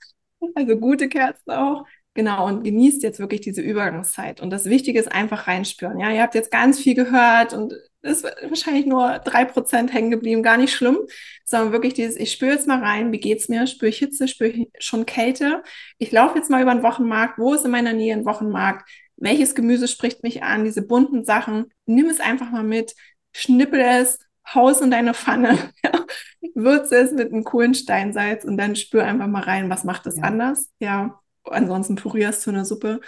Also 0.56 0.78
gute 0.78 1.10
Kerzen 1.10 1.52
auch. 1.52 1.86
Genau, 2.14 2.48
und 2.48 2.64
genießt 2.64 3.04
jetzt 3.04 3.20
wirklich 3.20 3.42
diese 3.42 3.62
Übergangszeit. 3.62 4.42
Und 4.42 4.50
das 4.50 4.66
Wichtige 4.66 5.00
ist 5.00 5.12
einfach 5.12 5.48
reinspüren. 5.48 6.00
Ja, 6.00 6.10
ihr 6.12 6.22
habt 6.24 6.34
jetzt 6.36 6.50
ganz 6.52 6.80
viel 6.80 6.96
gehört 6.96 7.54
und 7.54 7.74
ist 8.08 8.24
wahrscheinlich 8.24 8.86
nur 8.86 9.20
drei 9.20 9.46
Prozent 9.46 9.94
hängen 9.94 10.12
geblieben, 10.12 10.44
gar 10.44 10.58
nicht 10.58 10.74
schlimm, 10.74 11.00
sondern 11.46 11.72
wirklich 11.72 11.94
dieses, 11.94 12.16
ich 12.18 12.32
spüre 12.32 12.52
jetzt 12.52 12.68
mal 12.68 12.80
rein, 12.80 13.12
wie 13.12 13.20
geht's 13.20 13.50
mir, 13.50 13.68
spüre 13.68 13.90
ich 13.90 13.98
Hitze, 13.98 14.28
spüre 14.28 14.50
ich 14.50 14.70
schon 14.80 15.06
Kälte. 15.06 15.64
Ich 15.98 16.12
laufe 16.12 16.38
jetzt 16.38 16.50
mal 16.50 16.62
über 16.62 16.74
den 16.74 16.84
Wochenmarkt, 16.84 17.38
wo 17.38 17.54
ist 17.54 17.66
in 17.66 17.72
meiner 17.72 17.94
Nähe 17.94 18.14
ein 18.14 18.26
Wochenmarkt, 18.26 18.90
welches 19.18 19.56
Gemüse 19.56 19.88
spricht 19.88 20.24
mich 20.24 20.44
an, 20.44 20.64
diese 20.64 20.82
bunten 20.82 21.26
Sachen, 21.26 21.72
nimm 21.86 22.08
es 22.08 22.20
einfach 22.20 22.52
mal 22.52 22.64
mit, 22.64 22.94
schnippel 23.34 23.80
es, 23.82 24.20
haus 24.54 24.82
in 24.82 24.92
deine 24.92 25.14
Pfanne, 25.14 25.58
würze 26.56 26.96
es 26.96 27.12
mit 27.12 27.32
einem 27.32 27.44
coolen 27.44 27.74
Steinsalz 27.74 28.46
und 28.46 28.58
dann 28.58 28.76
spür 28.76 29.06
einfach 29.06 29.28
mal 29.28 29.44
rein, 29.44 29.70
was 29.70 29.84
macht 29.84 30.06
es 30.06 30.18
ja. 30.18 30.24
anders, 30.24 30.72
ja, 30.80 31.20
ansonsten 31.44 31.96
purierst 31.96 32.46
du 32.46 32.52
eine 32.52 32.66
Suppe. 32.66 33.02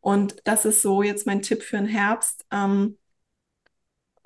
Und 0.00 0.36
das 0.44 0.64
ist 0.64 0.82
so 0.82 1.02
jetzt 1.02 1.26
mein 1.26 1.42
Tipp 1.42 1.62
für 1.62 1.78
den 1.78 1.86
Herbst. 1.86 2.44
Ähm, 2.52 2.96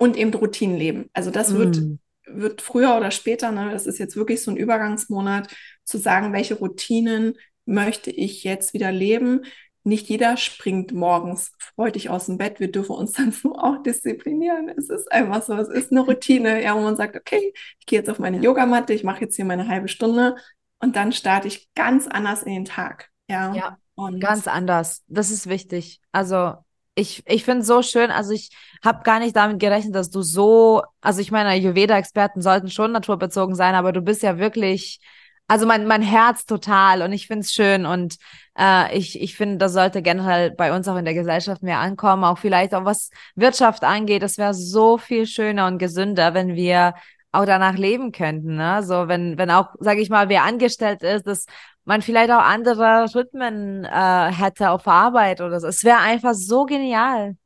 und 0.01 0.17
eben 0.17 0.33
Routinenleben. 0.33 1.11
Also 1.13 1.31
das 1.31 1.53
mm. 1.53 1.57
wird, 1.59 1.83
wird 2.27 2.63
früher 2.63 2.97
oder 2.97 3.11
später, 3.11 3.53
ne, 3.53 3.71
das 3.71 3.87
ist 3.87 3.99
jetzt 3.99 4.17
wirklich 4.17 4.43
so 4.43 4.51
ein 4.51 4.57
Übergangsmonat, 4.57 5.55
zu 5.85 5.99
sagen, 5.99 6.33
welche 6.33 6.55
Routinen 6.55 7.37
möchte 7.67 8.11
ich 8.11 8.43
jetzt 8.43 8.73
wieder 8.73 8.91
leben. 8.91 9.43
Nicht 9.85 10.09
jeder 10.09 10.39
springt 10.39 10.93
morgens 10.93 11.53
freudig 11.59 12.09
aus 12.09 12.27
dem 12.27 12.39
Bett. 12.39 12.61
Wir 12.61 12.73
dürfen 12.73 12.97
uns 12.97 13.13
dann 13.19 13.31
so 13.31 13.55
auch 13.57 13.83
disziplinieren. 13.83 14.71
Es 14.71 14.89
ist 14.89 15.13
einfach 15.13 15.43
so, 15.43 15.53
es 15.55 15.69
ist 15.69 15.93
eine 15.93 16.01
Routine, 16.01 16.63
ja, 16.63 16.75
wo 16.75 16.81
man 16.81 16.97
sagt, 16.97 17.15
okay, 17.15 17.53
ich 17.79 17.87
gehe 17.87 17.99
jetzt 17.99 18.09
auf 18.09 18.19
meine 18.19 18.39
Yogamatte, 18.39 18.95
ich 18.95 19.05
mache 19.05 19.21
jetzt 19.21 19.37
hier 19.37 19.45
meine 19.45 19.69
halbe 19.69 19.89
Stunde 19.89 20.35
und 20.79 20.97
dann 20.97 21.13
starte 21.13 21.47
ich 21.47 21.69
ganz 21.75 22.07
anders 22.07 22.43
in 22.43 22.55
den 22.55 22.65
Tag. 22.65 23.11
Ja. 23.29 23.55
ja 23.55 23.79
und 23.97 24.19
ganz 24.19 24.49
anders. 24.49 25.05
Das 25.09 25.31
ist 25.31 25.47
wichtig. 25.47 26.01
Also 26.11 26.55
ich, 27.01 27.23
ich 27.27 27.45
finde 27.45 27.63
es 27.63 27.67
so 27.67 27.83
schön. 27.83 28.11
Also 28.11 28.33
ich 28.33 28.51
habe 28.85 29.03
gar 29.03 29.19
nicht 29.19 29.35
damit 29.37 29.59
gerechnet, 29.59 29.95
dass 29.95 30.11
du 30.11 30.23
so, 30.23 30.83
also 31.01 31.21
ich 31.21 31.31
meine, 31.31 31.51
Ayurveda-Experten 31.51 32.43
sollten 32.43 32.71
schon 32.71 32.93
naturbezogen 32.93 33.55
sein, 33.55 33.75
aber 33.75 33.93
du 33.93 34.03
bist 34.03 34.23
ja 34.23 34.39
wirklich, 34.39 35.01
also 35.49 35.67
mein, 35.67 35.87
mein 35.87 36.03
Herz 36.03 36.47
total 36.47 37.03
und 37.03 37.13
ich 37.13 37.27
finde 37.27 37.41
es 37.43 37.53
schön 37.53 37.87
und 37.87 38.17
äh, 38.59 38.97
ich, 38.97 39.21
ich 39.21 39.37
finde, 39.37 39.59
das 39.59 39.73
sollte 39.73 40.03
generell 40.03 40.51
bei 40.53 40.75
uns 40.75 40.87
auch 40.89 40.97
in 40.97 41.05
der 41.05 41.15
Gesellschaft 41.15 41.63
mehr 41.63 41.79
ankommen, 41.79 42.25
auch 42.25 42.39
vielleicht 42.39 42.75
auch 42.75 42.85
was 42.85 43.11
Wirtschaft 43.35 43.83
angeht. 43.83 44.23
Es 44.23 44.39
wäre 44.39 44.55
so 44.55 44.99
viel 44.99 45.27
schöner 45.27 45.67
und 45.67 45.79
gesünder, 45.79 46.35
wenn 46.35 46.55
wir 46.55 46.95
auch 47.33 47.45
danach 47.45 47.77
leben 47.77 48.13
könnten. 48.13 48.57
Ne? 48.57 48.83
So, 48.83 49.09
wenn, 49.09 49.39
wenn 49.39 49.51
auch, 49.51 49.69
sage 49.79 50.01
ich 50.01 50.11
mal, 50.11 50.29
wer 50.29 50.45
angestellt 50.45 51.03
ist, 51.03 51.27
dass 51.27 51.47
man 51.91 52.03
vielleicht 52.03 52.31
auch 52.31 52.45
andere 52.45 53.13
Rhythmen 53.13 53.85
äh, 53.85 54.33
hätte 54.33 54.71
auf 54.71 54.87
Arbeit 54.87 55.41
oder 55.41 55.59
so. 55.59 55.67
Es 55.67 55.83
wäre 55.83 55.99
einfach 55.99 56.35
so 56.35 56.65
genial. 56.65 57.37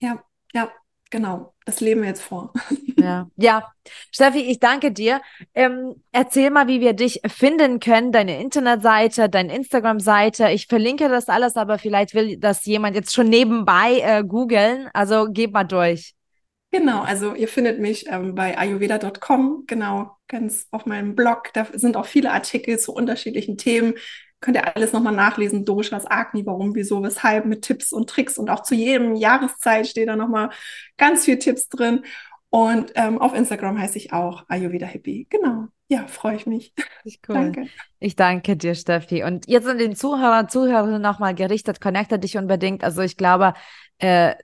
Ja, 0.00 0.22
ja, 0.52 0.70
genau. 1.10 1.54
Das 1.64 1.80
leben 1.80 2.02
wir 2.02 2.10
jetzt 2.10 2.22
vor. 2.22 2.52
Ja, 2.96 3.28
ja. 3.36 3.72
Steffi, 4.12 4.42
ich 4.42 4.60
danke 4.60 4.92
dir. 4.92 5.20
Ähm, 5.54 5.96
erzähl 6.12 6.50
mal, 6.50 6.68
wie 6.68 6.80
wir 6.80 6.92
dich 6.92 7.20
finden 7.26 7.80
können, 7.80 8.12
deine 8.12 8.40
Internetseite, 8.40 9.28
deine 9.28 9.56
Instagram-Seite. 9.56 10.50
Ich 10.50 10.66
verlinke 10.68 11.08
das 11.08 11.28
alles, 11.28 11.56
aber 11.56 11.78
vielleicht 11.78 12.14
will 12.14 12.36
das 12.36 12.64
jemand 12.66 12.94
jetzt 12.94 13.12
schon 13.12 13.28
nebenbei 13.28 14.00
äh, 14.02 14.22
googeln. 14.22 14.88
Also 14.92 15.26
gib 15.30 15.52
mal 15.52 15.64
durch. 15.64 16.14
Genau, 16.72 17.02
also 17.02 17.34
ihr 17.34 17.48
findet 17.48 17.80
mich 17.80 18.06
ähm, 18.08 18.36
bei 18.36 18.56
ayurveda.com, 18.56 19.64
genau, 19.66 20.16
ganz 20.28 20.68
auf 20.70 20.86
meinem 20.86 21.16
Blog. 21.16 21.52
Da 21.52 21.66
sind 21.72 21.96
auch 21.96 22.06
viele 22.06 22.30
Artikel 22.30 22.78
zu 22.78 22.92
unterschiedlichen 22.92 23.56
Themen. 23.58 23.94
Könnt 24.40 24.56
ihr 24.56 24.76
alles 24.76 24.92
nochmal 24.92 25.14
nachlesen, 25.14 25.64
Doshas, 25.64 26.06
Agni, 26.08 26.46
warum, 26.46 26.74
wieso, 26.76 27.02
weshalb, 27.02 27.44
mit 27.44 27.62
Tipps 27.62 27.92
und 27.92 28.08
Tricks. 28.08 28.38
Und 28.38 28.50
auch 28.50 28.62
zu 28.62 28.76
jedem 28.76 29.16
Jahreszeit 29.16 29.88
steht 29.88 30.08
da 30.08 30.14
nochmal 30.16 30.50
ganz 30.96 31.24
viel 31.24 31.38
Tipps 31.38 31.68
drin. 31.68 32.04
Und 32.50 32.92
ähm, 32.96 33.20
auf 33.20 33.32
Instagram 33.32 33.78
heiße 33.78 33.96
ich 33.96 34.12
auch 34.12 34.44
Ayurveda 34.48 34.86
Hippie. 34.86 35.26
Genau. 35.30 35.68
Ja, 35.88 36.06
freue 36.06 36.36
ich 36.36 36.46
mich. 36.46 36.72
Cool. 37.28 37.34
Danke. 37.34 37.66
Ich 37.98 38.14
danke 38.14 38.56
dir, 38.56 38.74
Steffi. 38.74 39.24
Und 39.24 39.48
jetzt 39.48 39.66
an 39.66 39.78
den 39.78 39.96
Zuhörer, 39.96 40.46
Zuhörerinnen 40.48 41.00
nochmal 41.00 41.34
gerichtet, 41.34 41.80
connecte 41.80 42.18
dich 42.18 42.36
unbedingt. 42.36 42.84
Also 42.84 43.02
ich 43.02 43.16
glaube, 43.16 43.54
äh, 43.98 44.34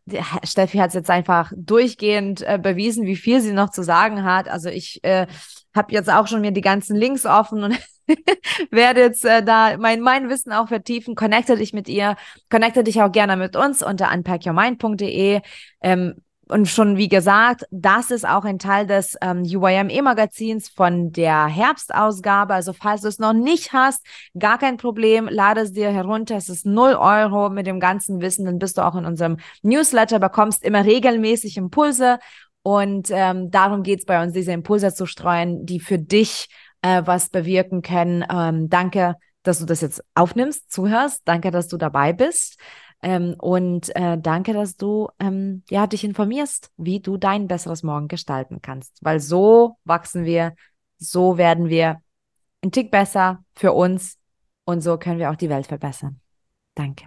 Steffi 0.43 0.79
hat 0.79 0.89
es 0.89 0.95
jetzt 0.95 1.11
einfach 1.11 1.53
durchgehend 1.57 2.43
äh, 2.43 2.59
bewiesen, 2.61 3.07
wie 3.07 3.17
viel 3.17 3.41
sie 3.41 3.53
noch 3.53 3.71
zu 3.71 3.83
sagen 3.83 4.25
hat. 4.25 4.49
Also 4.49 4.69
ich 4.69 5.05
äh, 5.05 5.27
habe 5.75 5.93
jetzt 5.93 6.11
auch 6.11 6.27
schon 6.27 6.41
mir 6.41 6.53
die 6.53 6.63
ganzen 6.63 6.97
Links 6.97 7.27
offen 7.27 7.63
und 7.63 7.79
werde 8.71 9.01
jetzt 9.01 9.25
äh, 9.25 9.43
da 9.43 9.77
mein, 9.79 10.01
mein 10.01 10.29
Wissen 10.29 10.53
auch 10.53 10.69
vertiefen. 10.69 11.15
Connecte 11.15 11.57
dich 11.57 11.73
mit 11.73 11.89
ihr, 11.89 12.17
connecte 12.51 12.83
dich 12.83 13.03
auch 13.03 13.13
gerne 13.13 13.37
mit 13.37 13.57
uns 13.57 13.83
unter 13.83 14.13
unpackyourmind.de. 14.13 15.41
Ähm, 15.81 16.15
und 16.49 16.69
schon 16.69 16.97
wie 16.97 17.09
gesagt, 17.09 17.67
das 17.71 18.11
ist 18.11 18.27
auch 18.27 18.45
ein 18.45 18.59
Teil 18.59 18.87
des 18.87 19.17
ähm, 19.21 19.43
UYME-Magazins 19.43 20.69
von 20.69 21.11
der 21.11 21.47
Herbstausgabe. 21.47 22.55
Also 22.55 22.73
falls 22.73 23.03
du 23.03 23.09
es 23.09 23.19
noch 23.19 23.33
nicht 23.33 23.73
hast, 23.73 24.07
gar 24.39 24.59
kein 24.59 24.77
Problem, 24.77 25.29
lade 25.29 25.63
es 25.63 25.73
dir 25.73 25.91
herunter. 25.91 26.37
Es 26.37 26.49
ist 26.49 26.65
0 26.65 26.95
Euro 26.95 27.51
mit 27.51 27.67
dem 27.67 27.81
ganzen 27.81 28.21
Wissen. 28.21 28.45
Dann 28.45 28.59
bist 28.59 28.79
du 28.79 28.83
auch 28.83 28.95
in 28.95 29.07
unserem 29.07 29.39
Newsletter, 29.63 30.21
bekommst 30.21 30.63
immer 30.63 30.85
regelmäßig 30.85 31.57
Impulse. 31.57 32.19
Und 32.63 33.09
ähm, 33.11 33.51
darum 33.51 33.83
geht's 33.83 34.05
bei 34.05 34.23
uns, 34.23 34.33
diese 34.33 34.53
Impulse 34.53 34.95
zu 34.95 35.07
streuen, 35.07 35.67
die 35.67 35.81
für 35.81 35.99
dich 35.99 36.49
äh, 36.83 37.03
was 37.05 37.29
bewirken 37.29 37.83
können. 37.83 38.25
Ähm, 38.31 38.69
danke, 38.69 39.17
dass 39.43 39.59
du 39.59 39.65
das 39.65 39.81
jetzt 39.81 40.03
aufnimmst, 40.15 40.73
zuhörst. 40.73 41.23
Danke, 41.25 41.51
dass 41.51 41.69
du 41.69 41.77
dabei 41.77 42.13
bist. 42.13 42.59
Ähm, 43.07 43.37
und 43.39 43.95
äh, 43.95 44.19
danke, 44.19 44.53
dass 44.53 44.77
du 44.77 45.09
ähm, 45.21 45.63
ja, 45.71 45.87
dich 45.87 46.03
informierst, 46.03 46.73
wie 46.77 46.99
du 46.99 47.17
dein 47.17 47.47
besseres 47.47 47.85
Morgen 47.85 48.09
gestalten 48.09 48.61
kannst. 48.61 48.99
Weil 49.01 49.21
so 49.21 49.77
wachsen 49.85 50.25
wir, 50.25 50.57
so 50.99 51.39
werden 51.39 51.69
wir 51.69 52.03
ein 52.65 52.73
Tick 52.73 52.91
besser 52.91 53.45
für 53.55 53.75
uns 53.75 54.19
und 54.65 54.81
so 54.81 54.99
können 54.99 55.21
wir 55.21 55.31
auch 55.31 55.37
die 55.37 55.51
Welt 55.51 55.69
verbessern. 55.69 56.21
Danke. 56.75 57.07